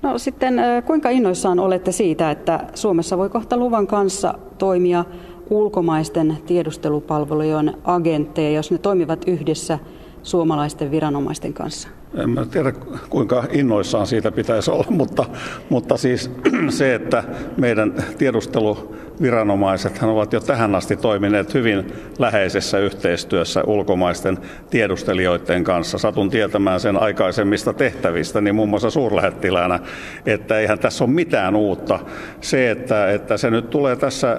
No 0.02 0.18
sitten 0.18 0.60
kuinka 0.86 1.10
innoissaan 1.10 1.58
olette 1.58 1.92
siitä, 1.92 2.30
että 2.30 2.60
Suomessa 2.74 3.18
voi 3.18 3.28
kohta 3.28 3.56
luvan 3.56 3.86
kanssa 3.86 4.34
toimia 4.58 5.04
ulkomaisten 5.50 6.38
tiedustelupalvelujen 6.46 7.74
agentteja, 7.84 8.50
jos 8.50 8.70
ne 8.70 8.78
toimivat 8.78 9.28
yhdessä 9.28 9.78
suomalaisten 10.22 10.90
viranomaisten 10.90 11.54
kanssa? 11.54 11.88
En 12.14 12.30
mä 12.30 12.46
tiedä 12.46 12.72
kuinka 13.10 13.44
innoissaan 13.52 14.06
siitä 14.06 14.32
pitäisi 14.32 14.70
olla, 14.70 14.86
mutta, 14.90 15.24
mutta 15.68 15.96
siis 15.96 16.30
se, 16.68 16.94
että 16.94 17.24
meidän 17.56 17.94
tiedusteluviranomaiset 18.18 20.02
ovat 20.02 20.32
jo 20.32 20.40
tähän 20.40 20.74
asti 20.74 20.96
toimineet 20.96 21.54
hyvin 21.54 21.92
läheisessä 22.18 22.78
yhteistyössä 22.78 23.62
ulkomaisten 23.66 24.38
tiedustelijoiden 24.70 25.64
kanssa. 25.64 25.98
Satun 25.98 26.30
tietämään 26.30 26.80
sen 26.80 26.96
aikaisemmista 26.96 27.72
tehtävistä, 27.72 28.40
niin 28.40 28.54
muun 28.54 28.68
muassa 28.68 28.90
suurlähettiläänä, 28.90 29.80
että 30.26 30.58
eihän 30.58 30.78
tässä 30.78 31.04
ole 31.04 31.12
mitään 31.12 31.56
uutta. 31.56 31.98
Se, 32.40 32.70
että, 32.70 33.12
että 33.12 33.36
se 33.36 33.50
nyt 33.50 33.70
tulee 33.70 33.96
tässä 33.96 34.32
äh, 34.32 34.38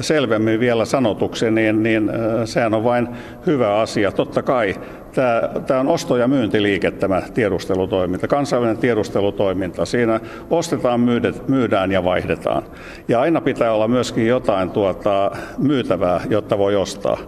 selvemmin 0.00 0.60
vielä 0.60 0.84
sanotuksi, 0.84 1.50
niin, 1.50 1.82
niin 1.82 2.08
äh, 2.08 2.16
sehän 2.44 2.74
on 2.74 2.84
vain 2.84 3.08
hyvä 3.46 3.80
asia. 3.80 4.12
Totta 4.12 4.42
kai 4.42 4.74
tämä, 5.14 5.42
tämä 5.66 5.80
on 5.80 5.88
osto- 5.88 6.16
ja 6.16 6.28
myyntiliike 6.28 6.90
tämä 6.90 7.22
tiedustelutoiminta, 7.34 8.28
kansainvälinen 8.28 8.80
tiedustelutoiminta. 8.80 9.84
Siinä 9.84 10.20
ostetaan, 10.50 11.00
myydään 11.48 11.92
ja 11.92 12.04
vaihdetaan. 12.04 12.62
Ja 13.08 13.20
aina 13.20 13.40
pitää 13.40 13.72
olla 13.72 13.88
myöskin 13.88 14.26
jotain 14.26 14.70
tuota, 14.70 15.30
myytävää, 15.58 16.20
jotta 16.30 16.58
voi 16.58 16.76
ostaa. 16.76 17.18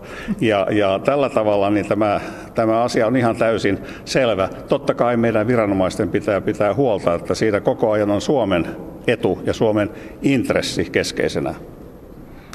Ja, 0.40 0.66
ja 0.70 1.00
tällä 1.04 1.28
tavalla 1.28 1.70
niin 1.70 1.88
tämä, 1.88 2.20
tämä 2.54 2.82
asia 2.82 3.06
on 3.06 3.16
ihan 3.16 3.36
täysin 3.36 3.78
selvä. 4.04 4.48
Totta 4.68 4.94
kai 4.94 5.16
meidän 5.16 5.46
viranomaisten 5.46 6.08
pitää 6.08 6.40
pitää 6.40 6.74
huolta, 6.74 7.14
että 7.14 7.34
siitä 7.34 7.60
koko 7.60 7.90
ajan 7.90 8.10
on 8.10 8.20
Suomen 8.20 8.66
etu 9.06 9.38
ja 9.46 9.52
Suomen 9.52 9.90
intressi 10.22 10.84
keskeisenä. 10.92 11.54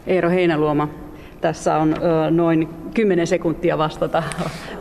Eero 0.08 0.30
Heinäluoma, 0.30 0.90
tässä 1.42 1.78
on 1.78 1.96
noin 2.32 2.70
10 2.94 3.28
sekuntia 3.28 3.78
vastata. 3.78 4.24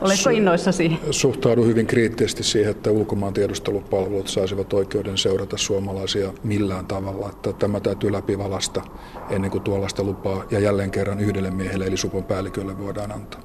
Oletko 0.01 0.31
innoissasi? 0.31 0.99
Suhtaudun 1.11 1.67
hyvin 1.67 1.87
kriittisesti 1.87 2.43
siihen, 2.43 2.71
että 2.71 2.91
ulkomaan 2.91 3.33
tiedustelupalvelut 3.33 4.29
saisivat 4.29 4.73
oikeuden 4.73 5.19
seurata 5.19 5.57
suomalaisia 5.57 6.33
millään 6.45 6.87
tavalla. 6.87 7.29
Että 7.29 7.53
tämä 7.53 7.81
täytyy 7.81 8.13
läpivalasta 8.13 8.83
ennen 9.31 9.51
kuin 9.51 9.63
tuollaista 9.63 10.03
lupaa 10.05 10.45
ja 10.51 10.59
jälleen 10.59 10.91
kerran 10.91 11.21
yhdelle 11.21 11.51
miehelle 11.51 11.87
eli 11.87 11.97
supon 11.97 12.25
päällikölle 12.25 12.79
voidaan 12.79 13.13
antaa. 13.13 13.41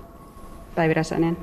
Päivi 0.75 0.93
Räsänen. 0.93 1.37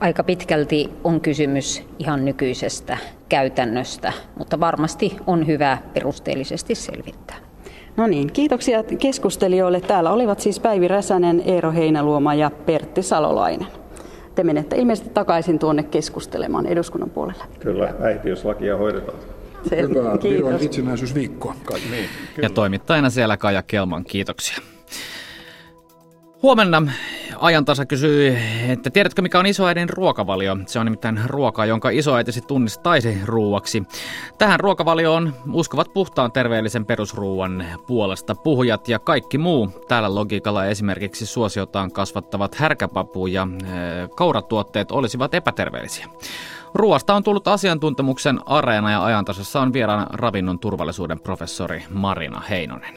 Aika 0.00 0.24
pitkälti 0.24 0.90
on 1.04 1.20
kysymys 1.20 1.82
ihan 1.98 2.24
nykyisestä 2.24 2.98
käytännöstä, 3.28 4.12
mutta 4.38 4.60
varmasti 4.60 5.16
on 5.26 5.46
hyvä 5.46 5.78
perusteellisesti 5.94 6.74
selvittää. 6.74 7.36
No 7.96 8.06
niin, 8.06 8.32
kiitoksia 8.32 8.82
keskustelijoille. 8.98 9.80
Täällä 9.80 10.12
olivat 10.12 10.40
siis 10.40 10.60
Päivi 10.60 10.88
Räsänen, 10.88 11.42
Eero 11.46 11.72
Heinäluoma 11.72 12.34
ja 12.34 12.50
Pertti 12.50 13.02
Salolainen. 13.02 13.66
Te 14.34 14.44
menette 14.44 14.76
ilmeisesti 14.76 15.10
takaisin 15.10 15.58
tuonne 15.58 15.82
keskustelemaan 15.82 16.66
eduskunnan 16.66 17.10
puolelle. 17.10 17.44
Kyllä, 17.60 17.94
äitiyslakia 18.00 18.76
hoidetaan. 18.76 19.18
Hyvää 19.70 20.18
Viron 20.22 20.60
itsenäisyysviikkoa. 20.60 21.54
Niin, 21.90 22.08
ja 22.42 22.50
toimittajana 22.50 23.10
siellä 23.10 23.36
Kaja 23.36 23.62
Kelman, 23.62 24.04
kiitoksia. 24.04 24.58
Huomenna 26.42 26.82
ajantasa 27.38 27.86
kysyy, 27.86 28.36
että 28.68 28.90
tiedätkö 28.90 29.22
mikä 29.22 29.38
on 29.38 29.46
isoäidin 29.46 29.88
ruokavalio? 29.88 30.56
Se 30.66 30.78
on 30.78 30.86
nimittäin 30.86 31.20
ruoka, 31.26 31.66
jonka 31.66 31.90
isoäitisi 31.90 32.40
tunnistaisi 32.40 33.18
ruuaksi. 33.24 33.82
Tähän 34.38 34.60
ruokavalioon 34.60 35.34
uskovat 35.52 35.92
puhtaan 35.94 36.32
terveellisen 36.32 36.86
perusruuan 36.86 37.64
puolesta 37.86 38.34
puhujat 38.34 38.88
ja 38.88 38.98
kaikki 38.98 39.38
muu. 39.38 39.84
Täällä 39.88 40.14
logiikalla 40.14 40.66
esimerkiksi 40.66 41.26
suosiotaan 41.26 41.92
kasvattavat 41.92 42.54
härkäpapu 42.54 43.26
ja 43.26 43.48
e, 43.52 43.66
kauratuotteet 44.16 44.90
olisivat 44.90 45.34
epäterveellisiä. 45.34 46.06
Ruoasta 46.74 47.14
on 47.14 47.22
tullut 47.22 47.48
asiantuntemuksen 47.48 48.40
areena 48.46 48.90
ja 48.90 49.04
ajantasassa 49.04 49.60
on 49.60 49.72
vieraana 49.72 50.06
ravinnon 50.12 50.58
turvallisuuden 50.58 51.20
professori 51.20 51.84
Marina 51.90 52.40
Heinonen. 52.40 52.94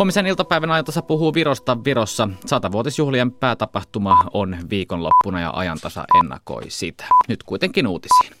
Huomisen 0.00 0.26
iltapäivän 0.26 0.70
ajantasa 0.70 1.02
puhuu 1.02 1.34
Virosta 1.34 1.84
Virossa. 1.84 2.28
Satavuotisjuhlien 2.46 3.32
päätapahtuma 3.32 4.24
on 4.32 4.56
viikonloppuna 4.70 5.40
ja 5.40 5.50
ajantasa 5.54 6.04
ennakoi 6.22 6.62
sitä. 6.68 7.04
Nyt 7.28 7.42
kuitenkin 7.42 7.86
uutisiin. 7.86 8.39